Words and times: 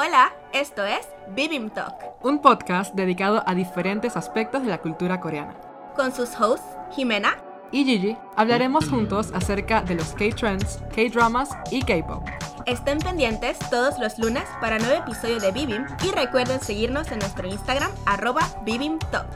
Hola, 0.00 0.32
esto 0.52 0.84
es 0.84 1.08
Bibim 1.30 1.70
Talk, 1.70 1.92
un 2.22 2.40
podcast 2.40 2.94
dedicado 2.94 3.42
a 3.44 3.56
diferentes 3.56 4.16
aspectos 4.16 4.62
de 4.62 4.68
la 4.68 4.78
cultura 4.78 5.18
coreana. 5.18 5.56
con 5.96 6.14
sus 6.14 6.40
hosts 6.40 6.64
Jimena. 6.92 7.36
Y 7.72 7.84
Gigi, 7.84 8.16
hablaremos 8.36 8.88
juntos 8.88 9.32
acerca 9.34 9.82
de 9.82 9.96
los 9.96 10.10
K-trends, 10.14 10.78
K-dramas 10.94 11.50
y 11.72 11.82
K-pop. 11.82 12.22
Estén 12.66 12.98
pendientes 13.00 13.58
todos 13.70 13.98
los 13.98 14.20
lunes 14.20 14.44
para 14.60 14.78
nuevo 14.78 15.02
episodio 15.02 15.40
de 15.40 15.50
Bibim 15.50 15.84
y 16.04 16.12
recuerden 16.12 16.60
seguirnos 16.60 17.10
en 17.10 17.18
nuestro 17.18 17.48
Instagram 17.48 17.90
arroba 18.06 18.42
Bibim 18.64 19.00
Talk. 19.10 19.26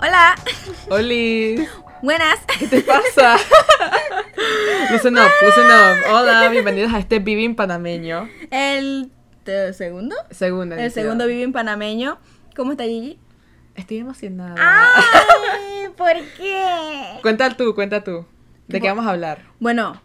Hola, 0.00 0.34
¡Oli! 0.90 1.68
buenas. 2.02 2.40
¿Qué 2.58 2.66
te 2.66 2.80
pasa? 2.82 3.36
listen 4.90 5.14
up, 5.16 5.30
listen 5.42 5.66
up. 5.66 6.12
Hola, 6.14 6.48
bienvenidos 6.50 6.92
a 6.92 6.98
este 6.98 7.18
Vivim 7.18 7.54
panameño. 7.54 8.28
El 8.50 9.10
¿te- 9.44 9.72
segundo, 9.72 10.16
Segunda 10.30 10.80
el 10.82 10.90
segundo 10.90 11.26
Bibim 11.26 11.52
panameño. 11.52 12.18
¿Cómo 12.56 12.72
está 12.72 12.84
Gigi? 12.84 13.18
Estoy 13.74 13.98
emocionada. 13.98 14.54
Ay, 14.58 15.88
¿por 15.96 16.14
qué? 16.36 17.18
Cuenta 17.22 17.50
tú, 17.56 17.74
cuenta 17.74 18.04
tú. 18.04 18.24
¿De 18.68 18.80
qué 18.80 18.88
vamos 18.88 19.06
a 19.06 19.10
hablar? 19.10 19.42
Bueno, 19.60 20.00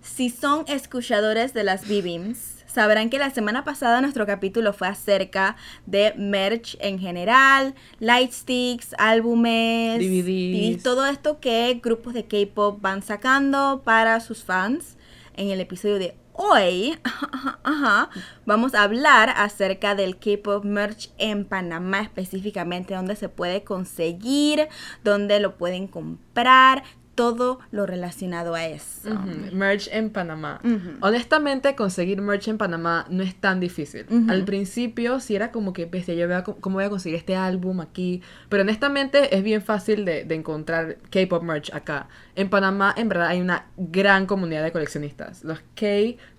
si 0.00 0.28
son 0.30 0.64
escuchadores 0.66 1.54
de 1.54 1.62
las 1.64 1.86
Bibims, 1.86 2.61
sabrán 2.72 3.10
que 3.10 3.18
la 3.18 3.30
semana 3.30 3.64
pasada 3.64 4.00
nuestro 4.00 4.26
capítulo 4.26 4.72
fue 4.72 4.88
acerca 4.88 5.56
de 5.86 6.14
merch 6.16 6.76
en 6.80 6.98
general, 6.98 7.74
lightsticks, 8.00 8.94
álbumes, 8.98 9.98
DVDs. 9.98 10.82
todo 10.82 11.06
esto 11.06 11.38
que 11.38 11.78
grupos 11.82 12.14
de 12.14 12.24
K-pop 12.24 12.80
van 12.80 13.02
sacando 13.02 13.82
para 13.84 14.20
sus 14.20 14.42
fans. 14.44 14.96
En 15.34 15.48
el 15.48 15.60
episodio 15.60 15.98
de 15.98 16.14
hoy, 16.32 16.98
ajá, 17.62 18.10
vamos 18.44 18.74
a 18.74 18.82
hablar 18.82 19.32
acerca 19.36 19.94
del 19.94 20.18
K-pop 20.18 20.64
merch 20.64 21.10
en 21.18 21.44
Panamá 21.44 22.00
específicamente, 22.00 22.94
dónde 22.94 23.16
se 23.16 23.28
puede 23.28 23.64
conseguir, 23.64 24.68
dónde 25.04 25.40
lo 25.40 25.56
pueden 25.56 25.86
comprar, 25.86 26.82
todo 27.14 27.60
lo 27.70 27.86
relacionado 27.86 28.54
a 28.54 28.66
eso. 28.66 29.10
Merch 29.52 29.88
en 29.92 30.10
Panamá. 30.10 30.60
Honestamente, 31.00 31.74
conseguir 31.74 32.20
merch 32.22 32.48
en 32.48 32.58
Panamá 32.58 33.06
no 33.10 33.22
es 33.22 33.34
tan 33.34 33.60
difícil. 33.60 34.06
Al 34.28 34.44
principio 34.44 35.20
sí 35.20 35.36
era 35.36 35.50
como 35.52 35.72
que, 35.72 35.86
bestia, 35.86 36.14
yo 36.14 36.28
veo 36.28 36.42
cómo 36.42 36.76
voy 36.76 36.84
a 36.84 36.90
conseguir 36.90 37.18
este 37.18 37.36
álbum 37.36 37.80
aquí. 37.80 38.22
Pero 38.48 38.62
honestamente 38.62 39.36
es 39.36 39.42
bien 39.42 39.62
fácil 39.62 40.04
de, 40.04 40.24
de 40.24 40.34
encontrar 40.34 40.98
K-pop 41.10 41.42
merch 41.42 41.72
acá. 41.74 42.08
En 42.34 42.48
Panamá, 42.48 42.94
en 42.96 43.08
verdad, 43.08 43.28
hay 43.28 43.40
una 43.40 43.66
gran 43.76 44.26
comunidad 44.26 44.62
de 44.62 44.72
coleccionistas. 44.72 45.44
Los 45.44 45.60
K 45.74 45.86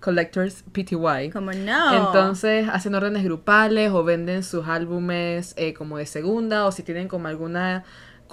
Collectors 0.00 0.64
PTY. 0.72 1.30
Como 1.32 1.52
no. 1.52 2.06
Entonces 2.06 2.68
hacen 2.68 2.94
órdenes 2.94 3.22
grupales 3.24 3.90
o 3.92 4.02
venden 4.02 4.42
sus 4.42 4.66
álbumes 4.66 5.54
eh, 5.56 5.72
como 5.74 5.98
de 5.98 6.06
segunda 6.06 6.66
o 6.66 6.72
si 6.72 6.82
tienen 6.82 7.08
como 7.08 7.28
alguna 7.28 7.84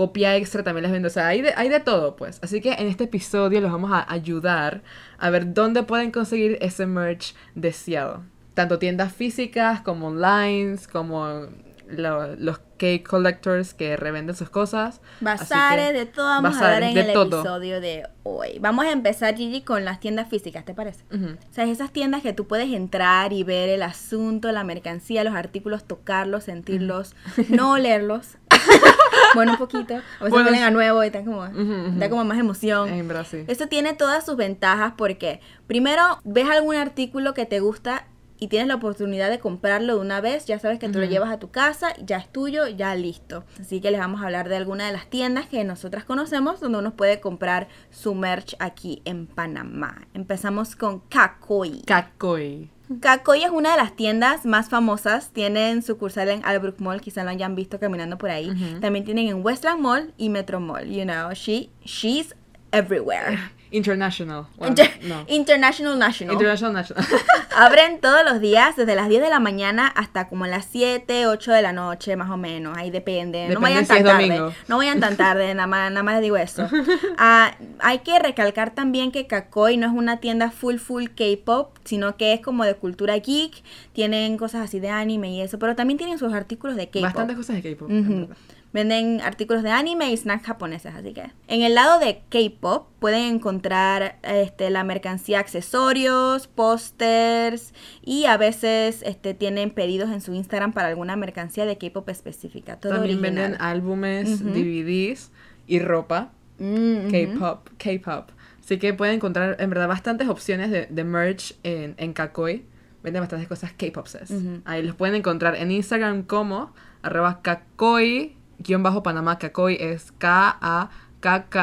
copia 0.06 0.36
extra 0.36 0.64
también 0.64 0.84
les 0.84 0.92
venden. 0.92 1.08
O 1.10 1.14
sea, 1.14 1.28
hay 1.28 1.42
de, 1.42 1.54
hay 1.56 1.70
de 1.70 1.80
todo 1.80 2.16
pues. 2.16 2.40
Así 2.42 2.60
que 2.62 2.74
en 2.74 2.88
este 2.88 3.04
episodio 3.06 3.62
los 3.62 3.72
vamos 3.72 3.92
a 3.94 4.12
ayudar 4.12 4.82
a 5.20 5.30
ver 5.30 5.54
dónde 5.54 5.84
pueden 5.84 6.12
conseguir 6.12 6.58
ese 6.62 6.86
merch 6.86 7.36
deseado. 7.56 8.24
Tanto 8.54 8.80
tiendas 8.80 9.14
físicas 9.14 9.82
como 9.82 10.08
online, 10.08 10.78
como 10.92 11.48
lo- 11.88 12.36
los 12.38 12.60
cake 12.78 13.04
collectors 13.08 13.74
que 13.74 13.96
revenden 13.98 14.36
sus 14.36 14.50
cosas. 14.50 15.02
Bazares, 15.20 15.94
de 15.94 16.06
todo 16.06 16.26
vamos 16.26 16.58
a 16.62 16.70
ver 16.70 16.84
en 16.84 16.98
el 16.98 17.14
todo. 17.14 17.42
episodio 17.42 17.80
de 17.82 18.04
hoy. 18.24 18.58
Vamos 18.60 18.86
a 18.86 18.92
empezar, 18.92 19.36
Gigi, 19.36 19.62
con 19.62 19.86
las 19.86 20.00
tiendas 20.00 20.28
físicas, 20.30 20.66
¿te 20.66 20.74
parece? 20.74 21.04
Ujú. 21.14 21.36
O 21.50 21.54
sea, 21.54 21.66
esas 21.66 21.92
tiendas 21.92 22.22
que 22.24 22.34
tú 22.34 22.48
puedes 22.48 22.72
entrar 22.74 23.34
y 23.34 23.44
ver 23.44 23.70
el 23.70 23.84
asunto, 23.84 24.52
la 24.52 24.64
mercancía, 24.64 25.24
los 25.24 25.36
artículos, 25.36 25.84
tocarlos, 25.86 26.46
sentirlos, 26.46 27.14
no 27.50 27.74
olerlos. 27.74 28.38
bueno, 29.36 29.54
un 29.54 29.58
poquito. 29.58 29.95
A 29.95 30.23
veces 30.23 30.30
Bueno, 30.30 30.66
a 30.66 30.72
nuevo 30.72 31.03
y 31.03 31.08
están 31.08 31.25
como, 31.25 31.44
da 31.44 32.09
como 32.09 32.24
más 32.24 32.40
emoción. 32.40 32.90
En 32.90 33.08
Brasil. 33.08 33.46
Esto 33.47 33.68
tiene 33.68 33.94
todas 33.94 34.25
sus 34.25 34.36
ventajas 34.36 34.94
porque 34.97 35.41
primero 35.68 36.19
ves 36.24 36.50
algún 36.50 36.75
artículo 36.75 37.34
que 37.34 37.46
te 37.46 37.59
gusta 37.59 38.06
y 38.41 38.47
tienes 38.47 38.68
la 38.68 38.74
oportunidad 38.74 39.29
de 39.29 39.38
comprarlo 39.38 39.94
de 39.94 40.02
una 40.02 40.19
vez, 40.19 40.47
ya 40.47 40.57
sabes 40.57 40.79
que 40.79 40.90
tú 40.90 40.97
lo 40.97 41.06
llevas 41.06 41.31
a 41.31 41.38
tu 41.38 41.52
casa, 41.52 41.94
ya 42.03 42.18
es 42.18 42.28
tuyo, 42.28 42.68
ya 42.68 42.96
listo. 42.96 43.44
Así 43.59 43.81
que 43.81 43.91
les 43.91 44.00
vamos 44.00 44.19
a 44.19 44.25
hablar 44.25 44.50
de 44.50 44.57
alguna 44.57 44.88
de 44.88 44.94
las 44.94 45.07
tiendas 45.12 45.46
que 45.46 45.63
nosotras 45.63 46.06
conocemos 46.06 46.59
donde 46.59 46.80
uno 46.80 46.96
puede 46.96 47.19
comprar 47.19 47.68
su 47.91 48.16
merch 48.16 48.56
aquí 48.57 49.03
en 49.06 49.28
Panamá. 49.28 50.07
Empezamos 50.16 50.75
con 50.75 51.01
Kakoi. 51.01 51.84
Kakoi. 51.84 52.72
Kakoi 53.00 53.44
es 53.44 53.51
una 53.51 53.74
de 53.74 53.78
las 53.78 53.96
tiendas 53.96 54.44
más 54.44 54.69
famosas. 54.69 55.30
Tienen 55.30 55.84
sucursal 55.84 56.30
en 56.30 56.44
Albrook 56.44 56.80
Mall, 56.80 57.00
quizá 57.00 57.24
lo 57.24 57.30
hayan 57.30 57.53
visto 57.53 57.80
caminando 57.80 58.18
por 58.18 58.31
ahí. 58.31 58.51
También 58.81 59.06
tienen 59.06 59.28
en 59.28 59.46
Westland 59.46 59.80
Mall 59.80 60.16
y 60.18 60.30
Metro 60.30 60.59
Mall. 60.59 60.90
You 60.90 61.03
know, 61.03 61.31
she, 61.34 61.69
she's 61.85 62.34
everywhere. 62.72 63.38
International. 63.72 64.46
Inter- 64.68 65.00
no. 65.04 65.24
International 65.28 65.98
National. 65.98 66.34
International 66.34 66.74
National. 66.74 67.06
Abren 67.56 68.00
todos 68.02 68.24
los 68.26 68.40
días 68.42 68.76
desde 68.76 68.96
las 68.96 69.08
10 69.09 69.22
de 69.22 69.30
la 69.30 69.40
mañana 69.40 69.88
hasta 69.88 70.28
como 70.28 70.46
las 70.46 70.66
7, 70.72 71.28
8 71.28 71.52
de 71.52 71.62
la 71.62 71.74
noche, 71.74 72.16
más 72.16 72.30
o 72.30 72.38
menos. 72.38 72.78
Ahí 72.78 72.92
depende. 72.92 73.40
Depende 73.40 73.56
no 73.56 73.62
vayan 73.62 73.86
si 73.86 73.88
tan 73.94 74.04
tarde. 74.04 74.28
domingo. 74.28 74.54
No 74.68 74.78
vayan 74.78 75.00
tan 75.00 75.16
tarde, 75.18 75.54
nada 75.54 75.68
más, 75.68 75.90
nada 75.92 76.04
más 76.04 76.16
les 76.16 76.22
digo 76.24 76.38
eso. 76.38 76.68
Ah, 77.18 77.56
hay 77.80 78.00
que 78.00 78.18
recalcar 78.20 78.72
también 78.74 79.12
que 79.12 79.28
Kakoi 79.28 79.78
no 79.78 79.88
es 79.88 79.94
una 79.94 80.18
tienda 80.18 80.50
full 80.52 80.78
full 80.78 81.06
K-pop, 81.16 81.78
sino 81.84 82.18
que 82.18 82.34
es 82.34 82.42
como 82.42 82.64
de 82.66 82.76
cultura 82.76 83.16
geek. 83.18 83.64
Tienen 83.94 84.38
cosas 84.38 84.62
así 84.64 84.80
de 84.80 84.90
anime 84.90 85.30
y 85.31 85.42
eso, 85.42 85.60
pero 85.60 85.76
también 85.76 85.98
tienen 85.98 86.18
sus 86.18 86.34
artículos 86.34 86.76
de 86.76 86.88
K-pop. 86.88 87.04
Bastantes 87.04 87.38
cosas 87.38 87.62
de 87.62 87.76
K-pop. 87.76 87.90
Ujú. 87.92 88.30
Venden 88.74 89.20
artículos 89.20 89.64
de 89.64 89.72
anime 89.72 90.12
y 90.12 90.18
snacks 90.18 90.46
japoneses, 90.46 90.94
así 90.96 91.14
que. 91.14 91.32
En 91.48 91.62
el 91.62 91.76
lado 91.76 92.00
de 92.00 92.22
K-pop 92.30 92.88
pueden 93.00 93.36
encontrar 93.36 94.18
este, 94.24 94.70
la 94.70 94.86
mercancía, 94.86 95.40
accesorios, 95.40 96.48
pósters 96.48 97.74
y 98.02 98.26
a 98.26 98.38
veces 98.38 99.04
este, 99.06 99.34
tienen 99.34 99.72
pedidos 99.72 100.10
en 100.10 100.22
su 100.22 100.34
Instagram 100.34 100.72
para 100.72 100.88
alguna 100.88 101.18
mercancía 101.18 101.66
de 101.66 101.78
K-pop 101.78 102.08
específica. 102.10 102.78
Todo 102.78 102.94
También 102.94 103.20
original. 103.20 103.44
venden 103.44 103.62
álbumes. 103.62 104.42
DVDs 104.42 105.31
y 105.68 105.80
ropa. 105.80 106.31
Mm. 106.60 107.10
K-pop, 107.12 107.70
K-pop. 107.78 108.30
Así 108.62 108.78
que 108.78 108.94
pueden 108.94 109.16
encontrar 109.16 109.58
en 109.60 109.70
verdad 109.70 109.90
bastantes 109.90 110.30
opciones 110.30 110.72
de, 110.72 110.86
de 110.86 111.04
merch 111.04 111.56
en, 111.64 111.96
en 111.98 112.14
Kakoi. 112.14 112.64
Venden 113.04 113.22
bastantes 113.22 113.50
cosas 113.50 113.74
K-pop 113.74 114.08
Ujú. 114.30 114.62
Ahí 114.64 114.81
los 114.84 114.96
pueden 114.96 115.16
encontrar 115.16 115.56
en 115.56 115.72
Instagram 115.72 116.24
como 116.24 116.74
arroba 117.02 117.42
Kakoi 117.42 118.38
guion 118.62 118.84
bajo 118.84 119.02
Panamá. 119.04 119.38
Kakoi 119.38 119.78
es 119.80 120.12
K-A-K-K 120.18 121.56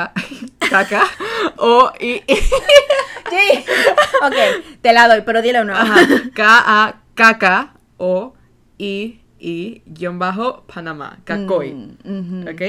K-K 0.70 0.94
o 1.58 1.92
i 2.00 2.22
Sí. 3.28 3.64
ok, 4.24 4.36
te 4.80 4.92
la 4.92 5.06
doy, 5.08 5.20
pero 5.22 5.42
dile 5.42 5.60
uno. 5.62 5.74
Ajá. 5.74 5.96
K-A-K-K 6.34 7.74
o 7.98 8.34
i 8.78 9.20
i 9.38 9.82
guion 9.86 10.18
bajo 10.18 10.64
Panamá. 10.66 11.18
Kakoi. 11.24 11.72
Mm. 12.04 12.48
¿Ok? 12.48 12.62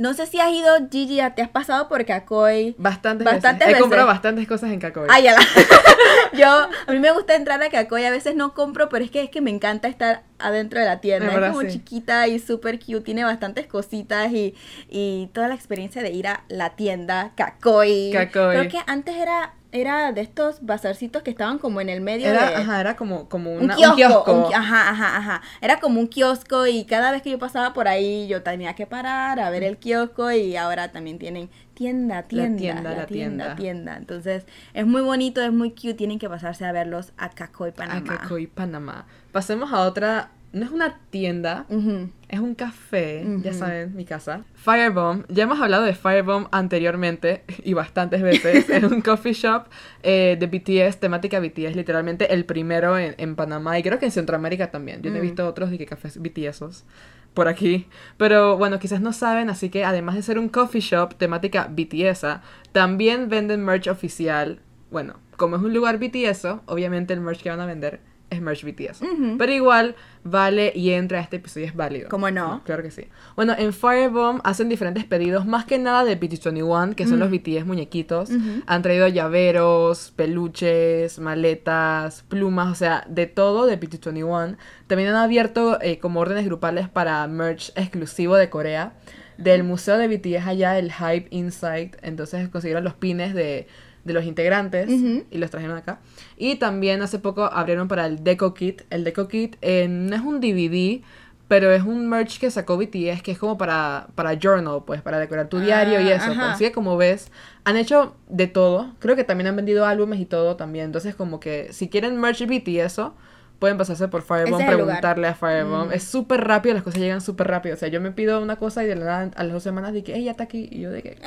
No 0.00 0.14
sé 0.14 0.24
si 0.24 0.40
has 0.40 0.50
ido, 0.50 0.70
Gigi, 0.90 1.20
te 1.36 1.42
has 1.42 1.50
pasado 1.50 1.86
por 1.86 2.06
Kakoi. 2.06 2.74
Bastantes, 2.78 3.26
Bastantes 3.26 3.66
veces. 3.66 3.78
He 3.78 3.82
comprado 3.82 4.06
bastantes 4.06 4.48
cosas 4.48 4.70
en 4.70 4.80
Kakoi. 4.80 5.06
Ay, 5.10 5.26
Yo, 6.32 6.46
a 6.48 6.92
mí 6.92 6.98
me 6.98 7.12
gusta 7.12 7.34
entrar 7.34 7.62
a 7.62 7.68
Kakoi, 7.68 8.06
a 8.06 8.10
veces 8.10 8.34
no 8.34 8.54
compro, 8.54 8.88
pero 8.88 9.04
es 9.04 9.10
que 9.10 9.24
es 9.24 9.28
que 9.28 9.42
me 9.42 9.50
encanta 9.50 9.88
estar 9.88 10.22
adentro 10.38 10.80
de 10.80 10.86
la 10.86 11.02
tienda. 11.02 11.26
Es 11.26 11.52
como 11.52 11.60
sí. 11.60 11.72
chiquita 11.72 12.26
y 12.28 12.38
súper 12.38 12.78
cute, 12.78 13.02
tiene 13.02 13.24
bastantes 13.24 13.66
cositas 13.66 14.32
y, 14.32 14.54
y 14.88 15.28
toda 15.34 15.48
la 15.48 15.54
experiencia 15.54 16.02
de 16.02 16.12
ir 16.12 16.28
a 16.28 16.44
la 16.48 16.70
tienda 16.76 17.32
Kakoi. 17.34 18.10
Kakoi. 18.10 18.56
Creo 18.56 18.68
que 18.70 18.78
antes 18.86 19.16
era, 19.16 19.52
era 19.72 20.12
de 20.12 20.20
estos 20.20 20.64
bazarcitos 20.66 21.22
que 21.22 21.30
estaban 21.30 21.58
como 21.58 21.80
en 21.80 21.88
el 21.88 22.00
medio 22.00 22.28
Era, 22.28 22.50
de... 22.50 22.54
ajá, 22.56 22.80
era 22.80 22.96
como, 22.96 23.28
como 23.28 23.52
Un 23.52 23.64
una, 23.64 23.76
kiosco, 23.76 23.92
un 23.92 23.96
kiosco. 23.96 24.32
un 24.48 24.54
ajá, 24.54 24.90
ajá, 24.90 25.16
ajá. 25.16 25.42
Era 25.60 25.80
como 25.80 26.00
un 26.00 26.08
kiosco 26.08 26.66
y 26.66 26.84
cada 26.84 27.12
vez 27.12 27.22
que 27.22 27.30
yo 27.30 27.38
pasaba 27.38 27.72
por 27.72 27.88
ahí 27.88 28.26
yo 28.28 28.42
tenía 28.42 28.74
que 28.74 28.86
parar 28.86 29.38
a 29.40 29.50
ver 29.50 29.62
el 29.62 29.76
kiosco 29.78 30.30
y 30.32 30.56
ahora 30.56 30.92
también 30.92 31.18
tienen 31.18 31.50
tienda, 31.74 32.24
tienda, 32.24 32.58
tienda, 32.58 32.90
la 32.90 32.96
la 32.96 33.06
tienda, 33.06 33.44
tienda. 33.44 33.56
tienda. 33.56 33.96
Entonces 33.96 34.44
es 34.74 34.86
muy 34.86 35.02
bonito, 35.02 35.40
es 35.42 35.52
muy 35.52 35.70
cute, 35.70 35.94
tienen 35.94 36.18
que 36.18 36.28
pasarse 36.28 36.64
a 36.64 36.72
verlos 36.72 37.12
a 37.16 37.30
Kakoi, 37.30 37.72
Panamá. 37.72 38.14
A 38.14 38.18
Kakoi, 38.18 38.46
Panamá. 38.48 39.06
Pasemos 39.32 39.72
a 39.72 39.80
otra. 39.80 40.30
No 40.52 40.64
es 40.64 40.72
una 40.72 40.98
tienda, 41.10 41.64
Ujú. 41.68 42.08
es 42.28 42.40
un 42.40 42.56
café. 42.56 43.22
Ya 43.42 43.50
Ujú. 43.50 43.58
saben, 43.58 43.94
mi 43.94 44.04
casa. 44.04 44.42
Firebomb. 44.54 45.24
Ya 45.28 45.44
hemos 45.44 45.60
hablado 45.60 45.84
de 45.84 45.94
Firebomb 45.94 46.48
anteriormente 46.50 47.44
y 47.64 47.72
bastantes 47.74 48.20
veces. 48.22 48.68
es 48.70 48.82
un 48.82 49.00
coffee 49.00 49.32
shop 49.32 49.66
eh, 50.02 50.36
de 50.40 50.46
BTS, 50.46 50.98
temática 50.98 51.38
BTS. 51.38 51.76
Literalmente 51.76 52.34
el 52.34 52.44
primero 52.46 52.98
en, 52.98 53.14
en 53.18 53.36
Panamá 53.36 53.78
y 53.78 53.82
creo 53.84 53.98
que 54.00 54.06
en 54.06 54.10
Centroamérica 54.12 54.70
también. 54.72 55.02
Yo 55.02 55.10
no 55.10 55.16
he 55.16 55.20
Mm. 55.20 55.22
visto 55.22 55.46
otros 55.46 55.70
de 55.70 55.78
que 55.78 55.86
cafés 55.86 56.18
BTS 56.20 56.84
por 57.32 57.46
aquí. 57.46 57.86
Pero 58.16 58.56
bueno, 58.56 58.80
quizás 58.80 59.00
no 59.00 59.12
saben, 59.12 59.50
así 59.50 59.70
que 59.70 59.84
además 59.84 60.16
de 60.16 60.22
ser 60.22 60.36
un 60.38 60.48
coffee 60.48 60.80
shop 60.80 61.14
temática 61.14 61.68
BTS, 61.70 62.26
también 62.72 63.28
venden 63.28 63.64
merch 63.64 63.86
oficial. 63.86 64.58
Bueno, 64.90 65.14
como 65.36 65.54
es 65.54 65.62
un 65.62 65.72
lugar 65.72 65.98
BTS, 65.98 66.44
obviamente 66.66 67.14
el 67.14 67.20
merch 67.20 67.40
que 67.42 67.50
van 67.50 67.60
a 67.60 67.66
vender 67.66 68.00
es 68.30 68.40
merch 68.40 68.64
BTS. 68.64 69.02
Pero 69.38 69.52
igual 69.52 69.96
vale 70.22 70.72
y 70.74 70.90
entra 70.90 71.18
a 71.18 71.22
este 71.22 71.36
episodio, 71.36 71.66
es 71.66 71.74
válido. 71.74 72.08
¿Cómo 72.08 72.30
no? 72.30 72.62
Claro 72.64 72.82
que 72.82 72.90
sí. 72.90 73.06
Bueno, 73.36 73.54
en 73.58 73.72
Firebomb 73.72 74.40
hacen 74.44 74.68
diferentes 74.68 75.04
pedidos, 75.04 75.46
más 75.46 75.64
que 75.64 75.78
nada 75.78 76.04
de 76.04 76.18
BT21, 76.18 76.94
que 76.94 77.06
son 77.06 77.18
los 77.18 77.30
BTS 77.30 77.66
muñequitos. 77.66 78.30
Ujú. 78.30 78.62
Han 78.66 78.82
traído 78.82 79.08
llaveros, 79.08 80.12
peluches, 80.14 81.18
maletas, 81.18 82.22
plumas, 82.28 82.70
o 82.70 82.74
sea, 82.74 83.04
de 83.08 83.26
todo 83.26 83.66
de 83.66 83.78
BT21. 83.78 84.56
También 84.86 85.10
han 85.10 85.16
abierto 85.16 85.80
eh, 85.80 85.98
como 85.98 86.20
órdenes 86.20 86.44
grupales 86.44 86.88
para 86.88 87.26
merch 87.26 87.72
exclusivo 87.76 88.36
de 88.36 88.48
Corea. 88.48 88.94
Del 89.38 89.64
museo 89.64 89.96
de 89.96 90.06
BTS 90.06 90.46
allá, 90.46 90.78
el 90.78 90.92
Hype 90.92 91.28
Insight. 91.30 91.96
Entonces 92.02 92.50
consiguieron 92.50 92.84
los 92.84 92.92
pines 92.92 93.32
de, 93.32 93.68
de 94.10 94.14
los 94.14 94.24
integrantes 94.26 94.88
Ujú. 94.90 95.24
y 95.30 95.38
los 95.38 95.50
trajeron 95.50 95.76
acá. 95.76 96.00
Y 96.36 96.56
también 96.56 97.02
hace 97.02 97.18
poco 97.18 97.44
abrieron 97.44 97.88
para 97.88 98.06
el 98.06 98.22
Deco 98.22 98.54
Kit. 98.54 98.82
El 98.90 99.04
Deco 99.04 99.28
Kit 99.28 99.56
eh, 99.62 99.86
no 99.88 100.14
es 100.14 100.22
un 100.22 100.40
DVD, 100.40 101.02
pero 101.48 101.72
es 101.72 101.82
un 101.82 102.08
merch 102.08 102.38
que 102.38 102.50
sacó 102.50 102.76
BTS 102.76 103.22
que 103.22 103.32
es 103.32 103.38
como 103.38 103.58
para, 103.58 104.06
para 104.14 104.34
journal, 104.38 104.82
pues, 104.86 105.02
para 105.02 105.18
decorar 105.18 105.48
tu 105.48 105.58
diario 105.58 106.00
y 106.00 106.08
Ah, 106.10 106.14
eso. 106.16 106.26
pues. 106.26 106.38
ajá. 106.38 106.52
Así 106.52 106.64
que 106.64 106.72
como 106.72 106.96
ves, 106.96 107.32
han 107.64 107.76
hecho 107.76 108.14
de 108.28 108.46
todo. 108.46 108.92
Creo 109.00 109.16
que 109.16 109.24
también 109.24 109.48
han 109.48 109.56
vendido 109.56 109.84
álbumes 109.86 110.20
y 110.20 110.26
todo 110.26 110.54
también. 110.56 110.84
Entonces 110.86 111.14
como 111.16 111.40
que 111.40 111.72
si 111.72 111.88
quieren 111.88 112.20
merch 112.20 112.46
BT 112.46 112.68
y 112.68 112.78
eso, 112.80 113.14
pueden 113.58 113.76
pasarse 113.76 114.06
por 114.08 114.22
Firebomb, 114.22 114.46
el 114.60 114.70
lugar. 114.70 114.76
preguntarle 114.76 115.26
a 115.26 115.34
Firebomb. 115.34 115.88
Mm. 115.88 115.92
Es 115.92 116.04
súper 116.04 116.40
rápido, 116.46 116.72
las 116.74 116.82
cosas 116.84 117.00
llegan 117.00 117.20
súper 117.20 117.48
rápido. 117.48 117.74
O 117.74 117.78
sea, 117.78 117.88
yo 117.88 118.00
me 118.00 118.10
pido 118.12 118.40
una 118.40 118.54
cosa 118.56 118.84
y 118.84 118.86
de 118.86 118.94
la 118.96 119.04
nada 119.04 119.30
a 119.36 119.42
las 119.44 119.52
dos 119.52 119.62
semanas 119.64 119.92
dije, 119.92 120.14
ey, 120.14 120.24
ya 120.24 120.30
está 120.30 120.44
aquí. 120.44 120.68
Y 120.70 120.80
yo 120.80 120.90
de 120.92 121.02
que, 121.02 121.16
¿qué? 121.16 121.26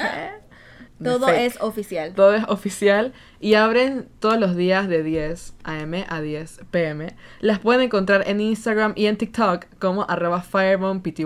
Todo 1.01 1.27
Fake. 1.27 1.41
es 1.41 1.61
oficial. 1.61 2.13
Todo 2.13 2.35
es 2.35 2.43
oficial 2.47 3.13
y 3.39 3.55
abren 3.55 4.07
todos 4.19 4.39
los 4.39 4.55
días 4.55 4.87
de 4.87 5.03
10 5.03 5.55
a.m. 5.63 6.05
a 6.07 6.21
10 6.21 6.61
p.m. 6.71 7.15
Las 7.39 7.59
pueden 7.59 7.81
encontrar 7.81 8.23
en 8.27 8.41
Instagram 8.41 8.93
y 8.95 9.07
en 9.07 9.17
TikTok 9.17 9.65
como 9.79 10.05
arroba 10.09 10.41
firebombpty. 10.41 11.25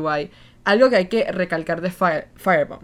Algo 0.63 0.89
que 0.89 0.95
hay 0.95 1.07
que 1.07 1.31
recalcar 1.31 1.81
de 1.81 1.91
Fire, 1.91 2.27
Firebomb. 2.35 2.83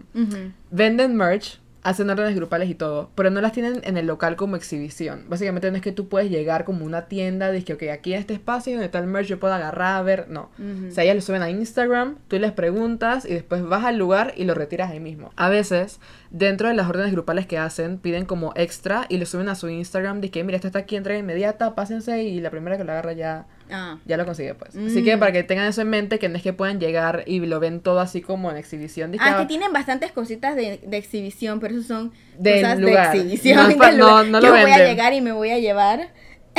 Venden 0.70 1.16
merch, 1.16 1.60
hacen 1.84 2.08
órdenes 2.08 2.34
grupales 2.34 2.68
y 2.70 2.74
todo, 2.74 3.10
pero 3.14 3.30
no 3.30 3.40
las 3.40 3.52
tienen 3.52 3.82
en 3.84 3.96
el 3.98 4.06
local 4.06 4.36
como 4.36 4.56
exhibición. 4.56 5.26
Básicamente 5.28 5.70
no 5.70 5.76
es 5.76 5.82
que 5.82 5.92
tú 5.92 6.08
puedes 6.08 6.30
llegar 6.30 6.64
como 6.64 6.84
una 6.84 7.06
tienda, 7.06 7.52
de 7.52 7.62
que, 7.62 7.74
ok, 7.74 7.82
aquí 7.92 8.14
en 8.14 8.20
este 8.20 8.32
espacio 8.32 8.72
donde 8.72 8.86
está 8.86 8.98
el 8.98 9.06
merch 9.06 9.28
yo 9.28 9.38
puedo 9.38 9.52
agarrar, 9.52 9.96
a 9.96 10.02
ver, 10.02 10.26
no. 10.28 10.50
Ujú. 10.58 10.88
O 10.88 10.90
sea, 10.90 11.04
ellas 11.04 11.16
lo 11.16 11.20
suben 11.20 11.42
a 11.42 11.50
Instagram, 11.50 12.16
tú 12.26 12.38
les 12.38 12.52
preguntas 12.52 13.26
y 13.26 13.34
después 13.34 13.62
vas 13.62 13.84
al 13.84 13.98
lugar 13.98 14.32
y 14.36 14.44
lo 14.44 14.54
retiras 14.54 14.90
ahí 14.90 14.98
mismo. 14.98 15.30
A 15.36 15.50
veces, 15.50 16.00
dentro 16.30 16.68
de 16.68 16.74
las 16.74 16.88
órdenes 16.88 17.12
grupales 17.12 17.46
que 17.46 17.58
hacen, 17.58 17.98
piden 17.98 18.24
como 18.24 18.54
extra 18.56 19.04
y 19.10 19.18
lo 19.18 19.26
suben 19.26 19.50
a 19.50 19.54
su 19.54 19.68
Instagram, 19.68 20.22
de 20.22 20.30
que, 20.30 20.42
mira, 20.42 20.56
esto 20.56 20.68
está 20.68 20.80
aquí, 20.80 20.96
entrega 20.96 21.20
inmediata, 21.20 21.74
pásense 21.74 22.22
y 22.22 22.40
la 22.40 22.50
primera 22.50 22.78
que 22.78 22.84
lo 22.84 22.92
agarra 22.92 23.12
ya, 23.12 23.46
Ah. 23.70 23.98
ya 24.04 24.16
lo 24.16 24.24
consigue, 24.26 24.54
pues. 24.54 24.70
Así 24.76 25.00
Mm. 25.00 25.04
que 25.04 25.18
para 25.18 25.32
que 25.32 25.42
tengan 25.42 25.66
eso 25.66 25.80
en 25.82 25.88
mente, 25.90 26.18
que 26.18 26.28
no 26.28 26.36
es 26.36 26.42
que 26.42 26.52
puedan 26.52 26.78
llegar 26.80 27.22
y 27.26 27.40
lo 27.40 27.60
ven 27.60 27.80
todo 27.80 28.00
así 28.00 28.20
como 28.20 28.50
en 28.50 28.56
exhibición. 28.56 29.10
que, 29.12 29.18
Ah, 29.20 29.34
ah, 29.36 29.40
que 29.40 29.46
tienen 29.46 29.72
bastantes 29.72 30.12
cositas 30.12 30.54
de, 30.56 30.80
de 30.84 30.96
exhibición, 30.96 31.60
pero 31.60 31.74
eso 31.74 31.86
son 31.86 32.12
Del 32.38 32.62
cosas 32.62 32.78
lugar. 32.78 33.10
de 33.12 33.18
exhibición. 33.18 33.56
No 33.56 33.68
del 33.68 33.76
lugar. 33.76 33.94
no- 33.94 34.24
no 34.24 34.40
lo 34.40 34.46
Yo 34.46 34.52
voy 34.52 34.60
a 34.60 34.64
venden. 34.64 34.86
llegar 34.88 35.12
y 35.14 35.20
me 35.20 35.32
voy 35.32 35.50
a 35.50 35.58
llevar. 35.58 36.08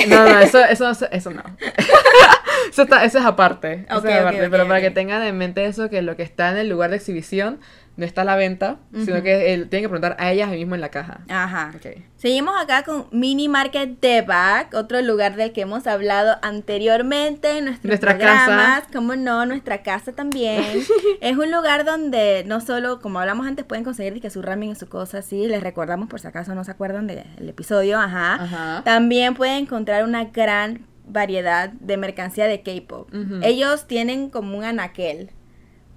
No, 0.08 0.26
no, 0.28 0.40
eso, 0.40 0.64
eso, 0.70 0.90
eso, 0.90 1.08
eso 1.12 1.32
no. 1.32 1.44
eso, 2.70 2.82
está, 2.84 3.06
eso 3.06 3.20
es 3.20 3.26
aparte. 3.26 3.86
eso 3.90 3.98
Ok, 4.00 4.06
es 4.06 4.16
aparte. 4.20 4.42
ok, 4.44 4.48
pero 4.52 4.68
para 4.68 4.82
que 4.82 4.92
tengan 4.92 5.22
en 5.24 5.38
mente 5.38 5.66
eso, 5.66 5.90
que 5.90 6.02
lo 6.02 6.16
que 6.16 6.24
está 6.24 6.52
en 6.52 6.58
el 6.58 6.70
lugar 6.70 6.90
de 6.90 6.98
exhibición 6.98 7.60
no 7.98 8.06
está 8.06 8.22
a 8.22 8.26
la 8.26 8.36
venta, 8.36 8.78
sino 8.94 9.22
que 9.24 9.54
él 9.54 9.70
tiene 9.70 9.84
que 9.84 9.90
preguntar 9.90 10.18
a 10.20 10.32
ellas 10.32 10.50
mismo 10.50 10.76
en 10.76 10.82
la 10.82 10.90
caja. 10.90 11.22
Ajá. 11.30 11.72
Ok. 11.76 12.02
Seguimos 12.18 12.56
acá 12.62 12.84
con 12.84 13.08
Mini 13.12 13.48
Market 13.48 14.00
Debac, 14.02 14.74
otro 14.74 15.02
lugar 15.02 15.36
del 15.36 15.54
que 15.54 15.62
hemos 15.62 15.88
hablado 15.88 16.38
anteriormente 16.42 17.58
en 17.58 17.66
nuestros 17.66 17.90
Nuestra 17.90 18.18
programas. 18.18 18.84
Como 18.92 19.16
no, 19.16 19.46
nuestra 19.46 19.84
casa 19.84 20.12
también. 20.12 20.64
es 21.22 21.38
un 21.38 21.52
lugar 21.52 21.86
donde 21.86 22.44
no 22.46 22.62
solo, 22.62 23.00
como 23.00 23.20
hablamos 23.20 23.48
antes, 23.48 23.64
pueden 23.64 23.84
conseguir 23.84 24.22
que 24.22 24.30
su 24.30 24.42
ramen 24.42 24.72
y 24.72 24.76
su 24.76 24.90
cosa 24.90 25.20
así. 25.20 25.48
Les 25.48 25.64
recordamos 25.64 26.10
por 26.10 26.20
si 26.20 26.28
acaso 26.28 26.54
no 26.54 26.64
se 26.64 26.72
acuerdan 26.72 27.08
del 27.08 27.24
episodio. 27.48 28.00
Ajá. 28.00 28.36
Ajá. 28.36 28.82
También 28.84 29.36
pueden 29.36 29.64
encontrar 29.64 30.04
una 30.04 30.26
gran 30.26 30.86
variedad 31.08 31.70
de 31.70 31.98
mercancía 31.98 32.48
de 32.48 32.62
K-pop. 32.62 33.10
Ellos 33.42 33.88
tienen 33.88 34.30
como 34.30 34.58
un 34.58 34.64
anaquel 34.64 35.32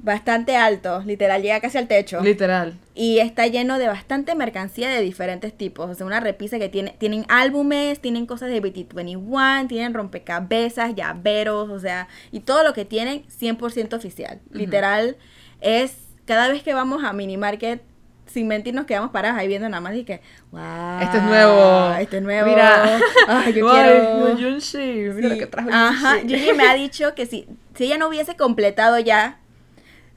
bastante 0.00 0.56
alto, 0.56 1.02
literal, 1.04 1.42
llega 1.42 1.60
casi 1.60 1.78
al 1.78 1.88
techo. 1.88 2.20
Literal. 2.20 2.78
Y 2.94 3.18
está 3.18 3.46
lleno 3.46 3.78
de 3.78 3.88
bastante 3.88 4.34
mercancía 4.34 4.88
de 4.88 5.00
diferentes 5.00 5.56
tipos. 5.56 5.90
O 5.90 5.94
sea, 5.94 6.06
una 6.06 6.20
repisa 6.20 6.58
que 6.58 6.68
tiene, 6.68 6.94
tienen 6.98 7.24
álbumes, 7.28 8.00
tienen 8.00 8.26
cosas 8.26 8.50
de 8.50 8.62
BT21, 8.62 9.68
tienen 9.68 9.94
rompecabezas, 9.94 10.94
llaveros, 10.94 11.68
o 11.70 11.78
sea, 11.78 12.08
y 12.32 12.40
todo 12.40 12.64
lo 12.64 12.72
que 12.72 12.84
tienen 12.84 13.24
100% 13.26 13.94
oficial. 13.94 14.40
Literal, 14.50 15.16
es 15.60 15.96
cada 16.24 16.48
vez 16.48 16.62
que 16.62 16.74
vamos 16.74 17.04
a 17.04 17.12
Mini 17.12 17.36
Market, 17.36 17.82
sin 18.26 18.46
mentir, 18.46 18.74
nos 18.74 18.84
quedamos 18.84 19.10
parados 19.10 19.38
ahí 19.38 19.48
viendo 19.48 19.68
nada 19.68 19.80
más 19.80 19.94
y 19.94 20.04
que, 20.04 20.20
wow. 20.50 21.00
Esto 21.00 21.16
es 21.16 21.22
nuevo. 21.22 21.94
Esto 21.94 22.16
es 22.16 22.22
nuevo. 22.22 22.48
Mira. 22.48 23.00
Ay, 23.28 23.54
yo 23.54 23.70
quiero. 23.70 24.38
Yunshi, 24.38 24.78
mira 25.14 25.28
lo 25.30 25.38
que 25.38 25.46
trajo 25.46 25.70
Ajá. 25.72 26.20
Yuji 26.22 26.52
me 26.52 26.68
ha 26.68 26.74
dicho 26.74 27.14
que 27.14 27.26
si, 27.26 27.46
si 27.74 27.84
ella 27.84 27.96
no 27.98 28.08
hubiese 28.08 28.36
completado 28.36 28.98
ya 28.98 29.38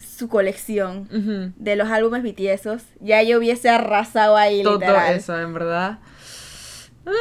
su 0.02 0.28
colección 0.30 1.54
de 1.58 1.76
los 1.76 1.90
álbumes 1.90 2.24
BTS, 2.24 2.68
ya 3.00 3.22
yo 3.24 3.38
hubiese 3.38 3.70
arrasado 3.70 4.36
ahí, 4.36 4.64
Todo 4.64 4.80
literal. 4.80 5.16
eso, 5.16 5.40
en 5.40 5.54
verdad. 5.54 6.00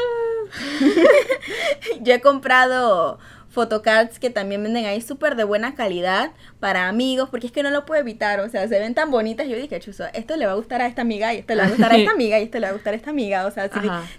Yo 2.00 2.14
he 2.14 2.20
comprado 2.20 3.18
photocards 3.48 4.18
que 4.18 4.30
también 4.30 4.62
venden 4.62 4.86
ahí 4.86 5.00
súper 5.00 5.34
de 5.34 5.44
buena 5.44 5.74
calidad 5.74 6.30
para 6.60 6.88
amigos, 6.88 7.28
porque 7.30 7.48
es 7.48 7.52
que 7.52 7.62
no 7.62 7.70
lo 7.70 7.84
puedo 7.84 8.00
evitar, 8.00 8.40
o 8.40 8.48
sea, 8.48 8.66
se 8.68 8.78
ven 8.78 8.94
tan 8.94 9.10
bonitas. 9.10 9.48
Yo 9.48 9.56
dije, 9.56 9.80
chuzo, 9.80 10.04
esto 10.14 10.36
le 10.36 10.46
va 10.46 10.52
a 10.52 10.56
gustar 10.56 10.82
a 10.82 10.86
esta 10.86 11.02
amiga, 11.02 11.34
y 11.34 11.38
esto 11.38 11.54
le 11.54 11.62
va 11.62 11.66
a 11.66 11.70
gustar 11.70 11.92
a 11.92 11.96
esta 11.96 12.10
amiga, 12.12 12.38
y 12.38 12.44
esto 12.44 12.58
le 12.58 12.66
va 12.66 12.70
a 12.70 12.74
gustar 12.74 12.94
a 12.94 12.96
esta 12.96 13.10
amiga. 13.10 13.46
O 13.46 13.50
sea, 13.50 13.68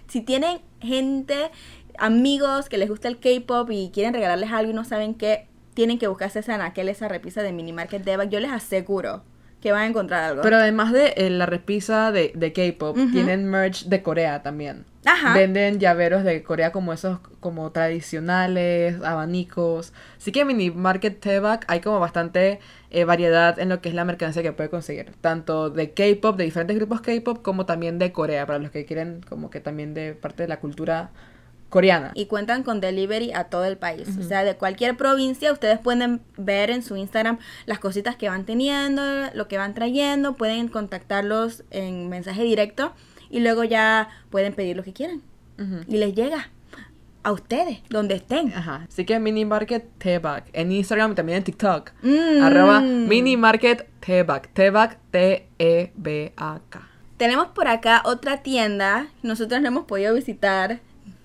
si 0.07 0.21
tienen 0.21 0.59
gente, 0.81 1.49
amigos 1.97 2.67
que 2.67 2.77
les 2.77 2.89
gusta 2.89 3.07
el 3.07 3.19
K-pop 3.19 3.69
y 3.71 3.91
quieren 3.93 4.13
regalarles 4.13 4.51
algo 4.51 4.71
y 4.71 4.73
no 4.73 4.83
saben 4.83 5.13
qué, 5.13 5.47
tienen 5.73 5.99
que 5.99 6.07
buscarse 6.07 6.39
esa 6.39 6.55
anaquel, 6.55 6.89
esa 6.89 7.07
repisa 7.07 7.41
de 7.43 7.51
Mini 7.51 7.73
Market 7.73 8.03
Debac. 8.03 8.29
Yo 8.29 8.39
les 8.39 8.51
aseguro 8.51 9.23
que 9.61 9.71
van 9.71 9.83
a 9.83 9.87
encontrar 9.87 10.23
algo. 10.23 10.41
Pero 10.41 10.57
además 10.57 10.91
de 10.91 11.13
eh, 11.17 11.29
la 11.29 11.45
repisa 11.45 12.11
de, 12.11 12.31
de 12.35 12.51
K-pop, 12.51 12.97
tienen 13.11 13.47
merch 13.47 13.85
de 13.85 14.01
Corea 14.01 14.41
también. 14.41 14.85
Ajá. 15.05 15.33
Venden 15.33 15.79
llaveros 15.79 16.23
de 16.23 16.43
Corea 16.43 16.71
como 16.71 16.93
esos 16.93 17.19
como 17.39 17.71
tradicionales, 17.71 19.01
abanicos. 19.03 19.93
Así 20.17 20.31
que 20.31 20.41
en 20.41 20.47
Mini 20.47 20.71
Market 20.71 21.19
Tebac 21.19 21.65
hay 21.67 21.79
como 21.79 21.99
bastante 21.99 22.59
eh, 22.89 23.03
variedad 23.03 23.59
en 23.59 23.69
lo 23.69 23.81
que 23.81 23.89
es 23.89 23.95
la 23.95 24.05
mercancía 24.05 24.43
que 24.43 24.51
puede 24.51 24.69
conseguir. 24.69 25.11
Tanto 25.21 25.69
de 25.69 25.91
K-pop, 25.91 26.37
de 26.37 26.43
diferentes 26.43 26.75
grupos 26.75 27.01
K-pop, 27.01 27.41
como 27.41 27.65
también 27.65 27.99
de 27.99 28.11
Corea, 28.11 28.45
para 28.45 28.59
los 28.59 28.71
que 28.71 28.85
quieren 28.85 29.21
como 29.27 29.49
que 29.49 29.59
también 29.59 29.93
de 29.93 30.13
parte 30.13 30.43
de 30.43 30.49
la 30.49 30.59
cultura 30.59 31.11
coreana. 31.71 32.11
y 32.13 32.27
cuentan 32.27 32.61
con 32.61 32.81
delivery 32.81 33.31
a 33.33 33.45
todo 33.45 33.65
el 33.65 33.77
país. 33.77 34.07
O 34.19 34.23
sea, 34.23 34.43
de 34.43 34.55
cualquier 34.55 34.95
provincia, 34.97 35.51
ustedes 35.51 35.79
pueden 35.79 36.21
ver 36.37 36.69
en 36.69 36.83
su 36.83 36.95
Instagram 36.95 37.39
las 37.65 37.79
cositas 37.79 38.15
que 38.15 38.29
van 38.29 38.45
teniendo, 38.45 39.01
lo 39.33 39.47
que 39.47 39.57
van 39.57 39.73
trayendo, 39.73 40.33
pueden 40.33 40.67
contactarlos 40.67 41.63
en 41.71 42.09
mensaje 42.09 42.43
directo 42.43 42.93
y 43.29 43.39
luego 43.39 43.63
ya 43.63 44.09
pueden 44.29 44.53
pedir 44.53 44.75
lo 44.75 44.83
que 44.83 44.93
quieran. 44.93 45.21
Y 45.87 45.97
les 45.97 46.15
llega 46.15 46.49
a 47.23 47.31
ustedes, 47.31 47.79
donde 47.89 48.15
estén. 48.15 48.51
Ajá. 48.53 48.87
Así 48.89 49.05
que 49.05 49.19
Mini 49.19 49.45
Market 49.45 49.87
Tebac 49.99 50.45
en 50.53 50.71
Instagram 50.71 51.11
y 51.11 51.15
también 51.15 51.37
en 51.37 51.43
TikTok. 51.43 51.91
Mm. 52.01 52.43
Arroba 52.43 52.81
Mini 52.81 53.37
Market 53.37 53.87
Tebac. 53.99 54.51
Tebac 54.53 54.97
T-E-B-A-K. 55.11 56.87
Tenemos 57.17 57.49
por 57.49 57.67
acá 57.67 58.01
otra 58.05 58.41
tienda, 58.41 59.07
nosotros 59.21 59.61
no 59.61 59.67
hemos 59.67 59.85
podido 59.85 60.15
visitar. 60.15 60.79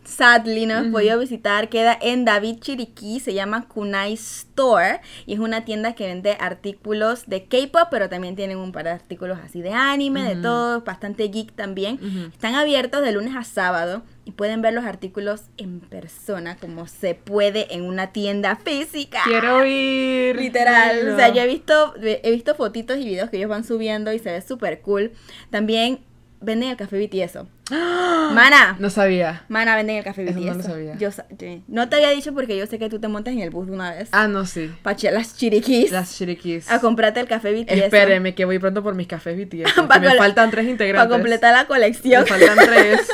Sadly, 0.06 0.66
no 0.66 0.78
hemos 0.78 0.92
podido 0.92 1.18
visitar. 1.18 1.68
Queda 1.68 1.98
en 2.00 2.24
David 2.24 2.60
Chiriquí, 2.60 3.20
se 3.20 3.34
llama 3.34 3.66
Kunai 3.68 4.12
Store. 4.14 5.00
Y 5.26 5.34
es 5.34 5.40
una 5.40 5.64
tienda 5.64 5.94
que 5.94 6.06
vende 6.06 6.36
artículos 6.38 7.26
de 7.26 7.44
K-pop, 7.44 7.88
pero 7.90 8.08
también 8.08 8.36
tienen 8.36 8.58
un 8.58 8.72
par 8.72 8.84
de 8.84 8.90
artículos 8.90 9.38
así 9.42 9.62
de 9.62 9.72
anime, 9.72 10.22
de 10.22 10.40
todo, 10.40 10.82
bastante 10.82 11.24
geek 11.28 11.52
también. 11.52 11.98
Están 12.32 12.54
abiertos 12.54 13.02
de 13.02 13.12
lunes 13.12 13.34
a 13.36 13.42
sábado 13.44 14.04
y 14.24 14.32
pueden 14.32 14.62
ver 14.62 14.74
los 14.74 14.84
artículos 14.84 15.42
en 15.56 15.80
persona, 15.80 16.56
como 16.56 16.86
se 16.86 17.14
puede 17.14 17.74
en 17.74 17.84
una 17.84 18.12
tienda 18.12 18.56
física. 18.56 19.20
Quiero 19.24 19.64
ir. 19.66 20.36
Literal, 20.36 21.08
o 21.08 21.16
sea, 21.16 21.32
yo 21.32 21.42
he 21.42 21.46
visto, 21.46 21.94
he 22.00 22.30
visto 22.30 22.54
fotitos 22.54 22.98
y 22.98 23.04
videos 23.04 23.30
que 23.30 23.38
ellos 23.38 23.50
van 23.50 23.64
subiendo 23.64 24.12
y 24.12 24.18
se 24.18 24.30
ve 24.30 24.40
súper 24.40 24.80
cool. 24.80 25.12
También 25.50 26.00
venden 26.40 26.70
el 26.70 26.76
café 26.76 27.04
BTS. 27.04 27.38
Mana, 28.32 28.76
No 28.78 28.90
sabía. 28.90 29.44
mana, 29.48 29.76
venden 29.76 29.96
el 29.96 30.04
café 30.04 30.24
BTS. 30.24 30.36
no 30.36 30.54
lo 30.54 30.62
sabía. 30.62 30.96
Yo 30.98 31.10
sí. 31.10 31.62
no 31.68 31.88
te 31.88 31.96
había 31.96 32.10
dicho 32.10 32.32
porque 32.32 32.56
yo 32.56 32.66
sé 32.66 32.78
que 32.78 32.88
tú 32.88 32.98
te 33.00 33.08
montas 33.08 33.32
en 33.34 33.40
el 33.40 33.50
bus 33.50 33.66
de 33.66 33.72
una 33.72 33.92
vez. 33.92 34.08
Ah, 34.12 34.28
no, 34.28 34.46
sí. 34.46 34.70
Pa' 34.82 34.94
las 35.12 35.36
chiriquis. 35.36 35.90
Las 35.90 36.16
chiriquis. 36.16 36.70
A 36.70 36.80
comprarte 36.80 37.20
el 37.20 37.26
café 37.28 37.52
BTS. 37.52 37.72
Espéreme, 37.72 38.34
que 38.34 38.44
voy 38.44 38.58
pronto 38.58 38.82
por 38.82 38.94
mis 38.94 39.06
cafés 39.06 39.36
BTS. 39.36 39.76
me 40.00 40.14
faltan 40.16 40.50
tres 40.50 40.66
integrantes. 40.66 41.06
Para 41.08 41.08
completar 41.08 41.52
la 41.54 41.62
Me 41.62 41.66
colección. 41.66 42.26
faltan 42.26 42.56
tres. 42.64 43.08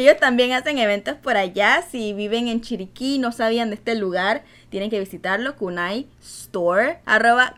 Ellos 0.00 0.16
también 0.18 0.52
hacen 0.52 0.78
eventos 0.78 1.14
por 1.16 1.36
allá. 1.36 1.82
Si 1.90 2.12
viven 2.12 2.48
en 2.48 2.60
Chiriquí 2.60 3.16
y 3.16 3.18
no 3.18 3.32
sabían 3.32 3.68
de 3.70 3.74
este 3.76 3.94
lugar, 3.94 4.42
tienen 4.70 4.90
que 4.90 4.98
visitarlo. 4.98 5.56
Kunai 5.56 6.06
Store. 6.20 6.98
Arroba 7.06 7.56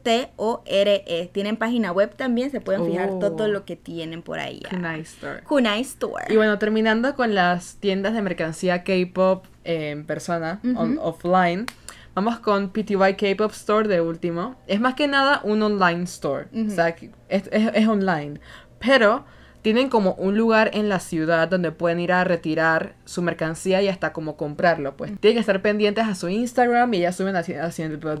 K-U-N-A-I-S-T-O-R-E. 0.00 1.30
Tienen 1.32 1.56
página 1.56 1.92
web 1.92 2.14
también. 2.16 2.50
Se 2.50 2.60
pueden 2.60 2.84
fijar 2.86 3.10
Oh. 3.10 3.18
todo 3.18 3.48
lo 3.48 3.64
que 3.64 3.76
tienen 3.76 4.22
por 4.22 4.38
ahí. 4.38 4.62
Kunai 4.68 5.00
Store. 5.00 5.42
Kunai 5.42 5.80
Store. 5.82 6.24
Y 6.28 6.36
bueno, 6.36 6.58
terminando 6.58 7.14
con 7.14 7.34
las 7.34 7.76
tiendas 7.76 8.14
de 8.14 8.22
mercancía 8.22 8.84
K-pop 8.84 9.44
en 9.64 10.04
persona, 10.06 10.60
on- 10.76 10.98
offline, 11.00 11.66
vamos 12.14 12.38
con 12.40 12.70
PTY 12.70 13.14
K-pop 13.16 13.50
Store 13.52 13.88
de 13.88 14.00
último. 14.00 14.56
Es 14.66 14.80
más 14.80 14.94
que 14.94 15.06
nada 15.08 15.40
un 15.44 15.62
online 15.62 16.04
store, 16.04 16.46
o 16.66 16.70
sea, 16.70 16.94
que 16.94 17.10
es, 17.28 17.44
es- 17.52 17.70
es 17.74 17.86
online, 17.88 18.40
pero 18.78 19.24
tienen 19.62 19.88
como 19.88 20.14
un 20.14 20.38
lugar 20.38 20.70
en 20.74 20.88
la 20.88 21.00
ciudad 21.00 21.48
donde 21.48 21.72
pueden 21.72 22.00
ir 22.00 22.12
a 22.12 22.24
retirar 22.24 22.94
su 23.04 23.22
mercancía 23.22 23.82
y 23.82 23.88
hasta 23.88 24.12
como 24.12 24.36
comprarlo, 24.36 24.96
pues. 24.96 25.18
Tienen 25.20 25.36
que 25.36 25.40
estar 25.40 25.60
pendientes 25.60 26.06
a 26.06 26.14
su 26.14 26.28
Instagram 26.28 26.94
y 26.94 26.98
ellas 26.98 27.16
suben 27.16 27.36
haciendo... 27.36 28.20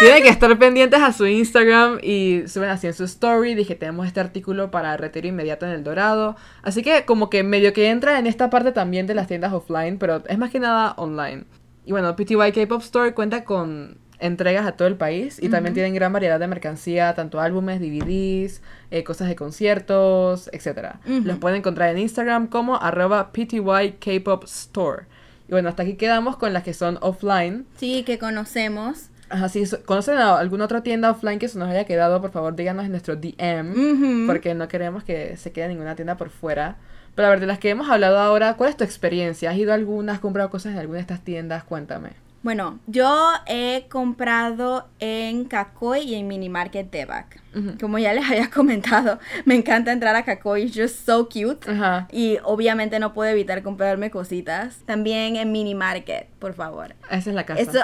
Tienen 0.00 0.22
que 0.22 0.28
estar 0.28 0.56
pendientes 0.58 1.00
a 1.00 1.12
su 1.12 1.26
Instagram 1.26 1.98
y 2.02 2.44
suben 2.46 2.70
así 2.70 2.86
en 2.86 2.94
su 2.94 3.04
story. 3.04 3.56
Dije, 3.56 3.74
tenemos 3.74 4.06
este 4.06 4.20
artículo 4.20 4.70
para 4.70 4.96
retiro 4.96 5.26
inmediato 5.26 5.66
en 5.66 5.72
el 5.72 5.82
Dorado. 5.82 6.36
Así 6.62 6.82
que 6.82 7.04
como 7.04 7.28
que 7.28 7.42
medio 7.42 7.72
que 7.72 7.88
entra 7.88 8.18
en 8.20 8.28
esta 8.28 8.48
parte 8.48 8.70
también 8.70 9.08
de 9.08 9.14
las 9.14 9.26
tiendas 9.26 9.52
offline, 9.52 9.98
pero 9.98 10.22
es 10.28 10.38
más 10.38 10.50
que 10.50 10.60
nada 10.60 10.94
online. 10.96 11.44
Y 11.84 11.90
bueno, 11.90 12.14
PTY 12.14 12.52
K-Pop 12.52 12.80
Store 12.82 13.12
cuenta 13.12 13.44
con 13.44 13.98
entregas 14.20 14.66
a 14.66 14.72
todo 14.72 14.88
el 14.88 14.96
país 14.96 15.38
y 15.42 15.48
también 15.48 15.74
tienen 15.74 15.94
gran 15.94 16.12
variedad 16.12 16.40
de 16.40 16.46
mercancía, 16.48 17.14
tanto 17.14 17.40
álbumes, 17.40 17.80
DVDs, 17.80 18.62
eh, 18.90 19.04
cosas 19.04 19.28
de 19.28 19.36
conciertos, 19.36 20.50
etc. 20.52 20.96
Los 21.06 21.38
pueden 21.38 21.58
encontrar 21.58 21.90
en 21.90 21.98
Instagram 21.98 22.46
como 22.48 22.76
arroba 22.80 23.32
PTY 23.32 23.96
K-Pop 24.00 24.44
Store. 24.44 25.04
Y 25.48 25.52
bueno, 25.52 25.68
hasta 25.68 25.82
aquí 25.82 25.94
quedamos 25.94 26.36
con 26.36 26.52
las 26.52 26.62
que 26.62 26.74
son 26.74 26.98
offline. 27.00 27.66
Sí, 27.76 28.02
que 28.04 28.18
conocemos. 28.18 29.08
Ajá, 29.30 29.48
si 29.48 29.66
so- 29.66 29.82
conocen 29.84 30.16
a 30.16 30.38
alguna 30.38 30.64
otra 30.64 30.82
tienda 30.82 31.10
offline 31.10 31.38
que 31.38 31.48
se 31.48 31.58
nos 31.58 31.68
haya 31.68 31.84
quedado, 31.84 32.20
por 32.20 32.30
favor 32.30 32.56
díganos 32.56 32.84
en 32.86 32.90
nuestro 32.92 33.14
DM, 33.16 34.26
porque 34.26 34.54
no 34.54 34.68
queremos 34.68 35.04
que 35.04 35.36
se 35.36 35.52
quede 35.52 35.68
ninguna 35.68 35.94
tienda 35.94 36.16
por 36.16 36.30
fuera. 36.30 36.76
Pero 37.14 37.28
a 37.28 37.30
ver, 37.32 37.40
de 37.40 37.46
las 37.46 37.58
que 37.58 37.68
hemos 37.70 37.88
hablado 37.90 38.18
ahora, 38.18 38.54
¿cuál 38.54 38.70
es 38.70 38.76
tu 38.76 38.84
experiencia? 38.84 39.50
¿Has 39.50 39.56
ido 39.56 39.72
a 39.72 39.74
alguna? 39.74 40.12
¿Has 40.14 40.20
comprado 40.20 40.50
cosas 40.50 40.72
en 40.72 40.78
alguna 40.78 40.96
de 40.98 41.02
estas 41.02 41.20
tiendas? 41.20 41.64
Cuéntame. 41.64 42.10
Bueno, 42.42 42.78
yo 42.86 43.32
he 43.46 43.86
comprado 43.88 44.88
en 45.00 45.44
Kakoi 45.44 46.02
y 46.02 46.14
en 46.14 46.28
Mini 46.28 46.48
Market 46.48 46.90
Debac. 46.90 47.40
Ujú. 47.54 47.76
Como 47.80 47.98
ya 47.98 48.12
les 48.12 48.24
había 48.24 48.48
comentado, 48.54 49.18
me 49.44 49.54
encanta 49.56 49.92
entrar 49.92 50.14
a 50.14 50.24
Kakoi, 50.24 50.62
it's 50.62 50.76
just 50.76 51.04
so 51.04 51.28
cute. 51.28 51.68
Ajá. 51.68 52.06
Y 52.12 52.38
obviamente 52.44 52.98
no 53.00 53.12
puedo 53.12 53.30
evitar 53.30 53.62
comprarme 53.62 54.10
cositas. 54.10 54.78
También 54.86 55.36
en 55.36 55.50
Mini 55.50 55.74
Market, 55.74 56.28
por 56.38 56.54
favor. 56.54 56.94
Esa 57.10 57.30
es 57.30 57.34
la 57.34 57.44
casa. 57.44 57.60
Eso, 57.60 57.80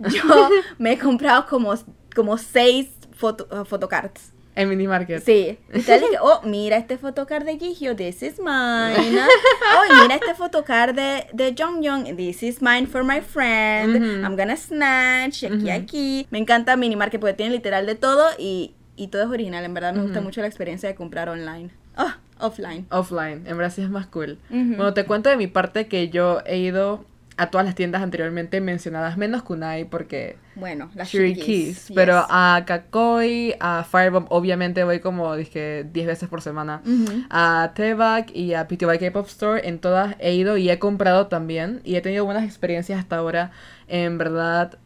yo 0.16 0.48
me 0.78 0.92
he 0.92 0.98
comprado 0.98 1.46
como, 1.46 1.74
como 2.14 2.38
seis 2.38 2.88
foto, 3.12 3.48
uh, 3.50 3.64
photocards. 3.64 4.32
En 4.56 4.70
Mini 4.70 4.88
Market. 4.88 5.22
Sí. 5.22 5.58
Y 5.72 5.84
oh, 6.20 6.40
mira 6.44 6.78
este 6.78 6.96
photocard 6.96 7.44
de 7.44 7.58
Gigio, 7.58 7.94
this 7.94 8.22
is 8.22 8.38
mine. 8.38 8.96
Oh, 8.96 10.02
mira 10.02 10.14
este 10.14 10.34
photocard 10.34 10.94
de, 10.94 11.26
de 11.34 11.54
Jonghyun, 11.56 12.16
this 12.16 12.42
is 12.42 12.62
mine 12.62 12.86
for 12.86 13.04
my 13.04 13.20
friend. 13.20 14.24
I'm 14.24 14.34
gonna 14.34 14.56
snatch, 14.56 15.44
aquí, 15.44 15.70
aquí. 15.70 16.26
Me 16.30 16.38
encanta 16.38 16.74
Minimarket 16.76 17.20
porque 17.20 17.34
tiene 17.34 17.52
literal 17.54 17.84
de 17.84 17.96
todo 17.96 18.24
y, 18.38 18.72
y 18.96 19.08
todo 19.08 19.22
es 19.22 19.28
original. 19.28 19.62
En 19.62 19.74
verdad 19.74 19.92
me 19.92 20.02
gusta 20.02 20.22
mucho 20.22 20.40
la 20.40 20.46
experiencia 20.46 20.88
de 20.88 20.94
comprar 20.94 21.28
online. 21.28 21.68
Oh, 21.98 22.12
offline. 22.40 22.86
Offline. 22.90 23.46
En 23.46 23.58
verdad 23.58 23.72
sí 23.74 23.82
es 23.82 23.90
más 23.90 24.06
cool. 24.06 24.38
Bueno, 24.48 24.94
te 24.94 25.04
cuento 25.04 25.28
de 25.28 25.36
mi 25.36 25.48
parte 25.48 25.86
que 25.86 26.08
yo 26.08 26.40
he 26.46 26.56
ido 26.56 27.04
a 27.38 27.50
todas 27.50 27.66
las 27.66 27.74
tiendas 27.74 28.02
anteriormente 28.02 28.60
mencionadas, 28.60 29.16
menos 29.18 29.42
Kunai, 29.42 29.84
porque 29.84 30.36
Bueno, 30.54 30.90
las 30.94 31.08
Shuri 31.08 31.34
Shuri 31.34 31.34
Keys. 31.34 31.86
Keys, 31.86 31.92
Pero 31.94 32.20
yes. 32.20 32.26
a 32.30 32.62
Kakoi, 32.66 33.54
a 33.60 33.84
Firebomb, 33.84 34.26
obviamente 34.30 34.84
voy 34.84 35.00
como 35.00 35.36
dije 35.36 35.84
10 35.92 36.06
veces 36.06 36.28
por 36.28 36.40
semana. 36.40 36.80
A 37.28 37.72
Tebac 37.74 38.34
y 38.34 38.54
a 38.54 38.66
PTY 38.66 38.98
K-Pop 38.98 39.26
Store, 39.26 39.68
en 39.68 39.78
todas 39.78 40.16
he 40.18 40.34
ido 40.34 40.56
y 40.56 40.70
he 40.70 40.78
comprado 40.78 41.26
también. 41.26 41.80
Y 41.84 41.96
he 41.96 42.00
tenido 42.00 42.24
buenas 42.24 42.44
experiencias 42.44 42.98
hasta 42.98 43.16
ahora. 43.16 43.50
En 43.88 44.16
verdad, 44.18 44.78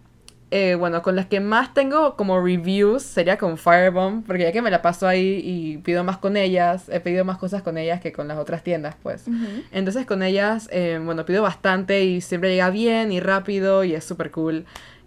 eh, 0.53 0.75
bueno, 0.75 1.01
con 1.03 1.15
las 1.15 1.27
que 1.27 1.39
más 1.41 1.73
tengo 1.75 2.17
como 2.17 2.41
reviews 2.45 3.03
sería 3.03 3.39
con 3.39 3.57
Firebomb, 3.57 4.25
porque 4.27 4.43
ya 4.43 4.53
que 4.53 4.63
me 4.63 4.71
la 4.71 4.83
paso 4.83 5.07
ahí 5.07 5.41
y 5.45 5.79
pido 5.79 6.03
más 6.03 6.19
con 6.19 6.37
ellas, 6.37 6.89
he 6.89 6.99
pedido 7.01 7.25
más 7.25 7.39
cosas 7.39 7.63
con 7.63 7.79
ellas 7.79 8.01
que 8.01 8.13
con 8.13 8.27
las 8.27 8.37
otras 8.39 8.63
tiendas, 8.65 8.97
pues. 9.03 9.29
Ujú. 9.29 9.63
Entonces 9.71 10.07
con 10.07 10.23
ellas, 10.23 10.69
eh, 10.73 11.01
bueno, 11.03 11.25
pido 11.25 11.43
bastante 11.43 12.03
y 12.03 12.21
siempre 12.21 12.51
llega 12.51 12.71
bien 12.71 13.13
y 13.13 13.21
rápido 13.21 13.85
y 13.85 13.95
es 13.95 14.03
súper 14.05 14.31
cool. 14.33 14.65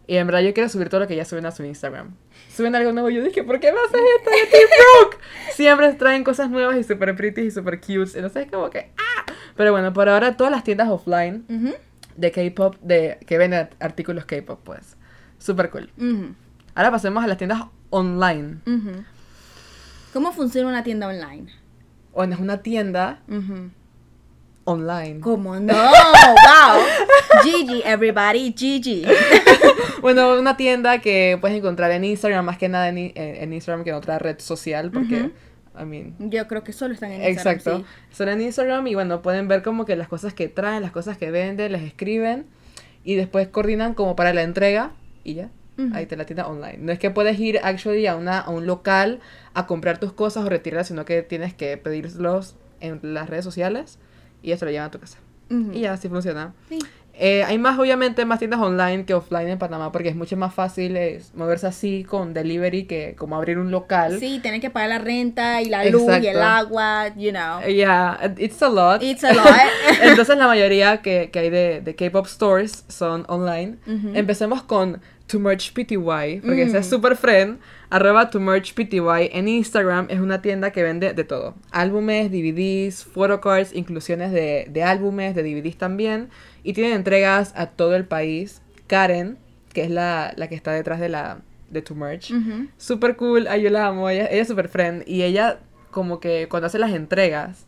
Y 0.07 0.17
en 0.17 0.27
verdad 0.27 0.41
yo 0.41 0.53
quiero 0.53 0.69
subir 0.69 0.89
todo 0.89 1.01
lo 1.01 1.07
que 1.07 1.13
ellas 1.13 1.27
suben 1.27 1.45
a 1.45 1.51
su 1.51 1.63
Instagram. 1.63 2.15
Suben 2.53 2.75
algo 2.75 2.91
nuevo 2.91 3.09
yo 3.09 3.23
dije, 3.23 3.43
¿por 3.43 3.59
qué 3.59 3.71
me 3.71 3.79
haces 3.79 4.01
esto 4.17 4.29
de 4.29 4.65
Brooke? 4.65 5.17
Siempre 5.55 5.93
traen 5.93 6.23
cosas 6.23 6.49
nuevas 6.49 6.77
y 6.77 6.83
súper 6.83 7.15
pretty 7.15 7.41
y 7.41 7.51
súper 7.51 7.79
cute. 7.79 8.11
Entonces 8.15 8.45
es 8.45 8.51
como 8.51 8.69
que, 8.69 8.91
¡ah! 8.97 9.25
Pero 9.55 9.71
bueno, 9.71 9.91
por 9.93 10.09
ahora 10.09 10.37
todas 10.37 10.51
las 10.51 10.63
tiendas 10.63 10.89
offline 10.89 11.45
Ujú. 11.49 11.73
de 12.15 12.31
K-pop, 12.31 12.75
de 12.81 13.17
que 13.25 13.37
venden 13.37 13.69
artículos 13.79 14.25
K-pop, 14.25 14.59
pues. 14.63 14.97
Súper 15.43 15.69
cool. 15.71 15.89
Ahora 16.73 16.89
pasemos 16.91 17.21
a 17.21 17.27
las 17.27 17.37
tiendas 17.37 17.63
online. 17.89 18.59
¿Cómo 20.13 20.31
funciona 20.31 20.69
una 20.69 20.83
tienda 20.83 21.07
online? 21.07 21.51
O 22.13 22.23
es 22.23 22.39
una 22.39 22.59
tienda 22.61 23.19
online. 24.63 25.19
¿Cómo 25.19 25.59
no? 25.59 25.73
¡Wow! 25.73 26.81
Gigi, 27.43 27.81
everybody, 27.85 28.53
Gigi. 28.57 29.05
Bueno, 30.01 30.37
una 30.37 30.57
tienda 30.57 30.99
que 30.99 31.37
puedes 31.39 31.57
encontrar 31.57 31.89
en 31.91 32.03
Instagram, 32.03 32.43
más 32.43 32.57
que 32.57 32.67
nada 32.67 32.89
en, 32.89 32.97
en 33.15 33.53
Instagram 33.53 33.85
que 33.85 33.91
en 33.91 33.95
otra 33.95 34.19
red 34.19 34.37
social, 34.39 34.91
porque, 34.91 35.31
I 35.79 35.85
mean, 35.85 36.15
Yo 36.19 36.45
creo 36.49 36.61
que 36.61 36.73
solo 36.73 36.93
están 36.93 37.11
en 37.13 37.23
Instagram. 37.23 37.55
exacto. 37.55 37.77
sí. 37.79 37.85
Son 38.15 38.27
en 38.27 38.41
Instagram 38.41 38.85
y 38.87 38.95
bueno, 38.95 39.21
pueden 39.21 39.47
ver 39.47 39.63
como 39.63 39.85
que 39.85 39.95
las 39.95 40.09
cosas 40.09 40.33
que 40.33 40.49
traen, 40.49 40.81
las 40.81 40.91
cosas 40.91 41.17
que 41.17 41.31
venden, 41.31 41.71
les 41.71 41.83
escriben 41.83 42.45
y 43.05 43.15
después 43.15 43.47
coordinan 43.47 43.93
como 43.93 44.17
para 44.17 44.33
la 44.33 44.41
entrega 44.43 44.91
y 45.23 45.35
ya. 45.35 45.49
Ujú. 45.77 45.89
Ahí 45.95 46.05
te 46.05 46.15
la 46.15 46.25
tienda 46.25 46.47
online. 46.47 46.77
No 46.79 46.91
es 46.91 46.99
que 46.99 47.09
puedes 47.09 47.39
ir 47.39 47.59
actually 47.63 48.05
a, 48.05 48.15
una, 48.15 48.39
a 48.39 48.49
un 48.51 48.67
local 48.67 49.19
a 49.55 49.65
comprar 49.65 49.97
tus 49.97 50.13
cosas 50.13 50.45
o 50.45 50.49
retirarlas, 50.49 50.87
sino 50.87 51.03
que 51.05 51.23
tienes 51.23 51.53
que 51.53 51.77
pedirlos 51.77 52.55
en 52.79 52.99
las 53.01 53.29
redes 53.29 53.43
sociales 53.43 53.97
y 54.43 54.49
ya 54.49 54.57
te 54.57 54.65
lo 54.65 54.71
llevan 54.71 54.87
a 54.87 54.91
tu 54.91 54.99
casa. 54.99 55.17
Ujú. 55.49 55.71
Y 55.73 55.81
ya 55.81 55.93
así 55.93 56.09
funciona. 56.09 56.53
Sí. 56.69 56.79
Eh, 57.15 57.43
hay 57.43 57.59
más, 57.59 57.77
obviamente, 57.77 58.25
más 58.25 58.39
tiendas 58.39 58.59
online 58.59 59.05
que 59.05 59.13
offline 59.13 59.47
en 59.47 59.59
Panamá 59.59 59.91
porque 59.91 60.09
es 60.09 60.15
mucho 60.15 60.35
más 60.35 60.51
fácil 60.51 60.97
eh, 60.97 61.21
moverse 61.35 61.67
así 61.67 62.03
con 62.03 62.33
delivery 62.33 62.85
que 62.85 63.13
como 63.15 63.35
abrir 63.35 63.59
un 63.59 63.69
local. 63.69 64.19
Sí, 64.19 64.39
tienen 64.41 64.61
que 64.61 64.71
pagar 64.71 64.89
la 64.89 64.97
renta 64.97 65.61
y 65.61 65.65
la 65.65 65.85
luz 65.85 66.01
y 66.07 66.25
el 66.27 66.37
Exacto. 66.37 66.43
agua, 66.43 67.07
you 67.15 67.29
know. 67.29 67.61
Eh, 67.63 67.75
Yeah, 67.75 68.33
it's 68.39 68.59
a 68.63 68.69
lot. 68.69 69.03
It's 69.03 69.23
a 69.23 69.31
lot. 69.31 69.45
Entonces 70.01 70.35
la 70.37 70.47
mayoría 70.47 71.03
que, 71.03 71.29
que 71.31 71.37
hay 71.39 71.49
de, 71.51 71.81
de 71.81 71.95
K-pop 71.95 72.25
stores 72.25 72.83
son 72.87 73.25
online. 73.27 73.77
Ujú. 73.85 74.09
Empecemos 74.15 74.63
con 74.63 74.99
To 75.27 75.39
Merch 75.39 75.71
PTY, 75.73 76.41
porque 76.41 76.63
ese 76.63 76.77
es 76.79 76.87
Mm. 76.87 76.89
super 76.89 77.15
friend. 77.15 77.59
Arroba 77.89 78.29
To 78.29 78.39
Merch 78.39 78.73
PTY 78.73 79.29
en 79.31 79.47
Instagram 79.47 80.07
es 80.09 80.19
una 80.19 80.41
tienda 80.41 80.71
que 80.71 80.83
vende 80.83 81.13
de 81.13 81.23
todo. 81.23 81.55
Álbumes, 81.71 82.29
DVDs, 82.31 83.05
photocards, 83.05 83.73
inclusiones 83.73 84.31
de, 84.31 84.67
de 84.69 84.83
álbumes, 84.83 85.33
de 85.35 85.43
DVDs 85.43 85.77
también. 85.77 86.29
Y 86.63 86.73
tienen 86.73 86.93
entregas 86.93 87.53
a 87.55 87.67
todo 87.67 87.95
el 87.95 88.05
país. 88.05 88.61
Karen, 88.87 89.37
que 89.73 89.83
es 89.83 89.89
la, 89.91 90.33
la 90.35 90.47
que 90.49 90.55
está 90.55 90.71
detrás 90.73 90.99
de 90.99 91.09
la 91.09 91.39
de 91.69 91.81
To 91.81 91.95
Merch. 91.95 92.31
Super 92.77 93.15
cool, 93.15 93.47
ay, 93.47 93.63
yo 93.63 93.69
la 93.69 93.87
amo, 93.87 94.09
ella, 94.09 94.25
ella 94.27 94.41
es 94.41 94.47
super 94.47 94.67
friend. 94.67 95.03
Y 95.07 95.23
ella, 95.23 95.59
como 95.89 96.19
que 96.19 96.47
cuando 96.49 96.67
hace 96.67 96.77
las 96.79 96.91
entregas, 96.91 97.65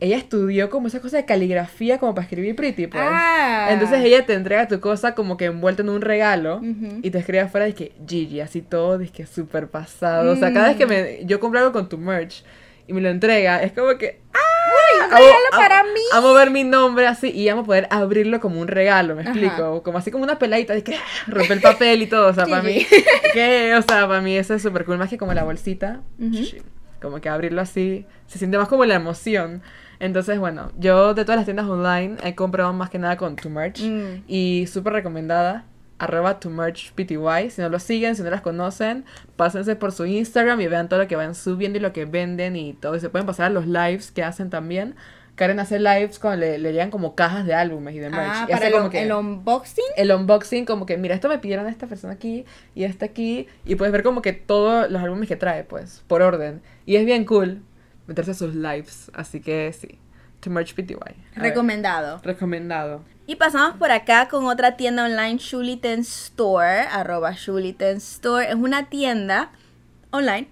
ella 0.00 0.16
estudió 0.16 0.68
como 0.70 0.88
esa 0.88 1.00
cosa 1.00 1.16
de 1.16 1.24
caligrafía 1.24 1.98
como 1.98 2.14
para 2.14 2.24
escribir 2.24 2.54
pretty, 2.56 2.86
pues. 2.86 3.02
Ah. 3.06 3.68
Entonces 3.70 4.00
ella 4.04 4.26
te 4.26 4.34
entrega 4.34 4.68
tu 4.68 4.78
cosa 4.80 5.14
como 5.14 5.36
que 5.36 5.46
envuelta 5.46 5.82
en 5.82 5.88
un 5.88 6.00
regalo 6.02 6.60
y 7.02 7.10
te 7.10 7.18
escribe 7.18 7.40
afuera 7.40 7.70
que 7.72 7.92
Gigi, 8.06 8.40
así 8.40 8.60
todo, 8.62 9.00
que 9.12 9.26
súper 9.26 9.68
pasado. 9.68 10.32
O 10.32 10.36
sea, 10.36 10.52
cada 10.52 10.68
vez 10.68 10.76
que 10.76 10.86
Mm. 10.86 10.88
me, 10.88 11.20
yo 11.24 11.40
compro 11.40 11.60
algo 11.60 11.72
con 11.72 11.88
tu 11.88 11.96
merch 11.98 12.44
y 12.86 12.92
me 12.92 13.00
lo 13.00 13.08
entrega, 13.08 13.62
es 13.62 13.72
como 13.72 13.96
que, 13.98 14.20
¡ah! 14.34 14.38
Amo- 15.04 15.16
regalo 15.16 15.34
amo- 15.52 15.56
para 15.56 15.82
mí. 15.84 16.00
Amo 16.12 16.34
ver 16.34 16.50
mi 16.50 16.64
nombre 16.64 17.06
así 17.06 17.30
y 17.30 17.48
amo 17.48 17.64
poder 17.64 17.86
abrirlo 17.90 18.40
como 18.40 18.60
un 18.60 18.68
regalo, 18.68 19.14
me 19.14 19.22
Ajá. 19.22 19.30
explico. 19.30 19.82
Como 19.82 19.98
así 19.98 20.10
como 20.10 20.24
una 20.24 20.38
peladita 20.38 20.74
de 20.74 20.82
que 20.82 20.96
rompe 21.26 21.52
el 21.54 21.60
papel 21.60 22.02
y 22.02 22.06
todo. 22.06 22.28
O 22.28 22.34
sea, 22.34 22.46
para 22.46 22.62
mí, 22.62 22.84
que, 23.32 23.74
o 23.74 23.82
sea, 23.82 24.06
para 24.08 24.20
mí 24.20 24.36
eso 24.36 24.54
es 24.54 24.62
súper 24.62 24.84
cool. 24.84 24.98
Más 24.98 25.08
que 25.10 25.18
como 25.18 25.32
la 25.34 25.44
bolsita, 25.44 26.00
como 27.00 27.20
que 27.20 27.28
abrirlo 27.28 27.60
así, 27.60 28.06
se 28.26 28.38
siente 28.38 28.58
más 28.58 28.68
como 28.68 28.84
la 28.84 28.94
emoción. 28.94 29.62
Entonces, 29.98 30.38
bueno, 30.38 30.70
yo 30.78 31.14
de 31.14 31.24
todas 31.24 31.36
las 31.36 31.44
tiendas 31.46 31.66
online 31.66 32.16
he 32.22 32.34
comprado 32.34 32.72
más 32.72 32.90
que 32.90 32.98
nada 32.98 33.16
con 33.16 33.36
tu 33.36 33.48
merch 33.50 33.82
Mm. 33.82 34.22
y 34.28 34.66
súper 34.66 34.92
recomendada. 34.94 35.64
arroba 35.98 36.38
to 36.40 36.50
merch 36.50 36.92
pty. 36.92 37.16
Si 37.48 37.62
no 37.62 37.70
lo 37.70 37.78
siguen, 37.78 38.16
si 38.16 38.22
no 38.22 38.28
las 38.28 38.42
conocen, 38.42 39.06
pásense 39.36 39.76
por 39.76 39.92
su 39.92 40.04
Instagram 40.04 40.60
y 40.60 40.66
vean 40.66 40.90
todo 40.90 41.00
lo 41.00 41.08
que 41.08 41.16
van 41.16 41.34
subiendo 41.34 41.78
y 41.78 41.80
lo 41.80 41.94
que 41.94 42.04
venden 42.04 42.54
y 42.54 42.74
todo. 42.74 42.96
Y 42.96 43.00
se 43.00 43.08
pueden 43.08 43.26
pasar 43.26 43.46
a 43.46 43.48
los 43.48 43.66
lives 43.66 44.10
que 44.10 44.22
hacen 44.22 44.50
también. 44.50 44.94
Karen 45.36 45.58
hace 45.58 45.78
lives 45.78 46.18
cuando 46.18 46.44
le, 46.44 46.58
le 46.58 46.72
llegan 46.72 46.90
como 46.90 47.14
cajas 47.14 47.46
de 47.46 47.54
álbumes 47.54 47.94
y 47.94 47.98
de 47.98 48.10
merch. 48.10 48.28
Ah, 48.30 48.44
y 48.46 48.52
para 48.52 48.56
hace 48.58 48.66
el, 48.66 48.72
como 48.74 48.90
que 48.90 49.02
el 49.04 49.10
unboxing. 49.12 49.84
el 49.96 50.12
unboxing, 50.12 50.66
como 50.66 50.84
que, 50.84 50.98
mira, 50.98 51.14
esto 51.14 51.30
me 51.30 51.38
pidieron 51.38 51.64
a 51.66 51.70
esta 51.70 51.86
persona 51.86 52.12
aquí 52.12 52.44
y 52.74 52.84
esta 52.84 53.06
aquí. 53.06 53.46
Y 53.64 53.76
puedes 53.76 53.90
ver 53.90 54.02
como 54.02 54.20
que 54.20 54.34
todos 54.34 54.90
los 54.90 55.02
álbumes 55.02 55.28
que 55.28 55.36
trae, 55.36 55.64
pues, 55.64 56.02
por 56.06 56.20
orden. 56.20 56.60
Y 56.84 56.96
es 56.96 57.06
bien 57.06 57.24
cool 57.24 57.62
meterse 58.06 58.30
a 58.32 58.34
sus 58.34 58.54
lives. 58.54 59.10
Así 59.14 59.40
que 59.40 59.72
sí. 59.72 59.98
To 60.40 60.50
Merch 60.50 60.74
PTY. 60.74 60.94
A 60.94 61.04
ver, 61.04 61.14
Recomendado. 61.36 62.20
recomendado. 62.22 63.02
Y 63.26 63.36
pasamos 63.36 63.76
por 63.78 63.90
acá 63.90 64.28
con 64.28 64.44
otra 64.46 64.76
tienda 64.76 65.04
online, 65.04 65.38
Shuliten 65.38 66.00
Store, 66.00 66.80
arroba 66.82 67.32
Shuliten 67.32 67.96
Store. 67.96 68.46
Es 68.48 68.54
una 68.54 68.88
tienda 68.88 69.50
online. 70.10 70.48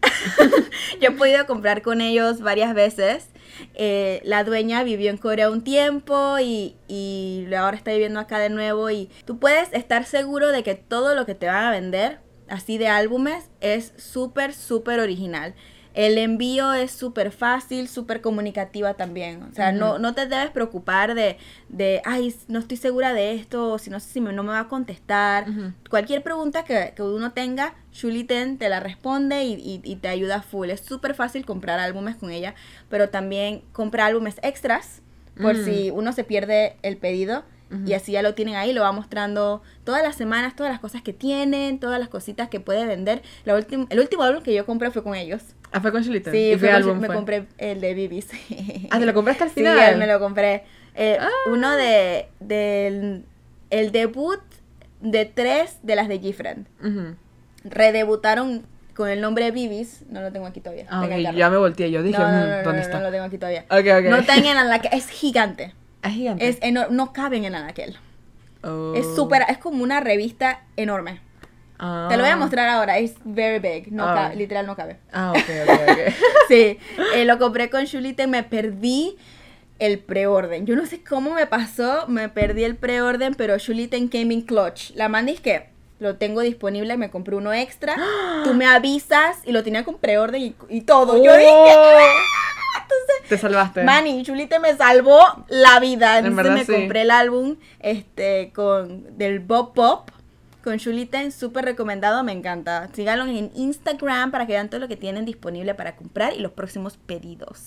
Yo 1.01 1.11
he 1.11 1.13
podido 1.13 1.47
comprar 1.47 1.83
con 1.83 2.01
ellos 2.01 2.41
varias 2.41 2.75
veces. 2.75 3.29
Eh, 3.75 4.21
la 4.25 4.43
dueña 4.43 4.83
vivió 4.83 5.11
en 5.11 5.17
Corea 5.19 5.51
un 5.51 5.63
tiempo 5.63 6.39
y, 6.41 6.77
y 6.89 7.47
ahora 7.57 7.77
está 7.77 7.93
viviendo 7.93 8.19
acá 8.19 8.39
de 8.41 8.51
nuevo. 8.51 8.91
Y 8.91 9.11
tú 9.27 9.39
puedes 9.39 9.73
estar 9.73 10.05
seguro 10.07 10.49
de 10.49 10.63
que 10.65 10.75
todo 10.75 11.15
lo 11.15 11.27
que 11.27 11.35
te 11.37 11.47
van 11.47 11.65
a 11.67 11.71
vender, 11.71 12.19
así 12.49 12.79
de 12.79 12.89
álbumes, 12.89 13.49
es 13.61 13.93
súper, 13.97 14.55
súper 14.55 14.99
original. 14.99 15.55
El 15.95 16.19
envío 16.19 16.73
es 16.75 16.91
súper 16.91 17.31
fácil, 17.31 17.89
súper 17.89 18.21
comunicativa 18.21 18.95
también. 18.95 19.43
O 19.45 19.55
sea, 19.55 19.71
no, 19.73 19.99
no 20.01 20.13
te 20.15 20.27
debes 20.27 20.51
preocupar 20.51 21.15
de, 21.15 21.39
de, 21.69 22.03
ay, 22.05 22.35
no 22.49 22.59
estoy 22.59 22.77
segura 22.77 23.15
de 23.15 23.35
esto, 23.35 23.73
o 23.73 23.79
si 23.79 23.91
no 23.91 24.01
sé 24.01 24.09
si 24.13 24.21
me- 24.21 24.33
no 24.33 24.43
me 24.43 24.51
va 24.51 24.61
a 24.61 24.69
contestar. 24.69 25.47
Cualquier 25.89 26.23
pregunta 26.25 26.65
que, 26.65 26.93
que 26.97 27.03
uno 27.03 27.33
tenga, 27.33 27.75
Shuliten 27.93 28.59
te 28.59 28.69
la 28.69 28.81
responde 28.81 29.45
y, 29.45 29.53
y- 29.55 29.81
y 29.85 29.97
te 29.97 30.09
ayuda 30.09 30.43
full. 30.43 30.71
Es 30.71 30.81
súper 30.81 31.15
fácil 31.15 31.47
comprar 31.47 31.79
álbumes 31.79 32.17
con 32.17 32.31
ella, 32.33 32.55
pero 32.91 33.09
también 33.09 33.63
compra 33.73 34.07
álbumes 34.07 34.37
extras 34.43 35.01
por 35.41 35.55
Mm. 35.57 35.65
si 35.65 35.91
uno 35.91 36.13
se 36.13 36.25
pierde 36.25 36.77
el 36.83 36.97
pedido. 36.97 37.45
Y 37.87 37.95
así 37.95 38.13
ya 38.13 38.23
lo 38.23 38.35
tienen 38.35 38.55
ahí, 38.55 38.73
lo 38.73 38.83
va 38.83 38.93
mostrando 38.93 39.61
todas 39.83 40.01
las 40.01 40.15
semanas, 40.15 40.55
todas 40.55 40.71
las 40.71 40.79
cosas 40.81 41.03
que 41.03 41.13
tienen, 41.13 41.81
todas 41.81 41.99
las 41.99 42.09
cositas 42.09 42.49
que 42.49 42.61
puede 42.61 42.87
vender. 42.87 43.21
La 43.45 43.55
el 43.59 43.99
último 43.99 44.23
álbum 44.23 44.45
que 44.45 44.55
yo 44.55 44.65
compré 44.65 44.93
fue 44.93 45.03
con 45.03 45.17
ellos. 45.17 45.43
Ah, 45.77 45.81
fue 45.81 45.91
con 45.93 46.03
Shulita. 46.03 46.31
Sí, 46.31 46.53
¿Y 46.53 46.57
fue 46.57 46.69
con- 46.69 46.77
álbum 46.77 46.99
me 47.01 47.07
fue? 47.09 47.15
compré 47.17 47.47
el 47.59 47.81
de 47.81 47.95
Bibis. 47.95 48.29
Ah, 48.91 48.99
¿te 49.01 49.07
lo 49.07 49.13
compraste 49.15 49.43
al 49.45 49.49
Sí, 49.51 49.57
final? 49.57 49.93
él 49.93 49.99
me 49.99 50.07
lo 50.07 50.21
compré. 50.21 50.65
Eh, 50.95 51.19
Ah. 51.21 51.29
Uno 51.51 51.75
de 51.77 52.29
del 52.41 53.25
el 53.71 53.91
debut 53.91 54.41
de 55.01 55.25
tres 55.25 55.79
de 55.83 55.97
las 55.97 56.07
de 56.09 56.21
Gifriend. 56.21 56.67
Ujú. 56.81 57.17
Redebutaron 57.65 58.65
con 58.95 59.09
el 59.09 59.21
nombre 59.21 59.51
Bibis. 59.51 60.03
No 60.09 60.21
lo 60.23 60.31
tengo 60.31 60.47
aquí 60.47 60.61
todavía. 60.61 60.87
Ah, 60.89 61.03
está 61.03 61.07
en 61.07 61.13
el 61.13 61.21
ok, 61.21 61.25
carro. 61.27 61.39
ya 61.39 61.51
me 61.51 61.57
volteé. 61.57 61.91
Yo 61.91 62.03
dije, 62.05 62.19
no, 62.19 62.31
no, 62.31 62.47
"Mm, 62.47 62.51
no, 62.51 62.63
¿dónde 62.63 62.83
está? 62.83 62.99
no 62.99 63.05
lo 63.07 63.11
tengo 63.11 63.25
aquí 63.25 63.39
todavía. 63.39 63.65
Ok, 63.69 63.87
ok. 63.99 64.11
No 64.11 64.17
está 64.17 64.37
en 64.37 64.45
el 64.47 64.57
anaquel, 64.57 64.91
es 64.95 65.09
gigante. 65.09 65.75
Es 66.05 66.13
gigante. 66.13 66.49
Es 66.49 66.59
no 66.91 67.13
cabe 67.13 67.39
en 67.39 67.47
el 67.47 67.55
anaquel. 67.57 67.97
Oh. 68.63 68.93
Es 68.95 69.07
súper, 69.17 69.43
es 69.49 69.59
como 69.59 69.83
una 69.83 70.01
revista 70.01 70.63
enorme. 70.77 71.21
Ah. 71.79 72.07
Te 72.09 72.17
lo 72.17 72.23
voy 72.23 72.31
a 72.33 72.37
mostrar 72.37 72.69
ahora, 72.69 72.99
es 72.99 73.15
very 73.25 73.59
big, 73.59 73.93
no 73.93 74.05
Ah. 74.07 74.33
literal 74.35 74.67
no 74.67 74.77
cabe. 74.77 74.99
Ah, 75.13 75.33
ok, 75.33 75.39
ok, 75.69 75.81
ok. 75.91 75.99
Sí, 76.49 76.79
eh, 77.15 77.25
lo 77.25 77.39
compré 77.39 77.69
con 77.71 77.85
Shulite, 77.85 78.27
me 78.27 78.43
perdí 78.45 79.17
el 79.81 79.99
preorden. 79.99 80.67
Yo 80.67 80.77
no 80.77 80.87
sé 80.87 81.03
cómo 81.03 81.31
me 81.35 81.47
pasó, 81.47 82.07
me 82.07 82.29
perdí 82.29 82.65
el 82.65 82.77
preorden, 82.77 83.35
pero 83.35 83.59
Shuliten 83.59 84.09
came 84.09 84.33
in 84.35 84.43
clutch. 84.43 84.91
La 84.95 85.09
manda 85.09 85.33
es 85.33 85.41
que 85.41 85.69
lo 85.99 86.17
tengo 86.17 86.41
disponible, 86.43 86.97
me 86.97 87.11
compré 87.11 87.35
uno 87.35 87.53
extra. 87.53 87.97
Tú 88.45 88.55
me 88.55 88.67
avisas 88.67 89.39
y 89.45 89.53
lo 89.53 89.63
tenía 89.65 89.85
con 89.85 89.97
preorden 89.99 90.43
y, 90.43 90.55
y 90.69 90.83
todo. 90.83 91.23
Yo 91.23 91.37
dije, 91.37 91.51
Oh. 91.53 91.99
Te 93.29 93.39
salvaste. 93.39 93.83
Manny, 93.85 94.23
Chulite 94.23 94.59
me 94.59 94.77
salvó 94.77 95.19
la 95.49 95.81
vida. 95.81 96.19
En 96.19 96.27
Entonces 96.27 96.37
verdad, 96.53 96.55
me 96.59 96.65
sí. 96.67 96.73
compré 96.83 97.03
el 97.03 97.11
álbum 97.11 97.57
este 97.81 98.53
con 98.55 99.17
del 99.17 99.41
Bob 99.41 99.73
Pop 99.73 100.11
con 100.65 100.79
Chulite, 100.79 101.31
súper 101.31 101.65
recomendado, 101.67 102.25
me 102.25 102.33
encanta. 102.33 102.89
Síganlo 102.93 103.27
en 103.27 103.51
Instagram 103.55 104.31
para 104.31 104.47
que 104.47 104.55
vean 104.55 104.69
todo 104.71 104.81
lo 104.81 104.89
que 104.89 104.97
tienen 104.97 105.25
disponible 105.25 105.75
para 105.75 105.95
comprar 105.95 106.33
y 106.33 106.41
los 106.41 106.53
próximos 106.53 106.97
pedidos. 106.97 107.63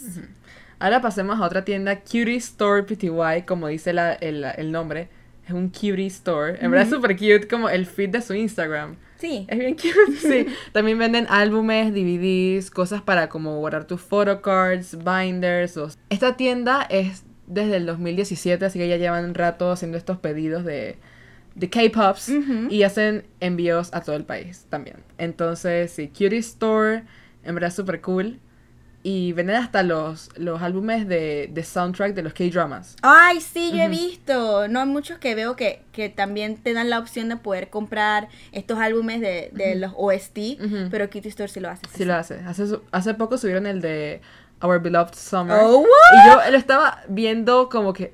Ahora 0.79 1.01
pasemos 1.01 1.39
a 1.39 1.45
otra 1.45 1.63
tienda, 1.63 1.99
Cutie 2.01 2.35
Store 2.35 2.83
Pty, 2.83 3.43
como 3.47 3.67
dice 3.67 3.93
la- 3.93 4.13
el, 4.13 4.43
el 4.43 4.71
nombre. 4.71 5.09
Es 5.47 5.53
un 5.53 5.69
cutie 5.69 6.07
store. 6.07 6.57
En 6.63 6.71
verdad 6.71 6.87
es 6.87 6.93
súper 6.93 7.15
cute 7.15 7.47
como 7.47 7.69
el 7.69 7.85
feed 7.85 8.09
de 8.09 8.21
su 8.21 8.33
Instagram. 8.33 8.97
Sí. 9.17 9.45
Es 9.49 9.57
bien 9.57 9.75
cute, 9.75 10.17
sí. 10.19 10.45
También 10.73 10.99
venden 10.99 11.25
álbumes, 11.29 11.93
DVDs, 11.93 12.69
cosas 12.69 13.01
para 13.01 13.29
como 13.29 13.57
guardar 13.59 13.85
tus 13.87 14.01
photocards, 14.01 14.97
binders. 15.03 15.77
o- 15.77 15.89
Esta 16.09 16.35
tienda 16.35 16.85
es 16.89 17.23
desde 17.47 17.77
el 17.77 17.85
2017, 17.85 18.65
así 18.65 18.77
que 18.77 18.89
ya 18.89 18.97
llevan 18.97 19.23
un 19.23 19.33
rato 19.35 19.71
haciendo 19.71 19.97
estos 19.97 20.17
pedidos 20.17 20.65
de, 20.65 20.97
de 21.57 21.69
K-Pops 21.69 22.29
y 22.69 22.83
hacen 22.83 23.25
envíos 23.39 23.89
a 23.93 24.01
todo 24.01 24.15
el 24.15 24.23
país 24.25 24.65
también. 24.69 24.97
Entonces, 25.17 25.91
sí, 25.91 26.07
Cutie 26.07 26.37
Store, 26.37 27.03
en 27.43 27.55
verdad 27.55 27.71
súper 27.71 27.99
cool. 28.01 28.39
Y 29.03 29.31
venden 29.31 29.55
hasta 29.55 29.83
los, 29.83 30.29
los 30.35 30.61
álbumes 30.61 31.07
de, 31.07 31.49
de 31.51 31.63
soundtrack 31.63 32.13
de 32.13 32.23
los 32.23 32.33
K-dramas. 32.33 32.97
Ay, 33.03 33.39
sí, 33.39 33.71
yo 33.73 33.83
he 33.83 33.87
visto. 33.87 34.67
No 34.67 34.81
hay 34.81 34.85
muchos 34.85 35.17
que 35.17 35.33
veo 35.33 35.55
que, 35.55 35.81
que 35.93 36.09
también 36.09 36.57
te 36.57 36.73
dan 36.73 36.89
la 36.89 36.99
opción 36.99 37.29
de 37.29 37.37
poder 37.37 37.69
comprar 37.69 38.27
estos 38.51 38.77
álbumes 38.79 39.21
de, 39.21 39.49
de 39.53 39.75
los 39.75 39.93
OST, 39.95 40.59
pero 40.91 41.09
Kitty 41.09 41.29
Store 41.29 41.47
sí 41.47 41.59
lo 41.61 41.69
hace. 41.69 41.83
Sí 41.95 42.03
lo 42.05 42.15
hace. 42.15 42.39
Hace, 42.45 42.65
hace 42.91 43.13
poco 43.13 43.37
subieron 43.37 43.65
el 43.65 43.79
de 43.81 44.19
Our 44.61 44.81
Beloved 44.81 45.13
Summer. 45.13 45.57
Oh, 45.61 45.83
Y 45.83 46.27
yo 46.29 46.51
lo 46.51 46.57
estaba 46.57 47.01
viendo 47.07 47.69
como 47.69 47.93
que 47.93 48.13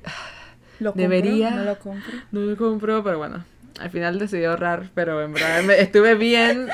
¿Lo 0.83 0.91
compro? 0.91 1.01
Debería. 1.09 1.51
No 1.51 1.63
lo 1.63 1.79
compro. 1.79 2.13
no 2.31 2.39
lo 2.41 2.57
compro, 2.57 3.03
pero 3.03 3.17
bueno. 3.17 3.43
Al 3.79 3.89
final 3.89 4.19
decidí 4.19 4.43
ahorrar, 4.45 4.89
pero 4.93 5.21
en 5.23 5.33
verdad 5.33 5.63
me- 5.63 5.79
estuve 5.81 6.13
bien 6.15 6.67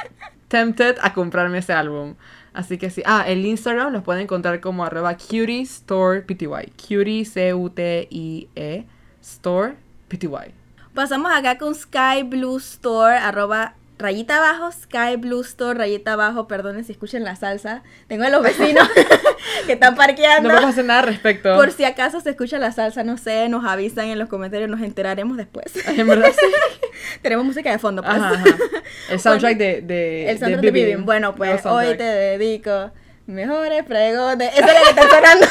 tempted 0.49 0.97
a 1.01 1.13
comprarme 1.13 1.59
ese 1.59 1.71
álbum. 1.73 2.15
Así 2.51 2.77
que 2.77 2.89
sí. 2.89 3.01
Ah, 3.05 3.23
el 3.27 3.45
Instagram 3.45 3.93
los 3.93 4.03
pueden 4.03 4.23
encontrar 4.23 4.59
como 4.59 4.83
arroba 4.83 5.15
cutie 5.15 5.61
store 5.61 6.21
pty. 6.23 6.47
Cutie 6.75 7.23
C-U-T-I-E 7.25 8.85
store 9.21 9.75
pty. 10.09 10.27
Pasamos 10.93 11.31
acá 11.33 11.57
con 11.57 11.75
Sky 11.75 12.23
Blue 12.25 12.57
Store, 12.57 13.15
arroba 13.15 13.75
rayita 13.99 14.37
abajo, 14.37 14.71
Sky 14.71 15.17
Blue 15.17 15.41
Store, 15.41 15.77
rayita 15.77 16.13
abajo, 16.13 16.47
perdonen 16.47 16.83
si 16.85 16.93
escuchen 16.93 17.23
la 17.23 17.35
salsa. 17.35 17.83
Tengo 18.07 18.23
a 18.23 18.29
los 18.29 18.41
vecinos 18.41 18.89
que 19.67 19.73
están 19.73 19.95
parqueando. 19.95 20.49
No 20.49 20.55
podemos 20.55 20.71
hacer 20.71 20.85
nada 20.85 21.01
al 21.01 21.07
respecto. 21.07 21.55
Por 21.55 21.71
si 21.71 21.83
acaso 21.83 22.19
se 22.21 22.31
escucha 22.31 22.57
la 22.57 22.71
salsa, 22.71 23.03
no 23.03 23.17
sé, 23.17 23.47
nos 23.49 23.65
avisan 23.65 24.07
en 24.07 24.17
los 24.17 24.29
comentarios, 24.29 24.69
nos 24.69 24.81
enteraremos 24.81 25.37
después. 25.37 25.65
En 25.85 26.07
verdad 26.07 26.31
sí. 26.31 26.47
Tenemos 27.21 27.45
música 27.45 27.69
de 27.71 27.77
fondo, 27.77 28.01
pues. 28.01 28.15
Ajá, 28.15 28.31
ajá. 28.31 28.55
El 29.11 29.19
soundtrack 29.19 29.57
de, 29.57 29.81
de. 29.81 30.31
El 30.31 30.39
soundtrack 30.39 30.63
de. 30.63 30.71
Bibin. 30.71 31.05
Bueno, 31.05 31.35
pues 31.35 31.65
hoy 31.65 31.97
te 31.97 32.03
dedico 32.03 32.91
mejores 33.29 33.83
pregones. 33.85 34.51
Eso 34.53 34.67
es 34.67 34.73
lo 34.73 34.83
que 34.83 34.89
está 35.01 35.09
sonando. 35.09 35.45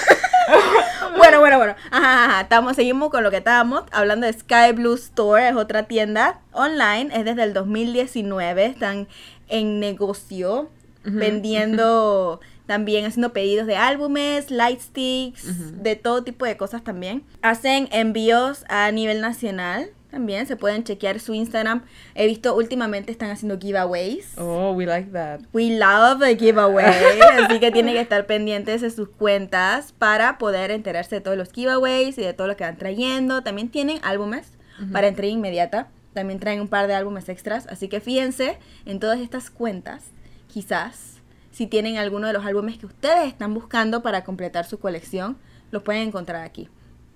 bueno, 1.17 1.41
bueno, 1.41 1.59
bueno. 1.59 1.75
Ajá, 1.91 2.25
ajá. 2.25 2.41
Estamos, 2.43 2.77
seguimos 2.77 3.11
con 3.11 3.23
lo 3.23 3.31
que 3.31 3.39
estábamos 3.39 3.85
hablando 3.93 4.27
de 4.27 4.33
Sky 4.33 4.73
Blue 4.75 4.95
Store. 4.95 5.49
Es 5.49 5.55
otra 5.57 5.85
tienda 5.85 6.41
online. 6.53 7.11
Es 7.15 7.25
desde 7.25 7.43
el 7.45 7.53
2019. 7.55 8.67
Están 8.67 9.09
en 9.49 9.81
negocio 9.81 10.71
vendiendo 11.05 12.41
también 12.67 13.07
haciendo 13.07 13.33
pedidos 13.33 13.67
de 13.67 13.77
álbumes, 13.77 14.51
light 14.51 14.81
sticks, 14.81 15.45
Ujú. 15.45 15.83
de 15.83 15.97
todo 15.97 16.23
tipo 16.23 16.45
de 16.45 16.57
cosas 16.57 16.85
también. 16.85 17.25
Hacen 17.43 17.89
envíos 17.93 18.65
a 18.69 18.91
nivel 18.91 19.21
nacional. 19.21 19.91
También 20.11 20.47
se 20.47 20.57
pueden 20.57 20.85
chequear 20.85 21.21
su 21.21 21.35
Instagram. 21.35 21.85
He 22.15 22.27
visto 22.27 22.57
últimamente 22.57 23.13
están 23.13 23.31
haciendo 23.31 23.59
giveaways. 23.59 24.39
Oh, 24.39 24.73
we 24.73 24.87
like 24.87 25.11
that. 25.13 25.41
We 25.53 25.79
love 25.79 26.23
a 26.23 26.35
giveaway, 26.35 27.21
así 27.45 27.61
que 27.61 27.71
tienen 27.71 27.95
que 27.95 28.01
estar 28.01 28.27
pendientes 28.27 28.81
de 28.81 28.91
sus 28.91 29.11
cuentas 29.11 29.93
para 29.93 30.39
poder 30.39 30.71
enterarse 30.71 31.17
de 31.17 31.21
todos 31.21 31.37
los 31.37 31.53
giveaways 31.53 32.17
y 32.17 32.23
de 32.23 32.33
todo 32.33 32.47
lo 32.47 32.57
que 32.57 32.65
van 32.65 32.79
trayendo. 32.79 33.43
También 33.43 33.69
tienen 33.69 33.99
álbumes 34.03 34.53
para 34.93 35.09
entrega 35.09 35.33
inmediata. 35.33 35.89
También 36.15 36.41
traen 36.41 36.61
un 36.61 36.69
par 36.69 36.87
de 36.87 36.95
álbumes 36.95 37.29
extras, 37.29 37.67
así 37.67 37.89
que 37.89 38.01
fíjense 38.01 38.59
en 38.87 38.99
todas 38.99 39.21
estas 39.21 39.51
cuentas, 39.51 40.07
quizás 40.49 41.19
si 41.53 41.67
tienen 41.67 41.99
alguno 41.99 42.27
de 42.27 42.33
los 42.33 42.47
álbumes 42.47 42.79
que 42.79 42.87
ustedes 42.87 43.29
están 43.29 43.53
buscando 43.53 44.03
para 44.03 44.25
completar 44.25 44.65
su 44.65 44.79
colección, 44.79 45.37
los 45.71 45.83
pueden 45.83 46.09
encontrar 46.09 46.45
aquí. 46.45 46.69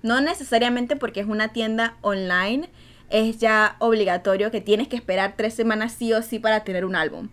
No 0.03 0.21
necesariamente 0.21 0.97
porque 0.97 1.21
es 1.21 1.27
una 1.27 1.49
tienda 1.49 1.97
online, 2.01 2.69
es 3.13 3.39
ya 3.39 3.77
obligatorio 3.79 4.51
que 4.51 4.61
tienes 4.61 4.89
que 4.89 4.97
esperar 4.97 5.35
tres 5.37 5.55
semanas 5.55 5.93
sí 5.93 6.13
o 6.15 6.23
sí 6.23 6.39
para 6.39 6.65
tener 6.65 6.87
un 6.87 6.97
álbum 6.97 7.29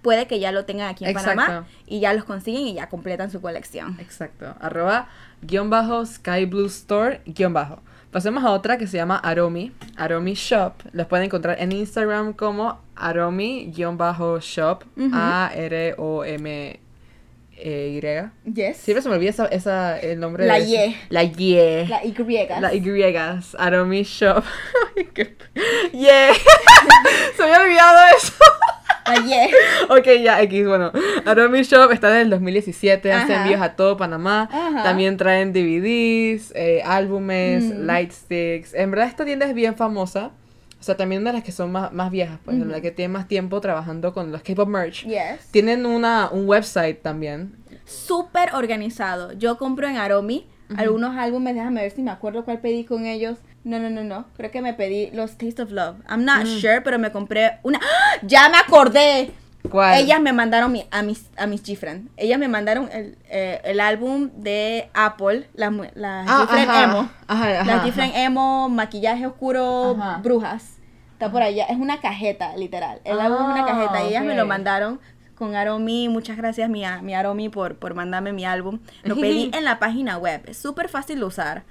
puede 0.00 0.28
que 0.28 0.38
ya 0.38 0.52
lo 0.52 0.64
tengan 0.64 0.88
aquí 0.88 1.04
en 1.04 1.10
Exacto. 1.10 1.40
Panamá 1.40 1.66
y 1.84 1.98
ya 1.98 2.12
los 2.12 2.22
consiguen 2.22 2.62
y 2.62 2.74
ya 2.74 2.88
completan 2.88 3.30
su 3.30 3.40
colección. 3.40 3.98
Exacto. 4.00 4.54
Arroba 4.60 5.08
guion 5.42 5.68
bajo 5.68 6.06
Sky 6.06 6.44
Blue 6.44 6.66
Store 6.66 7.20
guion 7.26 7.52
bajo. 7.52 7.80
Pasemos 8.12 8.44
a 8.44 8.52
otra 8.52 8.78
que 8.78 8.86
se 8.86 8.96
llama 8.96 9.16
Aromi, 9.16 9.72
Aromi 9.96 10.34
Shop. 10.34 10.74
Los 10.92 11.06
pueden 11.06 11.26
encontrar 11.26 11.60
en 11.60 11.72
Instagram 11.72 12.32
como 12.32 12.80
Aromi-shop, 12.94 14.84
A-R-O-M. 15.12 16.80
E 17.58 17.98
Y. 18.44 18.52
Yes. 18.52 18.76
Siempre 18.76 19.02
se 19.02 19.08
me 19.08 19.14
olvida 19.16 19.30
esa, 19.30 19.46
esa- 19.46 19.98
el 19.98 20.20
nombre 20.20 20.46
La 20.46 20.58
de 20.58 20.64
Y. 20.64 20.96
La 21.08 21.22
Y. 21.24 21.86
La 21.88 22.04
Y. 22.04 22.14
La 22.60 22.74
Y. 22.74 23.14
Aromi 23.58 24.02
Shop. 24.02 24.44
Yeah. 25.92 26.32
se 27.36 27.42
me 27.42 27.50
había 27.54 27.60
olvidado 27.62 27.98
eso. 28.16 28.32
La 29.06 29.16
Y. 29.16 29.50
ok, 29.98 30.22
ya, 30.22 30.42
X, 30.42 30.66
bueno. 30.66 30.92
Aromi 31.24 31.62
Shop 31.62 31.90
está 31.92 32.08
desde 32.08 32.22
el 32.22 32.30
2017, 32.30 33.12
hace 33.12 33.34
envíos 33.34 33.60
a 33.60 33.74
todo 33.76 33.96
Panamá. 33.96 34.48
Ajá. 34.52 34.82
También 34.82 35.16
traen 35.16 35.52
DVDs, 35.52 36.52
eh, 36.54 36.82
álbumes, 36.84 37.64
Mm. 37.64 37.86
light 37.86 38.12
sticks. 38.12 38.74
En 38.74 38.90
verdad 38.90 39.06
esta 39.08 39.24
tienda 39.24 39.46
es 39.46 39.54
bien 39.54 39.76
famosa. 39.76 40.30
O 40.86 40.88
sea, 40.88 40.96
también 40.96 41.20
una 41.22 41.32
de 41.32 41.38
las 41.38 41.44
que 41.44 41.50
son 41.50 41.72
más, 41.72 41.92
más 41.92 42.12
viejas, 42.12 42.38
pues, 42.44 42.56
Ujú. 42.60 42.66
la 42.66 42.80
que 42.80 42.92
tiene 42.92 43.12
más 43.12 43.26
tiempo 43.26 43.60
trabajando 43.60 44.14
con 44.14 44.30
los 44.30 44.42
K-pop 44.42 44.68
merch. 44.68 45.04
Yes. 45.04 45.48
Tienen 45.50 45.84
una, 45.84 46.28
un 46.30 46.48
website 46.48 47.02
también. 47.02 47.56
Súper 47.84 48.54
organizado. 48.54 49.32
Yo 49.32 49.58
compro 49.58 49.88
en 49.88 49.96
Aromi 49.96 50.46
algunos 50.76 51.16
álbumes. 51.16 51.56
Déjame 51.56 51.82
ver 51.82 51.90
si 51.90 52.02
me 52.02 52.12
acuerdo 52.12 52.44
cuál 52.44 52.60
pedí 52.60 52.84
con 52.84 53.04
ellos. 53.04 53.38
No, 53.64 53.80
no, 53.80 53.90
no, 53.90 54.04
no. 54.04 54.26
Creo 54.36 54.52
que 54.52 54.62
me 54.62 54.74
pedí 54.74 55.10
los 55.10 55.32
Taste 55.36 55.60
of 55.62 55.72
Love. 55.72 55.96
I'm 56.08 56.24
not 56.24 56.44
Mm. 56.44 56.60
sure, 56.60 56.80
pero 56.82 57.00
me 57.00 57.10
compré 57.10 57.58
una. 57.64 57.80
¡Ah! 57.82 58.18
¡Ya 58.22 58.48
me 58.48 58.56
acordé! 58.58 59.32
¿Cuál? 59.68 59.98
Ellas 60.00 60.20
me 60.20 60.32
mandaron 60.32 60.70
mi- 60.70 60.86
a 60.92 61.02
mis 61.02 61.26
a 61.36 61.48
mis 61.48 61.64
G-Friend. 61.64 62.08
Ellas 62.16 62.38
me 62.38 62.46
mandaron 62.46 62.88
el, 62.92 63.18
eh, 63.28 63.60
el 63.64 63.80
álbum 63.80 64.30
de 64.36 64.88
Apple, 64.94 65.48
las 65.54 65.72
las 65.96 66.28
Ah, 66.28 66.46
ajá. 66.48 66.84
emo. 66.84 67.10
Ajá, 67.26 67.60
ajá, 67.60 67.64
las. 67.64 67.84
G-Friend 67.84 68.12
emo, 68.14 68.68
maquillaje 68.68 69.26
oscuro, 69.26 69.96
brujas. 70.22 70.75
Está 71.16 71.32
por 71.32 71.42
allá. 71.42 71.64
Es 71.64 71.78
una 71.78 71.98
cajeta, 71.98 72.54
literal. 72.58 73.00
El 73.04 73.18
álbum 73.20 73.38
es 73.38 73.46
una 73.46 73.62
Ah, 73.62 73.66
cajeta. 73.66 74.04
Y 74.04 74.08
ellas 74.08 74.22
me 74.22 74.34
lo 74.36 74.44
mandaron 74.44 75.00
con 75.34 75.54
Aromi. 75.54 76.10
Muchas 76.10 76.36
gracias, 76.36 76.68
mi, 76.68 76.82
mi 77.02 77.14
Aromi, 77.14 77.48
por, 77.48 77.76
por 77.76 77.94
mandarme 77.94 78.34
mi 78.34 78.44
álbum. 78.44 78.80
Lo 79.02 79.14
pedí 79.16 79.50
en 79.54 79.64
la 79.64 79.78
página 79.78 80.18
web. 80.18 80.42
Es 80.46 80.58
súper 80.58 80.90
fácil 80.90 81.20
de 81.20 81.24
usar. 81.24 81.62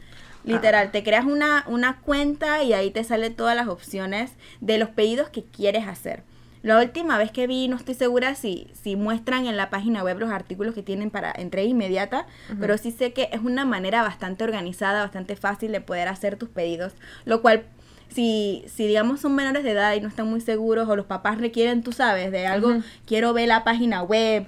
Literal, 0.46 0.90
te 0.90 1.04
creas 1.04 1.26
una, 1.26 1.64
una 1.68 2.02
cuenta 2.02 2.64
y 2.64 2.74
ahí 2.74 2.90
te 2.90 3.04
salen 3.04 3.36
todas 3.36 3.56
las 3.56 3.68
opciones 3.68 4.32
de 4.62 4.80
los 4.80 4.90
pedidos 4.90 5.30
que 5.30 5.44
quieres 5.44 5.88
hacer. 5.88 6.24
La 6.64 6.80
última 6.80 7.20
vez 7.20 7.30
que 7.32 7.46
vi, 7.46 7.68
no 7.68 7.76
estoy 7.76 7.94
segura 7.94 8.34
si, 8.34 8.72
si 8.74 8.96
muestran 8.96 9.46
en 9.46 9.58
la 9.58 9.70
página 9.70 10.04
web 10.04 10.18
los 10.18 10.32
artículos 10.32 10.74
que 10.74 10.82
tienen 10.82 11.12
para 11.12 11.32
entrega 11.32 11.70
inmediata, 11.70 12.26
pero 12.60 12.76
sí 12.80 12.90
sé 12.90 13.14
que 13.14 13.30
es 13.32 13.42
una 13.42 13.66
manera 13.66 14.02
bastante 14.02 14.44
organizada, 14.44 15.04
bastante 15.04 15.36
fácil 15.36 15.72
de 15.72 15.82
poder 15.82 16.08
hacer 16.08 16.38
tus 16.38 16.50
pedidos, 16.50 16.94
lo 17.26 17.44
cual 17.44 17.66
si, 18.10 18.64
si 18.74 18.88
digamos 18.88 19.20
son 19.22 19.36
menores 19.36 19.64
de 19.64 19.72
edad 19.72 19.94
y 19.94 20.02
no 20.02 20.08
están 20.08 20.28
muy 20.30 20.42
seguros 20.42 20.88
o 20.88 20.96
los 20.96 21.06
papás 21.06 21.38
requieren, 21.40 21.84
tú 21.84 21.92
sabes, 21.92 22.32
de 22.32 22.48
algo, 22.48 22.78
quiero 23.06 23.34
ver 23.34 23.48
la 23.50 23.64
página 23.64 24.02
web, 24.04 24.48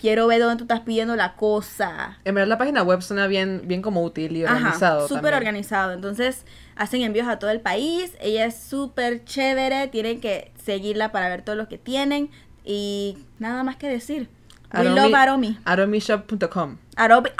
quiero 0.00 0.26
ver 0.28 0.40
dónde 0.40 0.56
tú 0.56 0.64
estás 0.64 0.80
pidiendo 0.80 1.16
la 1.16 1.34
cosa, 1.34 2.18
En 2.24 2.34
verdad 2.34 2.48
la 2.48 2.58
página 2.58 2.82
web 2.82 3.02
suena 3.02 3.26
bien, 3.26 3.62
bien 3.64 3.82
como 3.82 4.02
útil 4.04 4.36
y 4.36 4.44
organizado. 4.44 5.08
Súper 5.08 5.34
organizado. 5.34 5.92
Entonces, 5.92 6.44
hacen 6.76 7.02
envíos 7.02 7.26
a 7.26 7.38
todo 7.40 7.50
el 7.50 7.60
país. 7.60 8.12
Ella 8.20 8.44
es 8.44 8.56
súper 8.56 9.24
chévere. 9.24 9.88
Tienen 9.88 10.20
que 10.20 10.52
seguirla 10.64 11.10
para 11.10 11.28
ver 11.28 11.42
todo 11.42 11.56
lo 11.56 11.68
que 11.68 11.78
tienen. 11.78 12.30
Y 12.64 13.18
nada 13.40 13.64
más 13.64 13.74
que 13.76 13.88
decir. 13.88 14.28
We 14.72 14.80
Aromi- 14.80 14.94
love 14.94 15.14
Aromi. 15.14 15.58
Aromishop.com. 15.64 16.76
Aromi. 16.94 17.30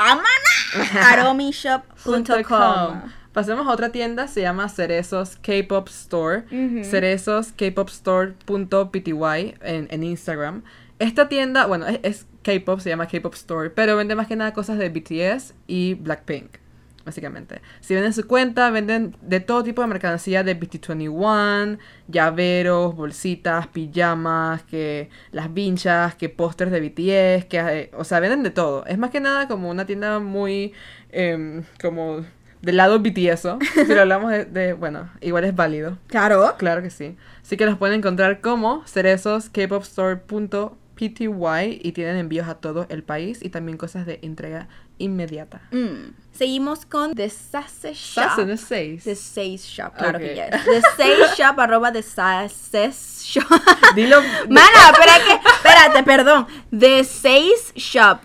Aromishop.com. 1.12 3.02
Pasemos 3.38 3.68
a 3.68 3.70
otra 3.70 3.92
tienda, 3.92 4.26
se 4.26 4.40
llama 4.40 4.68
Cerezos 4.68 5.36
K-Pop 5.36 5.86
Store. 5.86 6.42
Cerezos 6.82 7.52
K-Pop 7.52 7.88
Store.pty 7.88 9.12
en, 9.62 9.86
en 9.92 10.02
Instagram. 10.02 10.64
Esta 10.98 11.28
tienda, 11.28 11.66
bueno, 11.66 11.86
es, 11.86 12.00
es 12.02 12.26
K-Pop, 12.42 12.80
se 12.80 12.88
llama 12.88 13.06
K-Pop 13.06 13.34
Store, 13.34 13.70
pero 13.70 13.96
vende 13.96 14.16
más 14.16 14.26
que 14.26 14.34
nada 14.34 14.52
cosas 14.52 14.76
de 14.78 14.88
BTS 14.88 15.54
y 15.68 15.94
Blackpink, 15.94 16.56
básicamente. 17.04 17.62
Si 17.78 17.94
ven 17.94 18.02
en 18.02 18.12
su 18.12 18.26
cuenta, 18.26 18.70
venden 18.70 19.14
de 19.22 19.38
todo 19.38 19.62
tipo 19.62 19.82
de 19.82 19.86
mercancía 19.86 20.42
de 20.42 20.58
BT21, 20.58 21.78
llaveros, 22.08 22.96
bolsitas, 22.96 23.68
pijamas, 23.68 24.64
que 24.64 25.10
las 25.30 25.54
vinchas, 25.54 26.16
que 26.16 26.28
pósters 26.28 26.72
de 26.72 26.80
BTS, 26.80 27.44
que, 27.44 27.58
eh, 27.60 27.90
o 27.96 28.02
sea, 28.02 28.18
venden 28.18 28.42
de 28.42 28.50
todo. 28.50 28.84
Es 28.86 28.98
más 28.98 29.10
que 29.10 29.20
nada 29.20 29.46
como 29.46 29.70
una 29.70 29.86
tienda 29.86 30.18
muy, 30.18 30.72
em, 31.12 31.62
como 31.80 32.24
del 32.62 32.76
lado 32.76 32.98
BTS, 33.00 33.46
si 33.86 33.94
lo 33.94 34.00
hablamos 34.02 34.30
de, 34.30 34.44
de- 34.44 34.72
bueno, 34.72 35.08
igual 35.20 35.44
es 35.44 35.54
válido. 35.54 35.98
Claro. 36.08 36.54
Claro 36.58 36.82
que 36.82 36.90
sí. 36.90 37.16
Así 37.42 37.56
que 37.56 37.66
los 37.66 37.78
pueden 37.78 37.98
encontrar 37.98 38.40
como 38.40 38.86
cerezosKpopstore.pty 40.98 41.80
y 41.82 41.92
tienen 41.92 42.16
envíos 42.16 42.48
a 42.48 42.54
todo 42.56 42.86
el 42.88 43.02
país 43.02 43.38
y 43.42 43.48
también 43.50 43.78
cosas 43.78 44.06
de 44.06 44.18
entrega 44.22 44.68
inmediata. 44.98 45.60
Mm. 45.70 46.10
Seguimos 46.32 46.84
con 46.86 47.14
The 47.14 47.30
Sasse 47.30 47.94
Shop. 47.94 48.38
Es 48.48 48.60
seis. 48.60 49.04
The 49.04 49.14
Sace 49.14 49.58
Shop, 49.58 49.94
claro 49.96 50.18
que 50.18 50.32
Ok. 50.32 50.36
yes. 50.36 50.64
The 50.64 50.80
Sace 50.96 51.36
Shop, 51.36 51.58
arroba 51.60 51.92
The 51.92 52.02
Sace 52.02 52.90
Shop. 53.24 53.44
Dilo. 53.94 54.20
Mana, 54.48 54.90
espera 54.92 55.14
que, 55.24 55.34
espérate, 55.50 56.02
perdón. 56.04 56.46
The 56.76 57.04
Sace 57.04 57.72
Shop. 57.76 58.20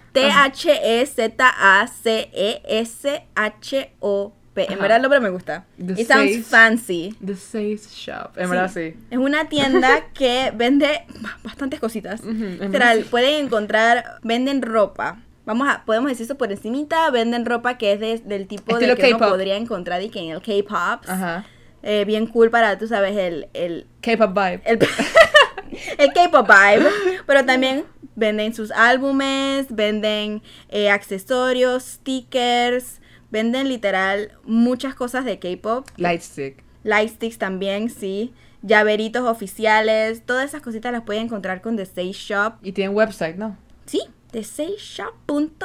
T-H-E-Z-A-C-E-S-H-O-P. 3.33 4.42
En 4.55 4.73
Ajá. 4.73 4.81
verdad 4.81 4.95
el 4.97 5.01
nombre 5.01 5.19
me 5.19 5.29
gusta. 5.29 5.65
The 5.83 5.99
It 6.01 6.07
sounds 6.07 6.47
fancy. 6.47 7.15
The 7.25 7.35
Seis 7.35 7.91
Shop. 7.95 8.37
En 8.37 8.49
verdad 8.49 8.69
sí. 8.71 8.93
Es 9.09 9.17
una 9.17 9.49
tienda 9.49 10.07
que 10.13 10.51
vende 10.55 11.05
bastantes 11.43 11.79
cositas. 11.79 12.21
Ujú, 12.21 12.31
en 12.31 12.59
Literal, 12.59 13.03
pueden 13.05 13.45
encontrar, 13.45 14.19
venden 14.23 14.61
ropa. 14.61 15.17
Vamos 15.45 15.67
a, 15.67 15.83
podemos 15.85 16.09
decir 16.09 16.25
eso 16.25 16.35
por 16.37 16.51
encimita, 16.51 17.09
venden 17.11 17.45
ropa 17.45 17.77
que 17.77 17.93
es 17.93 17.99
de- 17.99 18.19
del 18.19 18.47
tipo 18.47 18.73
Estilo 18.73 18.95
de 18.95 19.01
que 19.01 19.13
uno 19.13 19.27
podría 19.27 19.57
encontrar 19.57 20.01
y 20.01 20.09
que 20.09 20.19
en 20.19 20.29
el 20.29 20.41
K-pop. 20.41 21.03
Ajá. 21.09 21.45
Eh, 21.81 22.05
bien 22.05 22.27
cool 22.27 22.49
para, 22.49 22.77
tú 22.77 22.87
sabes, 22.87 23.17
el, 23.17 23.47
el, 23.53 23.85
K-pop 24.01 24.33
vibe. 24.33 24.61
el, 24.65 24.79
el 25.97 26.13
K-pop 26.13 26.47
vibe. 26.47 26.89
Pero 27.25 27.45
también 27.45 27.83
venden 28.15 28.53
sus 28.53 28.71
álbumes, 28.71 29.65
venden 29.69 30.41
eh, 30.69 30.89
accesorios, 30.89 31.83
stickers, 31.83 33.01
venden 33.33 33.67
literal 33.67 34.31
muchas 34.45 34.93
cosas 34.93 35.25
de 35.25 35.39
K-pop. 35.39 35.87
Lightstick. 35.97 36.63
Lightsticks 36.83 37.39
también, 37.39 37.89
sí. 37.89 38.31
Llaveritos 38.61 39.27
oficiales, 39.27 40.21
todas 40.23 40.45
esas 40.45 40.61
cositas 40.61 40.93
las 40.93 41.01
pueden 41.01 41.23
encontrar 41.23 41.61
con 41.61 41.75
The 41.75 41.85
Say 41.87 42.11
Shop. 42.11 42.53
Y 42.61 42.71
tienen 42.73 42.95
website, 42.95 43.35
¿no? 43.35 43.57
Sí, 43.87 44.01
thesayshop.com. 44.31 45.61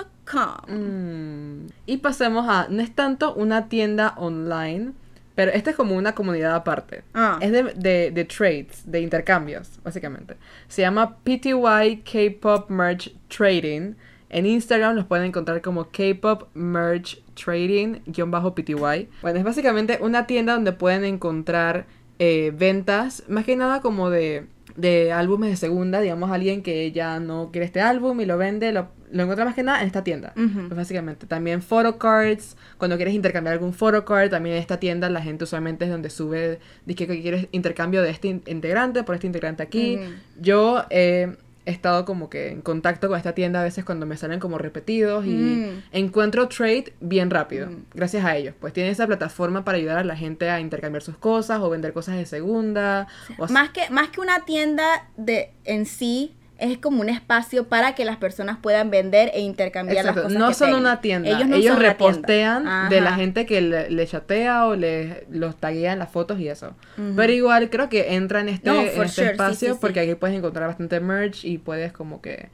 Mm. 0.67 1.67
Y 1.85 1.99
pasemos 1.99 2.47
a, 2.49 2.69
no 2.71 2.83
es 2.83 2.95
tanto 2.95 3.35
una 3.35 3.69
tienda 3.69 4.15
online, 4.17 4.93
pero 5.35 5.53
esta 5.53 5.71
es 5.71 5.77
como 5.77 5.95
una 5.95 6.15
comunidad 6.15 6.55
aparte. 6.55 7.05
Ah. 7.13 7.39
Es 7.43 7.53
de, 7.53 7.65
de, 7.75 8.11
de 8.11 8.25
trades, 8.25 8.83
de 8.91 9.03
intercambios, 9.03 9.79
básicamente. 9.85 10.37
Se 10.69 10.81
llama 10.81 11.19
PTY 11.19 12.03
K-Pop 12.03 12.71
Merch 12.71 13.15
Trading. 13.29 13.95
En 14.31 14.45
Instagram 14.47 14.95
los 14.95 15.07
pueden 15.07 15.27
encontrar 15.27 15.63
como 15.63 15.85
K-Pop 15.91 16.49
Merch 16.55 17.23
Trading-PTY. 17.35 19.09
Bueno, 19.23 19.39
es 19.39 19.45
básicamente 19.45 19.99
una 20.01 20.27
tienda 20.27 20.55
donde 20.55 20.73
pueden 20.73 21.05
encontrar 21.05 21.87
eh, 22.19 22.53
ventas, 22.57 23.23
más 23.29 23.45
que 23.45 23.57
nada 23.57 23.81
como 23.81 24.11
de, 24.11 24.47
de 24.77 25.13
álbumes 25.13 25.51
de 25.51 25.57
segunda, 25.57 26.01
digamos, 26.01 26.31
alguien 26.31 26.63
que 26.63 26.91
ya 26.93 27.21
no 27.21 27.51
quiere 27.53 27.65
este 27.65 27.81
álbum 27.81 28.21
y 28.21 28.27
lo 28.27 28.37
vende, 28.37 28.73
lo, 28.73 28.89
lo 29.13 29.23
encuentra 29.23 29.45
más 29.45 29.55
que 29.55 29.63
nada 29.63 29.81
en 29.81 29.87
esta 29.87 30.03
tienda. 30.05 30.33
Pues 30.35 30.77
básicamente, 30.77 31.27
también 31.27 31.63
photocards, 31.63 32.57
cuando 32.77 32.97
quieres 32.97 33.15
intercambiar 33.15 33.55
algún 33.55 33.73
photocard, 33.73 34.31
también 34.31 34.57
en 34.57 34.61
esta 34.61 34.79
tienda 34.81 35.09
la 35.09 35.23
gente 35.23 35.45
usualmente 35.45 35.85
es 35.85 35.91
donde 35.91 36.11
sube, 36.11 36.59
dice 36.85 37.07
que 37.07 37.23
quieres 37.23 37.47
intercambio 37.53 38.03
de 38.03 38.11
este 38.11 38.29
in- 38.29 38.43
integrante 38.47 39.05
por 39.05 39.15
este 39.15 39.27
integrante 39.29 39.63
aquí. 39.63 39.99
Yo 40.41 40.85
eh, 40.91 41.37
he 41.69 41.73
estado 41.73 42.05
como 42.07 42.31
que 42.31 42.49
en 42.49 42.63
contacto 42.63 43.09
con 43.09 43.19
esta 43.19 43.35
tienda 43.35 43.61
a 43.61 43.65
veces 43.65 43.85
cuando 43.85 44.07
me 44.07 44.17
salen 44.17 44.41
como 44.41 44.57
repetidos 44.59 45.27
y 45.27 45.31
Mm. 45.31 45.83
encuentro 45.93 46.49
trade 46.49 46.95
bien 47.01 47.29
rápido, 47.31 47.67
Mm. 47.67 47.85
gracias 47.95 48.25
a 48.25 48.35
ellos. 48.37 48.55
Pues 48.59 48.73
tienen 48.73 48.91
esa 48.93 49.07
plataforma 49.07 49.65
para 49.65 49.77
ayudar 49.79 49.99
a 49.99 50.05
la 50.05 50.17
gente 50.17 50.49
a 50.49 50.61
intercambiar 50.61 51.03
sus 51.03 51.19
cosas 51.19 51.61
o 51.61 51.69
vender 51.69 51.93
cosas 51.93 52.17
de 52.17 52.25
segunda. 52.27 53.07
O. 53.37 53.47
Más 53.53 53.71
que, 53.71 53.91
más 53.91 54.09
que 54.09 54.21
una 54.21 54.45
tienda 54.47 55.09
de 55.17 55.51
en 55.65 55.85
sí, 55.85 56.35
es 56.59 56.79
como 56.79 57.01
un 57.01 57.09
espacio 57.09 57.69
para 57.69 57.95
que 57.95 58.05
las 58.05 58.17
personas 58.17 58.59
puedan 58.61 58.91
vender 58.91 59.31
e 59.33 59.41
intercambiar 59.41 59.99
Exacto, 60.07 60.21
las 60.23 60.25
cosas 60.27 60.39
no 60.41 60.49
que 60.49 60.55
son 60.55 60.67
tengan. 60.69 60.81
una 60.81 61.01
tienda. 61.01 61.29
Ellos, 61.31 61.47
no 61.49 61.63
son 61.63 61.81
repostean 61.81 62.89
de 62.91 63.01
la 63.01 63.13
gente 63.15 63.47
que 63.47 63.61
le, 63.61 63.91
le 63.91 64.07
chatea 64.07 64.67
o 64.67 64.75
le, 64.77 65.27
los 65.31 65.57
taguea 65.57 65.93
en 65.93 66.01
las 66.01 66.11
fotos 66.11 66.41
y 66.41 66.49
eso. 66.49 66.75
Pero 67.17 67.33
igual 67.33 67.71
creo 67.71 67.89
que 67.89 68.15
entra 68.15 68.41
en 68.41 68.49
este, 68.49 68.69
No, 68.69 68.81
en 68.81 68.87
este 68.89 69.09
sure, 69.09 69.31
espacio 69.31 69.69
sí, 69.69 69.75
sí. 69.75 69.79
porque 69.81 70.01
aquí 70.01 70.15
puedes 70.17 70.37
encontrar 70.37 70.67
bastante 70.69 71.01
merch 71.01 71.45
y 71.45 71.59
puedes 71.59 71.93
como 71.93 72.21
que 72.21 72.49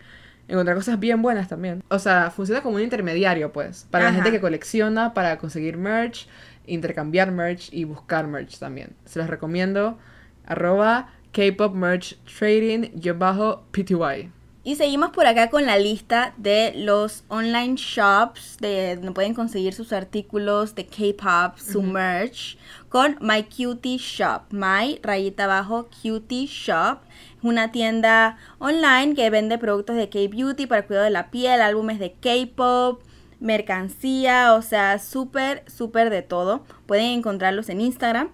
encontrar 0.48 0.76
cosas 0.76 1.00
bien 1.00 1.22
buenas 1.22 1.48
también. 1.48 1.82
O 1.88 1.98
sea, 1.98 2.30
funciona 2.30 2.60
como 2.60 2.76
un 2.76 2.82
intermediario 2.82 3.52
pues, 3.52 3.86
para 3.90 4.04
la 4.04 4.12
gente 4.12 4.30
que 4.30 4.40
colecciona, 4.40 5.14
para 5.14 5.38
conseguir 5.38 5.78
merch. 5.78 6.28
intercambiar 6.66 7.30
merch 7.30 7.72
y 7.72 7.84
buscar 7.84 8.26
merch 8.26 8.58
también. 8.58 8.90
Se 9.06 9.18
los 9.18 9.28
recomiendo. 9.28 9.98
Arroba 10.46 11.08
K-Pop 11.34 11.74
Merch 11.74 12.16
Trading 12.38 12.92
yo 12.94 13.14
bajo 13.18 13.64
PTY. 13.72 14.30
Y 14.66 14.76
seguimos 14.76 15.10
por 15.10 15.26
acá 15.26 15.50
con 15.50 15.66
la 15.66 15.76
lista 15.76 16.32
de 16.38 16.72
los 16.74 17.24
online 17.28 17.74
shops 17.76 18.56
de 18.60 18.96
donde 18.96 19.12
pueden 19.12 19.34
conseguir 19.34 19.74
sus 19.74 19.92
artículos 19.92 20.74
de 20.74 20.86
K-pop, 20.86 21.58
su 21.58 21.82
merch, 21.82 22.56
con 22.88 23.18
My 23.20 23.42
Cutie 23.42 23.98
Shop. 23.98 24.44
My 24.50 25.00
rayita 25.02 25.44
abajo 25.44 25.90
Cutie 26.02 26.46
Shop. 26.46 27.00
Es 27.36 27.44
una 27.44 27.72
tienda 27.72 28.38
online 28.58 29.14
que 29.14 29.28
vende 29.28 29.58
productos 29.58 29.96
de 29.96 30.08
K-beauty 30.08 30.66
para 30.66 30.80
el 30.80 30.86
cuidado 30.86 31.04
de 31.04 31.10
la 31.10 31.30
piel, 31.30 31.60
álbumes 31.60 31.98
de 31.98 32.12
K-pop, 32.12 33.02
mercancía, 33.40 34.54
o 34.54 34.62
sea, 34.62 34.98
súper, 34.98 35.62
súper 35.66 36.08
de 36.08 36.22
todo. 36.22 36.64
Pueden 36.86 37.10
encontrarlos 37.10 37.68
en 37.68 37.82
Instagram. 37.82 38.30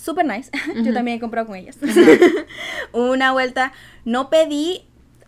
Super 0.00 0.24
nice. 0.24 0.50
Yo 0.82 0.92
también 0.92 1.18
he 1.18 1.20
comprado 1.20 1.46
con 1.46 1.56
ellas. 1.56 1.76
una 2.92 3.32
vuelta. 3.32 3.72
No 4.04 4.30
pedí 4.30 4.82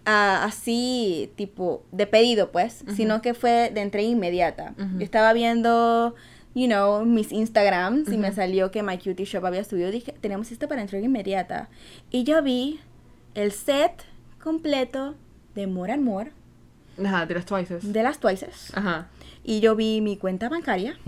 ah, 0.04 0.44
así, 0.44 1.30
tipo, 1.36 1.84
de 1.92 2.06
pedido, 2.06 2.50
pues, 2.50 2.84
sino 2.96 3.22
que 3.22 3.34
fue 3.34 3.70
de 3.72 3.82
entrega 3.82 4.08
inmediata. 4.08 4.74
Yo 4.76 5.04
estaba 5.04 5.32
viendo, 5.32 6.14
you 6.54 6.66
know, 6.66 7.04
mis 7.04 7.32
Instagrams 7.32 8.10
y 8.10 8.16
me 8.16 8.32
salió 8.32 8.70
que 8.70 8.82
My 8.82 8.98
Cutie 8.98 9.26
Shop 9.26 9.44
había 9.44 9.64
subido. 9.64 9.90
Dije, 9.90 10.14
tenemos 10.20 10.50
esto 10.50 10.68
para 10.68 10.80
entrega 10.80 11.04
inmediata. 11.04 11.68
Y 12.10 12.24
yo 12.24 12.42
vi 12.42 12.80
el 13.34 13.52
set 13.52 14.04
completo 14.42 15.14
de 15.54 15.66
More 15.66 15.92
and 15.92 16.02
More, 16.02 16.32
Ajá, 17.02 17.26
de 17.26 17.34
las 17.34 17.46
Twices. 17.46 17.92
de 17.92 18.02
las 18.02 18.18
Twices. 18.18 18.72
Ajá. 18.74 19.08
Y 19.44 19.60
yo 19.60 19.76
vi 19.76 20.00
mi 20.00 20.16
cuenta 20.16 20.48
bancaria 20.48 20.98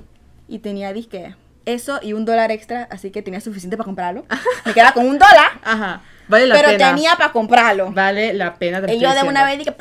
y 0.49 0.59
tenía, 0.59 0.93
disque, 0.93 1.35
eso 1.67 1.99
y 2.03 2.13
un 2.13 2.25
dólar 2.25 2.51
extra, 2.53 2.89
así 2.91 3.11
que 3.11 3.23
tenía 3.23 3.41
suficiente 3.41 3.77
para 3.77 3.87
comprarlo. 3.87 4.25
Me 4.65 4.73
quedaba 4.75 4.93
con 4.93 5.07
un 5.07 5.19
dólar, 5.19 5.53
Ajá. 5.63 6.03
Vale 6.29 6.47
la 6.47 6.55
pero 6.55 6.69
pena. 6.69 6.89
tenía 6.91 7.17
para 7.17 7.33
comprarlo. 7.33 7.91
Vale 7.93 8.33
la 8.33 8.55
pena. 8.55 8.81
te 8.81 8.95
Y 8.95 9.01
yo 9.01 9.13
de 9.13 9.23
una 9.23 9.45
vez 9.45 9.59
dije, 9.59 9.75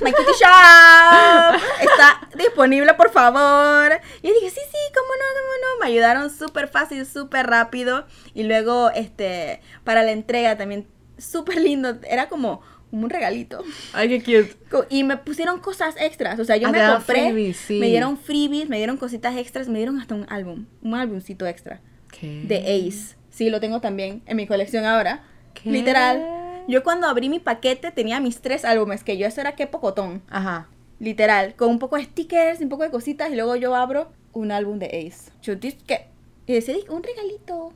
My 0.00 0.12
Cutie 0.12 0.34
Shop 0.40 1.60
está 1.80 2.28
disponible, 2.36 2.92
por 2.94 3.10
favor. 3.12 3.92
Y 4.22 4.28
yo 4.28 4.34
dije, 4.34 4.50
sí, 4.50 4.60
sí, 4.70 4.78
cómo 4.94 5.08
no, 5.08 5.24
cómo 5.40 5.52
no. 5.62 5.80
Me 5.84 5.86
ayudaron 5.92 6.30
súper 6.30 6.68
fácil, 6.68 7.06
súper 7.06 7.46
rápido. 7.46 8.04
Y 8.34 8.44
luego, 8.44 8.90
este, 8.90 9.60
para 9.84 10.02
la 10.02 10.10
entrega 10.12 10.56
también, 10.56 10.88
súper 11.18 11.58
lindo. 11.60 11.96
Era 12.08 12.28
como 12.28 12.62
un 13.04 13.10
regalito. 13.10 13.62
Ay, 13.92 14.08
qué 14.08 14.20
cute. 14.20 14.86
Y 14.90 15.04
me 15.04 15.16
pusieron 15.16 15.60
cosas 15.60 15.94
extras. 16.00 16.38
O 16.38 16.44
sea, 16.44 16.56
yo 16.56 16.68
Ah, 16.68 16.72
me 16.72 16.78
compré, 16.78 17.20
freebies, 17.22 17.56
sí. 17.56 17.78
me 17.78 17.86
dieron 17.88 18.16
freebies, 18.18 18.68
me 18.68 18.76
dieron 18.76 18.96
cositas 18.96 19.36
extras, 19.36 19.68
me 19.68 19.78
dieron 19.78 19.98
hasta 20.00 20.14
un 20.14 20.26
álbum, 20.28 20.66
un 20.82 20.94
álbumcito 20.94 21.46
extra 21.46 21.80
¿Qué? 22.18 22.42
de 22.46 22.58
Ace. 22.58 23.16
Sí, 23.30 23.50
lo 23.50 23.60
tengo 23.60 23.80
también 23.80 24.22
en 24.26 24.36
mi 24.36 24.46
colección 24.46 24.84
ahora. 24.84 25.24
¿Qué? 25.54 25.70
Literal. 25.70 26.64
Yo 26.68 26.82
cuando 26.82 27.06
abrí 27.06 27.28
mi 27.28 27.38
paquete 27.38 27.90
tenía 27.92 28.18
mis 28.20 28.40
tres 28.40 28.64
álbumes, 28.64 29.04
que 29.04 29.16
yo 29.18 29.26
eso 29.26 29.40
era 29.40 29.54
que 29.54 29.66
pocotón. 29.66 30.22
Ajá. 30.28 30.68
Literal, 30.98 31.54
con 31.54 31.68
un 31.70 31.78
poco 31.78 31.96
de 31.96 32.04
stickers, 32.04 32.60
un 32.60 32.68
poco 32.70 32.82
de 32.82 32.90
cositas, 32.90 33.30
y 33.30 33.34
luego 33.36 33.54
yo 33.56 33.74
abro 33.76 34.10
un 34.32 34.50
álbum 34.50 34.78
de 34.78 34.86
Ace. 34.86 35.30
Yo 35.42 35.54
dije 35.56 35.76
que... 35.86 36.06
Y 36.46 36.54
decía, 36.54 36.74
"Dije, 36.74 36.90
un 36.90 37.02
regalito. 37.02 37.72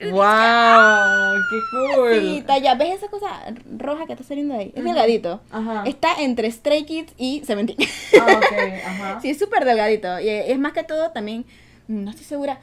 ¡Wow! 0.00 1.42
¡Qué 1.50 1.58
cool! 1.70 2.20
Sí, 2.20 2.44
talla, 2.46 2.74
¿ves 2.74 2.96
esa 2.96 3.08
cosa 3.08 3.28
roja 3.76 4.06
que 4.06 4.12
está 4.12 4.24
saliendo 4.24 4.54
ahí? 4.54 4.72
Es 4.74 4.82
delgadito. 4.82 5.40
Ajá. 5.50 5.82
Está 5.86 6.14
entre 6.20 6.50
Stray 6.50 6.84
Kids 6.84 7.12
y 7.18 7.42
Seventeen. 7.44 7.76
Ah, 8.20 8.26
ok. 8.38 8.84
Ajá. 8.86 9.18
Sí, 9.22 9.30
es 9.30 9.38
súper 9.38 9.64
delgadito. 9.64 10.18
Y 10.20 10.28
es 10.28 10.58
más 10.58 10.72
que 10.72 10.82
todo 10.84 11.10
también, 11.10 11.44
mm, 11.88 12.04
no 12.04 12.10
estoy 12.10 12.24
segura, 12.24 12.60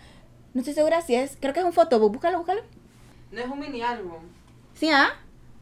no 0.53 0.61
estoy 0.61 0.73
segura 0.73 1.01
si 1.01 1.13
es, 1.15 1.37
creo 1.39 1.53
que 1.53 1.59
es 1.59 1.65
un 1.65 1.73
photobook. 1.73 2.13
Búscalo, 2.13 2.39
búscalo. 2.39 2.61
No 3.31 3.39
es 3.39 3.47
un 3.47 3.59
mini 3.59 3.81
álbum. 3.81 4.17
Sí, 4.73 4.89
¿ah? 4.89 5.09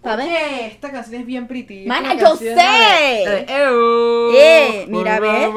Oye, 0.05 0.67
esta 0.67 0.91
canción 0.91 1.21
es 1.21 1.25
bien 1.27 1.47
pretty. 1.47 1.85
Mana, 1.85 2.13
yo 2.13 2.25
canción 2.25 2.55
de- 2.55 2.61
sé. 2.61 3.29
de 3.29 3.45
Ew. 3.63 4.31
Eh, 4.35 4.85
mira, 4.87 5.19
ve, 5.19 5.49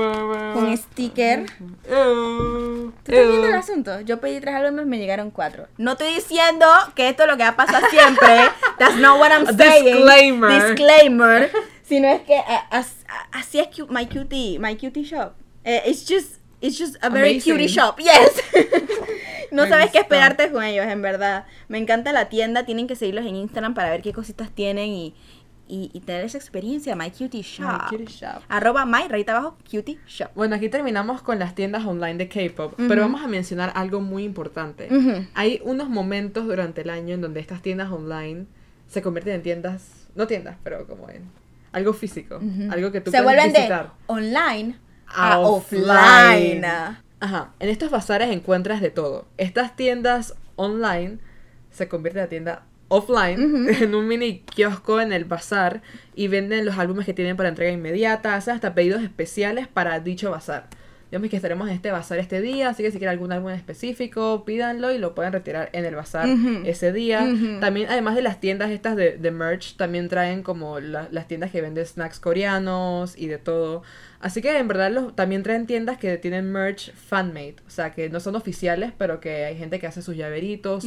Con 0.55 0.77
sticker. 0.77 1.47
Ew. 1.89 2.93
¿Tú 3.05 3.13
estás 3.13 3.29
viendo 3.29 3.47
el 3.47 3.53
Ew. 3.55 3.59
asunto? 3.59 4.01
Yo 4.01 4.21
pedí 4.21 4.41
tres 4.41 4.55
álbumes, 4.55 4.87
me 4.87 4.99
llegaron 4.99 5.31
cuatro. 5.31 5.67
No 5.77 5.93
estoy 5.93 6.15
diciendo 6.15 6.67
que 6.95 7.09
esto 7.09 7.25
es 7.25 7.29
lo 7.29 7.37
que 7.37 7.43
va 7.43 7.51
a 7.51 7.57
pasar 7.57 7.83
siempre. 7.91 8.37
That's 8.79 8.97
not 8.97 9.21
what 9.21 9.31
I'm 9.31 9.47
saying. 9.57 9.85
disclaimer. 9.97 10.51
Disclaimer. 10.69 11.51
Sino 11.83 12.09
es 12.09 12.21
que 12.23 12.41
así 13.33 13.59
es 13.61 13.69
cu- 13.69 13.87
my 13.91 14.07
cutie, 14.07 14.59
my 14.59 14.77
cutie 14.77 15.05
shop. 15.05 15.33
Eh, 15.65 15.83
it's 15.87 16.07
just, 16.09 16.41
it's 16.61 16.79
just 16.79 16.97
a 17.03 17.09
very 17.11 17.31
Amazing. 17.33 17.53
cutie 17.55 17.69
shop. 17.69 17.99
Yes. 17.99 18.41
no 19.53 19.65
Me 19.65 19.69
sabes 19.69 19.91
qué 19.91 19.99
esperarte 19.99 20.51
con 20.51 20.63
ellos, 20.65 20.87
en 20.87 21.03
verdad. 21.03 21.45
Me 21.69 21.79
encanta 21.79 22.13
la 22.13 22.29
tienda. 22.29 22.65
Tienen 22.65 22.87
que 22.87 22.97
seguirlos 22.97 23.27
en 23.27 23.37
Instagram 23.37 23.75
para 23.75 23.91
ver 23.91 24.03
qué 24.03 24.13
cositas 24.13 24.51
tienen 24.51 24.89
y, 24.91 25.15
y, 25.69 25.91
y 25.93 26.01
tener 26.01 26.25
esa 26.25 26.39
experiencia. 26.39 26.97
My 26.97 27.11
cutie 27.11 27.43
shop. 27.43 27.67
My 27.67 27.89
cutie 27.99 28.07
shop. 28.07 28.43
Arroba 28.49 28.87
my, 28.87 29.09
rayita 29.09 29.33
abajo, 29.37 29.57
cutie 29.71 29.99
shop. 30.07 30.29
Bueno, 30.35 30.57
aquí 30.57 30.69
terminamos 30.69 31.21
con 31.23 31.39
las 31.39 31.55
tiendas 31.55 31.85
online 31.85 32.17
de 32.17 32.29
K-pop, 32.29 32.75
pero 32.89 33.03
vamos 33.03 33.23
a 33.23 33.27
mencionar 33.29 33.73
algo 33.75 34.01
muy 34.01 34.25
importante. 34.25 34.89
Hay 35.35 35.61
unos 35.65 35.89
momentos 35.89 36.47
durante 36.47 36.81
el 36.83 36.91
año 36.91 37.15
en 37.15 37.21
donde 37.21 37.41
estas 37.41 37.61
tiendas 37.63 37.91
online 37.93 38.47
se 38.89 39.03
convierten 39.03 39.35
en 39.35 39.43
tiendas, 39.43 40.09
no 40.15 40.27
tiendas, 40.27 40.57
pero 40.65 40.87
como 40.87 41.11
en 41.11 41.31
algo 41.73 41.93
físico, 41.93 42.41
algo 42.71 42.91
que 42.91 43.03
tú 43.03 43.11
Se 43.11 43.23
puedes 43.23 43.25
vuelven 43.25 43.53
visitar. 43.53 43.85
de 43.85 43.91
online 44.07 44.77
A 45.07 45.35
a 45.35 45.39
offline. 45.41 45.85
offline. 46.65 46.65
Ajá, 47.21 47.53
en 47.61 47.69
estos 47.69 47.91
bazares 47.91 48.31
encuentras 48.31 48.81
de 48.81 48.91
todo. 48.91 49.27
Estas 49.39 49.75
tiendas 49.77 50.35
online 50.57 51.19
se 51.71 51.89
convierten 51.89 52.21
en 52.21 52.25
la 52.25 52.29
tienda 52.29 52.63
offline 52.89 53.69
en 53.83 53.95
un 53.95 54.07
mini 54.09 54.41
kiosco 54.41 55.01
en 55.01 55.13
el 55.13 55.25
bazar 55.25 55.83
y 56.15 56.29
venden 56.29 56.65
los 56.65 56.79
álbumes 56.79 57.07
que 57.07 57.15
tienen 57.15 57.37
para 57.37 57.49
entrega 57.49 57.71
inmediata, 57.73 58.35
hacen 58.35 58.55
hasta 58.55 58.75
pedidos 58.75 59.03
especiales 59.03 59.69
para 59.69 59.99
dicho 60.01 60.31
bazar. 60.31 60.69
Digamos 61.11 61.31
que 61.31 61.37
estaremos 61.37 61.67
en 61.69 61.75
este 61.75 61.91
bazar 61.91 62.19
este 62.19 62.43
día, 62.43 62.69
así 62.69 62.83
que 62.83 62.91
si 62.91 62.99
quieren 62.99 63.13
algún 63.15 63.33
álbum 63.33 63.49
en 63.49 63.57
específico, 63.57 64.45
pídanlo 64.45 64.93
y 64.93 64.99
lo 64.99 65.15
pueden 65.15 65.33
retirar 65.33 65.71
en 65.73 65.87
el 65.87 65.95
bazar 65.97 66.29
ese 66.67 66.93
día. 66.93 67.21
También, 67.61 67.89
además 67.91 68.15
de 68.15 68.21
las 68.21 68.41
tiendas 68.41 68.71
estas 68.71 68.95
de, 68.95 69.17
de 69.17 69.31
merch, 69.31 69.77
también 69.77 70.09
traen 70.11 70.43
como 70.43 70.81
la- 70.81 71.09
las 71.11 71.27
tiendas 71.27 71.51
que 71.51 71.63
venden 71.63 71.87
snacks 71.87 72.21
coreanos 72.21 73.17
y 73.17 73.27
de 73.27 73.39
todo. 73.39 73.83
Así 74.21 74.43
que 74.43 74.59
en 74.59 74.67
verdad 74.67 74.91
los, 74.91 75.15
también 75.15 75.43
traen 75.43 75.67
tiendas 75.67 75.97
que 75.97 76.19
tienen 76.19 76.51
merch 76.51 76.93
fan-made, 76.93 77.57
o 77.67 77.71
sea, 77.71 77.93
que 77.93 78.11
no 78.11 78.19
son 78.19 78.35
oficiales, 78.35 78.93
pero 78.99 79.21
que 79.21 79.45
hay 79.45 79.57
gente 79.57 79.79
que 79.79 79.87
hace 79.87 80.03
sus 80.03 80.17
llaveritos, 80.17 80.85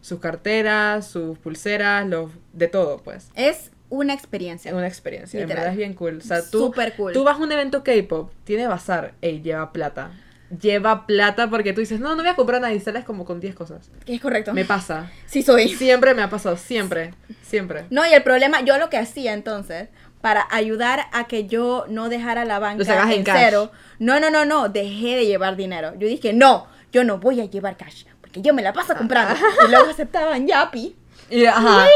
sus, 0.00 0.18
carteras, 0.18 1.06
sus 1.06 1.38
pulseras, 1.38 2.06
los, 2.06 2.32
de 2.52 2.66
todo, 2.66 2.98
pues. 2.98 3.28
Es 3.36 3.70
una 3.88 4.14
experiencia. 4.14 4.74
Una 4.74 4.88
experiencia, 4.88 5.40
en 5.40 5.48
verdad 5.48 5.68
es 5.68 5.76
bien 5.76 5.94
cool. 5.94 6.18
O 6.18 6.20
sea, 6.20 6.42
tú, 6.42 6.58
Súper 6.58 6.94
cool. 6.94 7.12
tú 7.12 7.22
vas 7.22 7.38
a 7.38 7.42
un 7.42 7.52
evento 7.52 7.84
K-pop, 7.84 8.32
tiene 8.42 8.66
bazar, 8.66 9.14
ey, 9.20 9.40
lleva 9.42 9.72
plata. 9.72 10.10
Lleva 10.60 11.06
plata 11.06 11.50
porque 11.50 11.72
tú 11.72 11.80
dices, 11.80 11.98
no, 11.98 12.14
no 12.14 12.22
voy 12.22 12.30
a 12.30 12.36
comprar 12.36 12.60
nada 12.60 12.72
y 12.72 12.78
sales 12.78 13.04
como 13.04 13.24
con 13.24 13.40
10 13.40 13.56
cosas. 13.56 13.90
Es 14.06 14.20
correcto. 14.20 14.54
Me 14.54 14.64
pasa. 14.64 15.10
Sí 15.26 15.42
soy. 15.42 15.68
Siempre 15.70 16.14
me 16.14 16.22
ha 16.22 16.30
pasado, 16.30 16.56
siempre, 16.56 17.14
siempre. 17.42 17.86
No, 17.90 18.06
y 18.06 18.12
el 18.12 18.22
problema, 18.22 18.64
yo 18.64 18.78
lo 18.78 18.88
que 18.88 18.96
hacía 18.96 19.34
entonces, 19.34 19.88
para 20.26 20.48
ayudar 20.50 21.06
a 21.12 21.28
que 21.28 21.46
yo 21.46 21.84
no 21.86 22.08
dejara 22.08 22.44
la 22.44 22.58
banca 22.58 23.12
en 23.12 23.24
cero, 23.24 23.70
no, 24.00 24.18
no, 24.18 24.28
no, 24.28 24.44
no, 24.44 24.68
dejé 24.68 25.14
de 25.14 25.24
llevar 25.24 25.54
dinero. 25.54 25.92
Yo 25.98 26.08
dije, 26.08 26.32
no, 26.32 26.66
yo 26.90 27.04
no 27.04 27.18
voy 27.18 27.40
a 27.40 27.44
llevar 27.44 27.76
cash, 27.76 28.06
porque 28.20 28.42
yo 28.42 28.52
me 28.52 28.60
la 28.60 28.72
paso 28.72 28.96
comprando. 28.96 29.36
y 29.64 29.70
luego 29.70 29.88
aceptaban 29.88 30.44
Yapi. 30.44 30.96
Y, 31.30 31.46
ajá. 31.46 31.86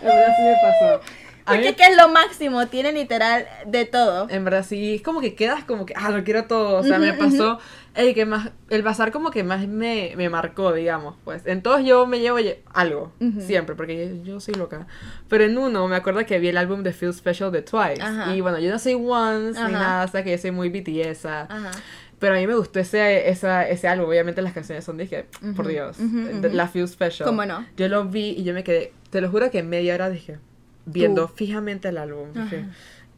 En 0.00 0.06
verdad 0.08 0.32
sí 0.34 0.42
me 0.44 0.54
pasó. 0.62 1.00
A 1.46 1.52
mí- 1.52 1.58
Porque 1.58 1.76
que 1.76 1.84
es 1.84 1.96
lo 1.96 2.08
máximo, 2.08 2.66
tiene 2.66 2.90
literal 2.92 3.46
de 3.66 3.84
todo. 3.84 4.28
en 4.28 4.44
verdad 4.44 4.64
sí, 4.68 4.96
es 4.96 5.02
como 5.02 5.20
que 5.20 5.34
quedas 5.36 5.62
como 5.64 5.86
que, 5.86 5.94
ah, 5.96 6.10
lo 6.10 6.24
quiero 6.24 6.44
todo. 6.46 6.78
O 6.78 6.82
sea, 6.82 6.98
me 6.98 7.12
pasó 7.12 7.58
el 7.94 8.14
que 8.14 8.26
más, 8.26 8.50
el 8.68 8.82
bazar 8.82 9.12
como 9.12 9.30
que 9.30 9.44
más 9.44 9.66
me, 9.68 10.12
me 10.16 10.28
marcó, 10.28 10.72
digamos, 10.72 11.14
pues. 11.24 11.46
En 11.46 11.62
todos 11.62 11.84
yo 11.84 12.04
me 12.06 12.18
llevo 12.18 12.38
lle- 12.40 12.58
algo, 12.74 13.12
Ujú. 13.20 13.40
siempre, 13.40 13.74
porque 13.76 14.20
yo, 14.24 14.40
soy 14.40 14.54
loca. 14.54 14.86
Pero 15.28 15.44
en 15.44 15.56
uno 15.56 15.86
me 15.88 15.96
acuerdo 15.96 16.26
que 16.26 16.38
vi 16.40 16.48
el 16.48 16.56
álbum 16.56 16.82
de 16.82 16.92
Feel 16.92 17.14
Special 17.14 17.52
de 17.52 17.62
Twice. 17.62 18.02
Ajá. 18.02 18.34
Y 18.34 18.40
bueno, 18.40 18.58
yo 18.58 18.70
no 18.70 18.78
soy 18.78 18.94
Once 18.94 19.58
Ajá. 19.58 19.68
ni 19.68 19.74
nada, 19.74 20.04
o 20.04 20.08
sea, 20.08 20.24
que 20.24 20.32
yo 20.32 20.38
soy 20.38 20.50
muy 20.50 20.68
BTS. 20.68 21.26
Ajá. 21.48 21.70
Pero 22.18 22.34
a 22.34 22.38
mí 22.38 22.46
me 22.46 22.54
gustó 22.56 22.80
ese, 22.80 23.28
esa, 23.28 23.68
ese 23.68 23.88
álbum. 23.88 24.08
Obviamente 24.08 24.40
las 24.42 24.52
canciones 24.54 24.84
son, 24.84 24.96
dije, 24.96 25.26
por 25.54 25.68
Dios, 25.68 25.96
la 26.52 26.66
Feel 26.66 26.88
Special. 26.88 27.26
¿Cómo 27.28 27.44
no? 27.46 27.64
Yo 27.76 27.88
lo 27.88 28.04
vi 28.06 28.30
y 28.30 28.42
yo 28.42 28.52
me 28.54 28.64
quedé, 28.64 28.92
te 29.10 29.20
lo 29.20 29.30
juro 29.30 29.50
que 29.50 29.58
en 29.60 29.68
media 29.68 29.94
hora 29.94 30.08
dije, 30.10 30.38
viendo 30.86 31.28
fijamente 31.28 31.88
el 31.88 31.98
álbum. 31.98 32.28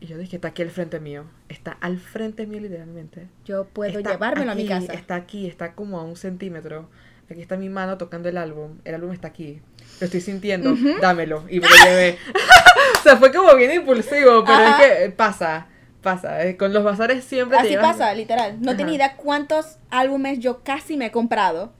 Y 0.00 0.07
yo 0.07 0.16
dije, 0.16 0.37
está 0.37 0.48
aquí 0.48 0.62
al 0.62 0.70
frente 0.70 1.00
mío. 1.00 1.24
Está 1.48 1.72
al 1.81 1.98
frente 1.98 2.46
mío 2.46 2.61
literalmente. 2.61 3.26
Yo 3.44 3.64
puedo 3.66 3.98
Está 3.98 4.12
llevármelo 4.12 4.52
a 4.52 4.54
mi 4.54 4.66
casa. 4.66 4.92
Está 4.92 5.16
aquí, 5.16 5.46
está 5.46 5.72
como 5.74 5.98
a 5.98 6.04
un 6.04 6.16
centímetro. 6.16 6.88
Aquí 7.31 7.42
está 7.42 7.57
mi 7.57 7.68
mano 7.68 7.98
tocando 7.98 8.28
el 8.28 8.37
álbum. 8.38 8.78
El 8.85 8.94
álbum 8.94 9.12
está 9.12 9.28
aquí. 9.28 9.61
Lo 10.00 10.04
estoy 10.07 10.20
sintiendo. 10.20 10.74
Dámelo. 11.00 11.44
Y 11.50 11.61
me 11.61 11.68
lo 11.68 11.74
llevé. 11.85 12.16
o 13.00 13.02
sea, 13.02 13.16
fue 13.16 13.33
como 13.33 13.54
bien 13.57 13.72
impulsivo, 13.72 14.44
pero 14.44 14.59
Ajá. 14.59 14.87
es 14.87 14.98
que 15.04 15.11
pasa. 15.11 15.66
Pasa, 16.00 16.46
eh, 16.46 16.57
con 16.57 16.72
los 16.72 16.85
bazares 16.85 17.24
siempre 17.24 17.59
te 17.59 17.62
Así 17.64 17.70
llevas- 17.74 17.96
pasa, 17.98 18.14
literal. 18.14 18.59
No 18.61 18.76
tenía 18.76 18.94
idea 18.94 19.16
cuántos 19.16 19.78
álbumes 19.90 20.38
yo 20.38 20.62
casi 20.62 20.96
me 20.96 21.07
he 21.07 21.11
comprado 21.11 21.72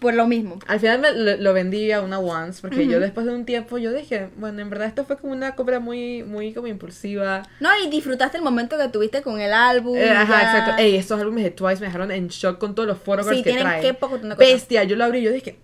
por 0.00 0.14
lo 0.14 0.26
mismo. 0.26 0.58
Al 0.66 0.80
final 0.80 0.98
me 1.00 1.12
lo, 1.12 1.36
lo 1.36 1.52
vendí 1.54 1.90
a 1.92 2.00
una 2.02 2.18
once 2.18 2.60
porque 2.60 2.86
yo 2.86 3.00
después 3.00 3.24
de 3.26 3.32
un 3.34 3.44
tiempo 3.44 3.78
yo 3.78 3.92
dije, 3.92 4.28
bueno, 4.36 4.60
en 4.60 4.68
verdad 4.68 4.88
esto 4.88 5.04
fue 5.04 5.16
como 5.16 5.32
una 5.32 5.54
compra 5.54 5.80
muy, 5.80 6.22
muy 6.22 6.52
como 6.52 6.66
impulsiva. 6.66 7.42
No, 7.60 7.70
y 7.84 7.88
disfrutaste 7.88 8.36
el 8.36 8.42
momento 8.42 8.76
que 8.76 8.88
tuviste 8.88 9.22
con 9.22 9.40
el 9.40 9.52
álbum. 9.52 9.96
Eh, 9.96 10.10
ajá, 10.10 10.42
exacto. 10.42 10.82
Ey, 10.82 10.96
estos 10.96 11.20
álbumes 11.20 11.44
de 11.44 11.50
Twice 11.50 11.80
me 11.80 11.86
dejaron 11.86 12.10
en 12.10 12.28
shock 12.28 12.58
con 12.58 12.74
todos 12.74 12.86
los 12.88 12.98
Sí, 13.28 13.36
que 13.42 13.50
tienen 13.50 13.62
traen. 13.62 13.82
qué 13.82 13.94
poco. 13.94 14.18
Bestia, 14.38 14.84
yo 14.84 14.96
lo 14.96 15.04
abrí 15.04 15.20
y 15.20 15.22
yo 15.22 15.32
dije. 15.32 15.58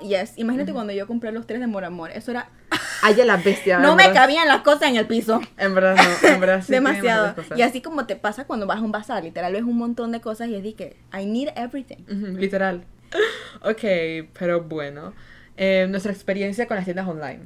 Yes, 0.00 0.32
imagínate 0.36 0.72
cuando 0.72 0.92
yo 0.92 1.06
compré 1.06 1.32
los 1.32 1.46
tres 1.46 1.60
de 1.60 1.66
Mor 1.66 1.84
Amor. 1.84 2.10
Eso 2.10 2.30
era. 2.30 2.48
Ay, 3.02 3.14
ya 3.14 3.24
la 3.24 3.36
bestia. 3.36 3.78
no 3.78 3.94
me 3.96 4.04
verdad. 4.06 4.22
cabían 4.22 4.48
las 4.48 4.62
cosas 4.62 4.88
en 4.88 4.96
el 4.96 5.06
piso. 5.06 5.40
En 5.58 5.74
verdad 5.74 5.96
no, 5.96 6.28
en 6.28 6.40
verdad 6.40 6.62
sí. 6.62 6.72
Demasiado. 6.72 7.34
cosas. 7.34 7.58
Y 7.58 7.62
así 7.62 7.80
como 7.82 8.06
te 8.06 8.16
pasa 8.16 8.44
cuando 8.46 8.66
vas 8.66 8.78
a 8.78 8.82
un 8.82 8.92
bazar, 8.92 9.22
literal 9.24 9.52
ves 9.52 9.62
un 9.62 9.76
montón 9.76 10.12
de 10.12 10.20
cosas 10.20 10.48
y 10.48 10.54
es 10.54 10.62
de 10.62 10.74
que 10.74 10.96
I 11.12 11.26
need 11.26 11.48
everything. 11.56 12.04
Literal. 12.38 12.84
Ok, 13.62 13.82
pero 14.38 14.62
bueno. 14.62 15.12
Eh, 15.58 15.86
nuestra 15.90 16.10
experiencia 16.12 16.66
con 16.66 16.76
las 16.76 16.84
tiendas 16.86 17.06
online. 17.06 17.40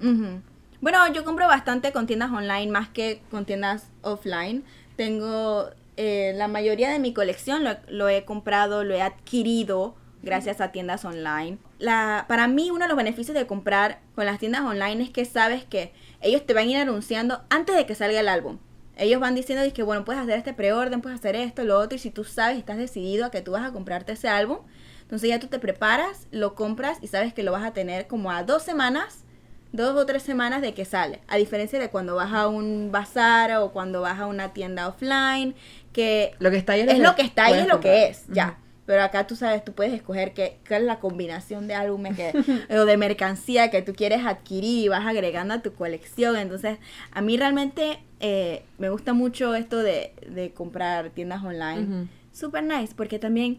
Bueno, 0.81 1.13
yo 1.13 1.25
compro 1.25 1.49
bastante 1.49 1.91
con 1.91 2.07
tiendas 2.07 2.31
online 2.31 2.71
más 2.71 2.89
que 2.89 3.21
con 3.33 3.45
tiendas 3.45 3.89
offline. 4.03 4.63
Tengo 4.97 5.71
eh, 5.97 6.33
la 6.37 6.47
mayoría 6.47 6.91
de 6.91 7.01
mi 7.01 7.13
colección 7.13 7.65
lo, 7.65 7.77
lo 7.89 8.09
he 8.09 8.25
comprado, 8.25 8.85
lo 8.85 8.95
he 8.95 9.03
adquirido 9.03 9.97
gracias 10.23 10.61
a 10.61 10.71
tiendas 10.71 11.05
online. 11.05 11.59
La, 11.79 12.25
para 12.29 12.49
mí 12.49 12.71
uno 12.71 12.85
de 12.85 12.89
los 12.89 12.97
beneficios 12.97 13.37
de 13.37 13.47
comprar 13.47 14.01
con 14.15 14.25
las 14.25 14.39
tiendas 14.39 14.63
online 14.63 15.05
es 15.05 15.11
que 15.11 15.25
sabes 15.25 15.65
que 15.65 15.93
ellos 16.21 16.47
te 16.47 16.55
van 16.55 16.69
a 16.69 16.71
ir 16.71 16.77
anunciando 16.79 17.43
antes 17.51 17.77
de 17.77 17.87
que 17.87 17.95
salga 17.95 18.21
el 18.21 18.29
álbum. 18.29 18.59
Ellos 18.97 19.21
van 19.21 19.35
diciendo 19.35 19.63
que 19.75 19.83
bueno, 19.83 20.05
puedes 20.05 20.23
hacer 20.23 20.39
este 20.39 20.55
preorden, 20.55 21.03
puedes 21.03 21.19
hacer 21.19 21.37
esto, 21.37 21.65
lo 21.65 21.79
otro, 21.79 21.97
y 21.97 21.99
si 21.99 22.11
tú 22.11 22.25
sabes 22.25 22.57
y 22.57 22.61
estás 22.61 22.79
decidido 22.79 23.27
a 23.27 23.31
que 23.31 23.43
tú 23.43 23.53
vas 23.53 23.65
a 23.65 23.73
comprarte 23.73 24.13
ese 24.13 24.29
álbum, 24.29 24.59
entonces 25.03 25.29
ya 25.29 25.39
tú 25.39 25.49
te 25.49 25.59
preparas, 25.59 26.27
lo 26.31 26.55
compras 26.55 26.99
y 27.03 27.09
sabes 27.09 27.35
que 27.35 27.43
lo 27.43 27.53
vas 27.53 27.65
a 27.65 27.73
tener 27.73 28.07
como 28.07 28.31
a 28.31 28.43
dos 28.43 28.63
semanas 28.63 29.27
dos 29.73 29.97
o 29.97 30.07
tres 30.07 30.23
semanas 30.23 30.63
de 30.63 30.75
que 30.75 30.85
sale. 30.85 31.21
A 31.29 31.37
diferencia 31.37 31.79
de 31.79 31.91
cuando 31.91 32.17
vas 32.17 32.33
a 32.33 32.49
un 32.49 32.91
bazar 32.91 33.57
o 33.57 33.73
cuando 33.73 34.01
vas 34.01 34.19
a 34.19 34.27
una 34.27 34.53
tienda 34.53 34.89
offline, 34.89 35.55
que 35.93 36.35
Lo 36.39 36.51
que 36.51 36.57
está 36.57 36.73
ahí 36.73 36.81
es 36.81 36.99
lo 36.99 37.15
que 37.15 37.23
está 37.23 37.47
ahí, 37.47 37.61
es 37.61 37.69
lo 37.69 37.81
que 37.81 38.09
es, 38.09 38.25
ya. 38.29 38.59
Pero 38.87 39.03
acá 39.03 39.27
tú 39.27 39.35
sabes, 39.37 39.65
tú 39.65 39.73
puedes 39.73 39.93
escoger 39.93 40.33
qué, 40.33 40.59
qué 40.65 40.77
es 40.77 40.83
la 40.83 41.01
combinación 41.01 41.67
de 41.67 41.75
álbumes 41.75 42.17
que, 42.17 42.33
o 42.77 42.85
de 42.85 42.97
mercancía 42.97 43.69
que 43.71 43.83
tú 43.83 43.95
quieres 43.95 44.25
adquirir 44.25 44.85
y 44.85 44.89
vas 44.89 45.05
agregando 45.05 45.55
a 45.55 45.61
tu 45.63 45.75
colección. 45.75 46.37
Entonces, 46.37 46.79
a 47.11 47.21
mí 47.21 47.37
realmente 47.37 47.99
eh, 48.21 48.63
me 48.79 48.89
gusta 48.89 49.13
mucho 49.13 49.55
esto 49.57 49.79
de, 49.79 50.13
de 50.29 50.53
comprar 50.53 51.11
tiendas 51.11 51.43
online. 51.43 51.83
Ujú. 51.83 52.09
Super 52.33 52.63
nice, 52.63 52.95
porque 52.97 53.19
también 53.19 53.59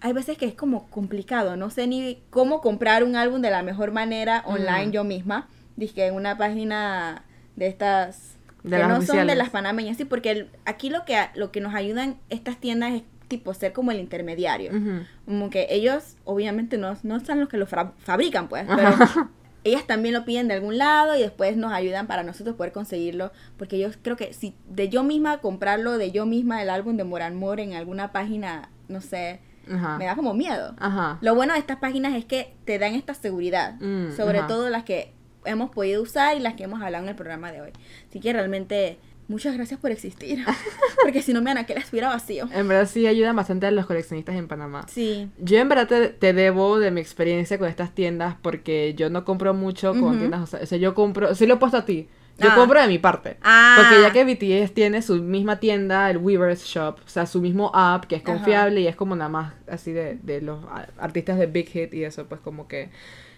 hay 0.00 0.12
veces 0.12 0.36
que 0.36 0.46
es 0.46 0.54
como 0.54 0.90
complicado. 0.90 1.56
No 1.56 1.70
sé 1.70 1.86
ni 1.86 2.18
cómo 2.30 2.60
comprar 2.60 3.04
un 3.04 3.14
álbum 3.16 3.40
de 3.42 3.50
la 3.50 3.62
mejor 3.62 3.92
manera 3.92 4.42
online 4.46 4.86
Mm. 4.88 4.90
yo 4.90 5.04
misma. 5.04 5.48
Dije 5.76 6.06
en 6.06 6.14
una 6.14 6.36
página 6.36 7.24
de 7.56 7.68
estas 7.68 8.36
De 8.64 8.76
que 8.76 8.82
no 8.82 8.88
son 8.88 8.98
de 8.98 9.04
oficiales. 9.04 9.36
las 9.38 9.50
panameñas, 9.50 9.96
sí, 9.96 10.04
porque 10.04 10.30
el- 10.30 10.50
aquí 10.64 10.90
lo 10.90 11.04
que 11.04 11.16
lo 11.34 11.52
que 11.52 11.60
nos 11.60 11.74
ayudan 11.74 12.16
estas 12.30 12.56
tiendas 12.58 12.92
es 12.94 13.02
tipo 13.28 13.52
ser 13.54 13.72
como 13.72 13.90
el 13.90 13.98
intermediario. 14.00 14.70
Ujú. 14.70 15.04
Como 15.26 15.50
que 15.50 15.66
ellos 15.70 16.16
obviamente 16.24 16.78
no, 16.78 16.96
no 17.02 17.20
son 17.20 17.40
los 17.40 17.48
que 17.48 17.56
lo 17.56 17.66
fabrican, 17.66 18.48
pues, 18.48 18.64
pero 18.68 18.88
Ajá. 18.88 19.30
ellas 19.64 19.86
también 19.86 20.12
lo 20.14 20.24
piden 20.24 20.48
de 20.48 20.54
algún 20.54 20.76
lado 20.78 21.16
y 21.16 21.20
después 21.20 21.56
nos 21.56 21.72
ayudan 21.72 22.06
para 22.06 22.22
nosotros 22.22 22.54
poder 22.56 22.72
conseguirlo. 22.72 23.32
Porque 23.56 23.78
yo 23.78 23.88
creo 24.02 24.16
que 24.16 24.32
si 24.34 24.54
de 24.68 24.88
yo 24.88 25.02
misma 25.02 25.38
comprarlo, 25.38 25.96
de 25.98 26.10
yo 26.12 26.26
misma 26.26 26.62
el 26.62 26.68
álbum 26.70 26.96
de 26.96 27.04
Moran 27.04 27.34
More 27.36 27.62
en 27.62 27.72
alguna 27.74 28.12
página, 28.12 28.68
no 28.88 29.00
sé, 29.00 29.40
Ajá. 29.72 29.96
me 29.98 30.04
da 30.04 30.14
como 30.16 30.34
miedo. 30.34 30.74
Ajá. 30.78 31.18
Lo 31.22 31.34
bueno 31.34 31.54
de 31.54 31.60
estas 31.60 31.78
páginas 31.78 32.14
es 32.14 32.24
que 32.26 32.54
te 32.66 32.78
dan 32.78 32.94
esta 32.94 33.14
seguridad, 33.14 33.74
Mm, 33.80 34.12
sobre 34.14 34.38
ajá. 34.40 34.48
todo 34.48 34.68
las 34.68 34.84
que 34.84 35.12
hemos 35.46 35.70
podido 35.70 36.02
usar 36.02 36.36
y 36.36 36.40
las 36.40 36.54
que 36.54 36.64
hemos 36.64 36.82
hablado 36.82 37.04
en 37.04 37.08
el 37.10 37.16
programa 37.16 37.50
de 37.52 37.60
hoy. 37.62 37.70
Así 38.08 38.20
que 38.20 38.32
realmente 38.32 38.98
muchas 39.28 39.54
gracias 39.54 39.80
por 39.80 39.90
existir, 39.90 40.44
porque 41.02 41.22
si 41.22 41.32
no 41.32 41.42
me 41.42 41.54
que 41.66 41.72
estuviera 41.74 42.08
vacío. 42.08 42.48
En 42.52 42.68
verdad 42.68 42.88
sí 42.88 43.06
ayudan 43.06 43.36
bastante 43.36 43.66
a 43.66 43.70
los 43.70 43.86
coleccionistas 43.86 44.34
en 44.34 44.48
Panamá. 44.48 44.86
Sí. 44.88 45.28
Yo 45.38 45.58
en 45.58 45.68
verdad 45.68 45.86
te, 45.88 46.08
te 46.08 46.32
debo 46.32 46.78
de 46.78 46.90
mi 46.90 47.00
experiencia 47.00 47.58
con 47.58 47.68
estas 47.68 47.94
tiendas 47.94 48.36
porque 48.42 48.94
yo 48.94 49.10
no 49.10 49.24
compro 49.24 49.54
mucho 49.54 49.92
con 49.98 50.18
tiendas, 50.18 50.40
o 50.42 50.46
sea, 50.46 50.60
o 50.62 50.66
sea, 50.66 50.78
yo 50.78 50.94
compro, 50.94 51.34
sí 51.34 51.46
lo 51.46 51.54
he 51.54 51.56
puesto 51.58 51.76
a 51.78 51.84
ti, 51.84 52.08
yo 52.38 52.48
Ah. 52.50 52.54
compro 52.56 52.80
de 52.80 52.88
mi 52.88 52.98
parte. 52.98 53.36
Ah. 53.42 53.76
Porque 53.78 54.02
ya 54.02 54.12
que 54.12 54.24
BTS 54.24 54.72
tiene 54.74 55.02
su 55.02 55.22
misma 55.22 55.60
tienda, 55.60 56.10
el 56.10 56.18
Weavers 56.18 56.64
Shop, 56.64 56.96
o 57.04 57.08
sea, 57.08 57.26
su 57.26 57.40
mismo 57.40 57.70
app 57.74 58.06
que 58.06 58.16
es 58.16 58.22
Ajá. 58.22 58.32
confiable 58.34 58.80
y 58.80 58.86
es 58.88 58.96
como 58.96 59.14
nada 59.14 59.28
más 59.30 59.54
así 59.68 59.92
de, 59.92 60.18
de 60.22 60.40
los 60.40 60.58
artistas 60.98 61.38
de 61.38 61.46
Big 61.46 61.68
Hit 61.68 61.94
y 61.94 62.04
eso, 62.04 62.26
pues 62.26 62.40
como 62.40 62.66
que... 62.68 62.90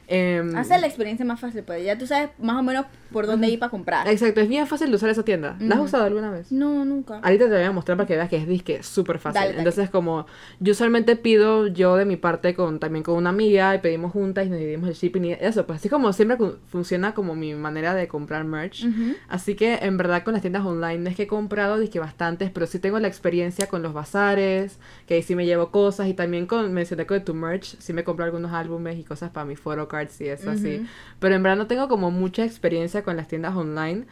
em, 0.07 0.57
Hace 0.57 0.79
la 0.79 0.87
experiencia 0.87 1.25
más 1.25 1.41
fácil, 1.41 1.63
pues 1.63 1.85
ya 1.85 1.99
tú 1.99 2.07
sabes 2.07 2.31
más 2.39 2.57
o 2.57 2.63
menos 2.63 2.87
por 3.13 3.27
dónde 3.27 3.49
ir 3.49 3.59
para 3.59 3.71
comprar. 3.71 4.09
Exacto, 4.09 4.41
es 4.41 4.49
bien 4.49 4.67
fácil 4.67 4.91
de 4.91 4.97
usar 4.97 5.11
esa 5.11 5.25
tienda. 5.25 5.57
¿La 5.61 5.77
has 5.77 5.81
usado 5.81 6.05
alguna 6.05 6.31
vez? 6.31 6.51
No, 6.53 6.85
nunca. 6.85 7.21
Ahorita 7.23 7.45
te 7.45 7.55
voy 7.55 7.63
a 7.63 7.73
mostrar 7.73 7.97
para 7.97 8.07
que 8.07 8.17
veas 8.17 8.29
que 8.29 8.37
es 8.37 8.47
disque 8.47 8.83
súper 8.83 9.19
fácil. 9.19 9.35
Dale, 9.35 9.49
dale. 9.49 9.59
Entonces, 9.61 9.91
como 9.91 10.27
yo 10.61 10.73
usualmente 10.73 11.17
pido 11.17 11.67
yo 11.67 11.97
de 11.97 12.05
mi 12.05 12.17
parte 12.17 12.55
con 12.55 12.79
también 12.79 13.03
con 13.03 13.15
una 13.17 13.31
amiga 13.31 13.75
y 13.75 13.79
pedimos 13.79 14.13
juntas 14.13 14.47
y 14.47 14.51
nos 14.51 14.59
dividimos 14.59 14.89
el 14.89 14.95
shipping 14.95 15.25
y 15.25 15.33
eso, 15.33 15.67
pues 15.67 15.79
así 15.79 15.89
como 15.89 16.13
siempre 16.13 16.37
funciona 16.67 17.15
como 17.15 17.35
mi 17.35 17.55
manera 17.55 17.95
de 17.95 18.09
comprar 18.09 18.45
merch. 18.45 18.85
Ujú. 18.85 19.15
Así 19.29 19.55
que 19.55 19.77
en 19.83 19.97
verdad 19.97 20.23
con 20.23 20.33
las 20.33 20.43
tiendas 20.43 20.65
online 20.65 20.99
no 20.99 21.11
es 21.11 21.17
que 21.17 21.25
he 21.25 21.27
comprado 21.27 21.79
disque 21.79 21.99
bastantes, 22.01 22.51
pero 22.51 22.67
sí 22.67 22.79
tengo 22.79 22.99
la 22.99 23.09
experiencia 23.09 23.67
con 23.67 23.83
los 23.83 23.93
bazares, 23.93 24.79
que 25.07 25.15
ahí 25.15 25.23
sí 25.23 25.35
me 25.35 25.47
llevo 25.47 25.71
cosas 25.71 26.09
y 26.09 26.15
también 26.15 26.47
con 26.47 26.73
mencioné 26.73 27.07
con 27.07 27.25
tu 27.25 27.35
merch, 27.35 27.77
sí 27.79 27.93
me 27.93 28.05
compro 28.05 28.25
algunos 28.25 28.53
álbumes 28.53 28.99
y 28.99 29.05
cosas 29.05 29.31
para 29.31 29.47
mis 29.47 29.59
photocards 30.05 30.21
y 30.21 30.29
eso 30.29 30.51
así. 30.51 30.87
Pero 31.19 31.35
en 31.35 31.43
verdad 31.43 31.57
no 31.57 31.67
tengo 31.67 31.89
como 31.89 32.11
mucha 32.11 32.45
experiencia 32.45 33.03
con 33.03 33.17
las 33.17 33.29
tiendas 33.29 33.55
online. 33.57 34.05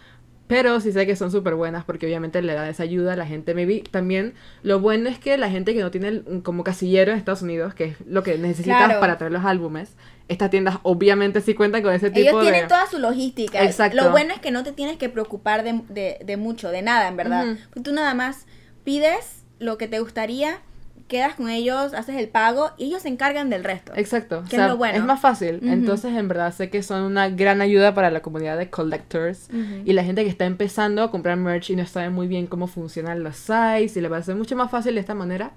Pero 0.47 0.79
sí 0.79 0.93
sé 0.93 1.07
que 1.07 1.17
son 1.17 1.31
súper 1.31 1.55
buenas 1.55 1.85
porque 1.85 2.05
obviamente 2.05 2.43
le 2.43 2.53
dan 2.53 2.69
esa 2.69 2.83
ayuda 2.83 3.15
a 3.15 3.17
la 3.17 3.25
gente. 3.25 3.55
Maybe 3.55 3.83
también 3.91 4.35
lo 4.63 4.79
bueno 4.79 5.09
es 5.09 5.19
que 5.19 5.39
la 5.39 5.49
gente 5.49 5.73
que 5.73 5.81
no 5.81 5.91
tiene 5.91 6.09
el- 6.09 6.43
como 6.43 6.65
casillero 6.65 7.13
en 7.13 7.19
Estados 7.19 7.41
Unidos, 7.41 7.73
que 7.75 7.85
es 7.85 7.97
lo 8.07 8.23
que 8.23 8.37
necesitas 8.37 8.85
Claro. 8.85 9.01
para 9.01 9.17
traer 9.17 9.33
los 9.33 9.43
álbumes, 9.47 9.97
estas 10.29 10.51
tiendas 10.51 10.81
obviamente 10.83 11.41
sí 11.41 11.55
cuentan 11.55 11.83
con 11.83 11.95
ese 11.95 12.11
tipo 12.11 12.29
Ellos 12.29 12.45
de... 12.45 12.51
tienen 12.51 12.69
toda 12.69 12.87
su 12.87 12.99
logística. 12.99 13.63
Exacto. 13.65 13.97
Lo 13.97 14.11
bueno 14.11 14.35
es 14.35 14.41
que 14.41 14.51
no 14.51 14.63
te 14.65 14.73
tienes 14.73 14.99
que 14.99 15.09
preocupar 15.09 15.65
de, 15.65 15.81
de- 15.89 16.19
de 16.23 16.37
mucho, 16.37 16.69
de 16.71 16.83
nada, 16.83 17.09
en 17.09 17.17
verdad. 17.17 17.47
Pues 17.73 17.83
Tú 17.83 17.93
nada 17.95 18.13
más 18.13 18.45
pides 18.85 19.45
lo 19.59 19.79
que 19.79 19.89
te 19.89 19.99
gustaría, 20.01 20.59
quedas 21.09 21.35
con 21.35 21.49
ellos, 21.51 21.93
haces 21.95 22.17
el 22.17 22.29
pago 22.29 22.71
y 22.79 22.87
ellos 22.87 23.03
se 23.03 23.09
encargan 23.09 23.51
del 23.51 23.63
resto. 23.63 23.93
Exacto. 23.95 24.43
Que 24.49 24.57
es 24.57 24.67
lo 24.67 24.77
bueno. 24.77 25.05
más 25.05 25.21
fácil. 25.21 25.57
Ujú. 25.63 25.69
Entonces, 25.69 26.15
en 26.17 26.29
verdad, 26.29 26.53
sé 26.55 26.71
que 26.71 26.83
son 26.83 27.03
una 27.03 27.29
gran 27.29 27.61
ayuda 27.61 27.95
para 27.95 28.11
la 28.11 28.21
comunidad 28.23 28.57
de 28.57 28.71
collectors 28.71 29.49
Ujú. 29.51 29.83
y 29.85 29.93
la 29.93 30.03
gente 30.03 30.25
que 30.25 30.31
está 30.31 30.47
empezando 30.47 31.03
a 31.03 31.11
comprar 31.11 31.37
merch 31.37 31.71
y 31.71 31.77
no 31.77 31.87
sabe 31.87 32.11
muy 32.11 32.27
bien 32.27 32.47
cómo 32.47 32.67
funcionan 32.67 33.23
los 33.23 33.37
sites 33.37 33.97
y 33.97 34.01
le 34.01 34.09
parece 34.09 34.35
mucho 34.35 34.57
más 34.57 34.71
fácil 34.71 34.95
de 34.95 35.01
esta 35.01 35.15
manera, 35.15 35.53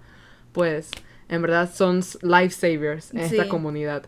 pues, 0.52 0.92
en 1.30 1.42
verdad, 1.42 1.70
son 1.74 2.02
lifesavers 2.22 3.12
en 3.14 3.20
esta 3.20 3.44
Sí. 3.44 3.50
comunidad. 3.50 4.04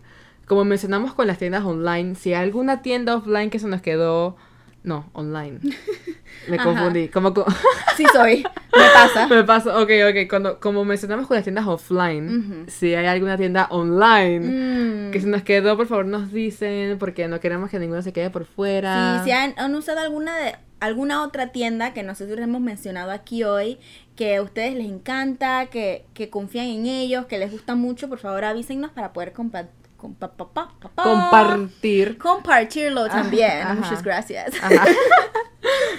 Como 0.45 0.65
mencionamos 0.65 1.13
con 1.13 1.28
las 1.28 1.38
tiendas 1.38 1.63
online, 1.63 2.15
si 2.15 2.34
hay 2.34 2.43
alguna 2.43 2.82
tienda 2.82 3.15
offline 3.15 3.49
que 3.49 3.60
se 3.60 3.67
nos 3.67 3.82
quedó... 3.82 4.36
No, 4.84 5.10
online. 5.13 5.60
Me 6.48 6.56
Ajá. 6.56 6.63
confundí. 6.63 7.10
Como... 7.10 7.34
co- 7.34 7.46
Sí 7.98 8.06
soy, 8.13 8.44
me 8.44 8.84
pasa. 8.94 9.28
Me 9.28 9.44
pasa, 9.44 9.78
ok, 9.82 9.89
ok. 10.10 10.30
Cuando, 10.30 10.60
como 10.62 10.86
mencionamos 10.86 11.28
con 11.28 11.36
las 11.36 11.44
tiendas 11.44 11.68
offline, 11.68 12.65
si 12.70 12.96
hay 12.96 13.06
alguna 13.08 13.36
tienda 13.36 13.68
online 13.72 14.39
Mm. 14.39 15.12
que 15.12 15.20
se 15.20 15.28
nos 15.28 15.44
quedó, 15.44 15.76
por 15.76 15.86
favor 15.88 16.06
nos 16.06 16.32
dicen, 16.32 16.98
porque 16.98 17.28
no 17.28 17.42
queremos 17.42 17.70
que 17.70 17.78
ninguno 17.80 18.02
se 18.02 18.13
quede 18.13 18.30
por 18.30 18.46
fuera. 18.46 19.18
Sí, 19.20 19.26
si 19.26 19.32
han, 19.32 19.54
han 19.58 19.76
usado 19.76 20.00
alguna 20.00 20.38
de 20.38 20.56
alguna 20.80 21.24
otra 21.24 21.48
tienda 21.52 21.94
que 21.94 22.04
nosotros 22.04 22.39
hemos 22.39 22.62
mencionado 22.62 23.12
aquí 23.12 23.44
hoy, 23.44 23.80
que 24.15 24.38
a 24.38 24.42
ustedes 24.42 24.76
les 24.76 24.88
encanta, 24.88 25.65
que, 25.65 26.06
que 26.13 26.30
confían 26.30 26.68
en 26.68 26.86
ellos, 26.86 27.26
que 27.26 27.38
les 27.38 27.52
gusta 27.52 27.76
mucho, 27.76 28.08
por 28.08 28.20
favor 28.20 28.46
avísennos 28.46 28.92
para 28.92 29.12
poder 29.12 29.34
compa- 29.34 29.68
compa- 30.00 30.32
pa- 30.36 30.50
pa- 30.54 30.72
pa- 30.80 30.90
pa- 30.96 31.04
Compartir. 31.04 32.18
compartirlo 32.18 33.08
también. 33.08 33.62
ajá. 33.62 33.74
Muchas 33.76 34.04
gracias. 34.04 34.54
Ajá. 34.62 34.86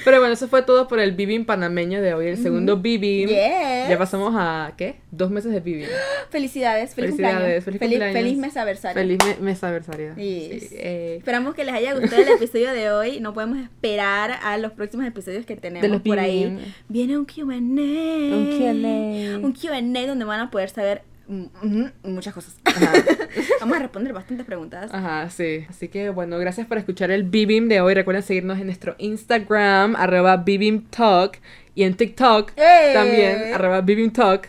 Pero 0.05 0.19
bueno, 0.19 0.33
eso 0.33 0.49
fue 0.49 0.63
todo 0.63 0.89
por 0.89 0.99
el 1.01 1.13
Bibin 1.13 1.45
panameño 1.45 2.01
de 2.01 2.15
hoy, 2.15 2.29
el 2.29 2.39
segundo 2.39 2.79
Bibin. 2.79 3.29
Yes. 3.29 3.89
Ya 3.91 3.97
pasamos 3.99 4.33
a, 4.35 4.73
¿qué? 4.79 5.01
Dos 5.11 5.31
meses 5.31 5.53
de 5.53 5.61
Bibin. 5.61 5.87
Felicidades, 6.31 6.95
feliz 6.95 7.11
Felicidades, 7.11 7.35
cumpleaños. 7.63 7.65
feliz 7.65 7.79
feliz, 7.79 7.99
cumpleaños. 7.99 8.23
feliz 8.23 8.39
mes 8.39 8.57
aniversario. 8.57 9.03
Feliz 9.03 9.19
me- 9.27 9.45
mes 9.45 9.63
aniversario. 9.63 10.15
Yes. 10.17 10.69
Sí, 10.71 10.77
eh, 10.79 11.17
Esperamos 11.19 11.55
que 11.55 11.65
les 11.65 11.75
haya 11.75 11.93
gustado 11.95 12.23
el 12.23 12.29
episodio 12.43 12.73
de 12.73 12.91
hoy. 12.91 13.21
No 13.21 13.35
podemos 13.35 13.59
esperar 13.59 14.39
a 14.43 14.57
los 14.57 14.73
próximos 14.73 15.07
episodios 15.07 15.45
que 15.45 15.57
tenemos 15.57 15.83
De 15.83 15.89
los 15.89 16.01
por 16.01 16.19
ahí. 16.19 16.59
Viene 16.89 17.19
un 17.19 17.27
Q&A. 17.27 17.45
Un 17.55 18.57
Q&A. 18.59 19.39
Un 19.47 19.53
Q&A 19.53 20.07
donde 20.07 20.25
van 20.25 20.41
a 20.41 20.51
poder 20.51 20.71
saber 20.71 21.03
muchas 22.03 22.35
cosas. 22.35 22.57
Vamos 23.61 23.77
a 23.77 23.81
responder 23.81 24.13
bastantes 24.13 24.45
preguntas. 24.47 24.91
Ajá, 24.93 25.31
sí. 25.31 25.65
Así 25.69 25.89
que 25.89 26.11
bueno, 26.11 26.39
gracias 26.39 26.67
por 26.67 26.79
escuchar 26.79 27.11
el 27.11 27.23
Bibim 27.25 27.69
de 27.69 27.81
hoy. 27.81 27.95
Recuerden 27.95 28.23
seguirnos 28.23 28.59
en 28.59 28.67
nuestro 28.67 28.97
Instagram, 28.99 29.95
arroba 29.97 30.37
BibimTalk, 30.39 31.41
y 31.75 31.85
en 31.85 31.95
TikTok 31.97 32.53
¡Eh! 32.57 32.91
también, 32.95 33.55
arroba 33.55 33.81
BibimTalk. 33.81 34.49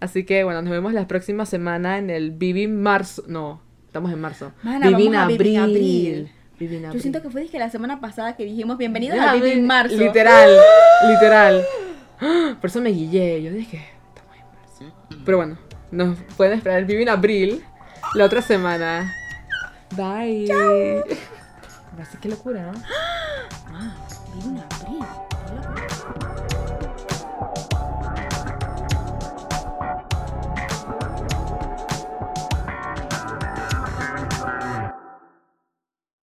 Así 0.00 0.24
que 0.24 0.44
bueno, 0.44 0.60
nos 0.62 0.70
vemos 0.70 0.92
la 0.92 1.06
próxima 1.08 1.46
semana 1.46 1.98
en 1.98 2.10
el 2.10 2.30
Bibim 2.32 2.72
Marzo. 2.80 3.22
No, 3.28 3.62
estamos 3.86 4.12
en 4.12 4.20
marzo. 4.20 4.52
Mana, 4.62 4.88
Bibim 4.88 5.12
Bibim 5.12 5.16
Abril. 5.18 5.56
Abril. 5.58 6.32
Bibim 6.58 6.80
Yo 6.82 6.86
Abril. 6.88 7.02
siento 7.02 7.22
que 7.22 7.30
fue 7.30 7.42
dije 7.42 7.58
la 7.58 7.70
semana 7.70 8.00
pasada 8.00 8.34
que 8.36 8.44
dijimos 8.44 8.78
bienvenidos 8.78 9.18
a 9.18 9.34
Vivi 9.34 9.54
vi- 9.54 9.60
Marzo. 9.60 9.96
Literal, 9.96 10.50
literal. 11.10 11.62
Por 12.60 12.70
eso 12.70 12.80
me 12.80 12.90
guillé. 12.90 13.42
Yo 13.42 13.50
dije, 13.52 13.84
estamos 14.08 14.34
en 14.36 14.44
marzo. 14.88 15.22
Pero 15.24 15.36
bueno, 15.38 15.58
nos 15.90 16.18
pueden 16.36 16.58
esperar 16.58 16.78
el 16.78 16.84
Bibim 16.84 17.08
Abril 17.08 17.64
la 18.14 18.24
otra 18.24 18.42
semana. 18.42 19.12
Bye. 19.96 20.50
Así 22.00 22.16
que 22.20 22.28
locura, 22.28 22.72
¿no? 22.72 22.72
Ah. 23.68 24.65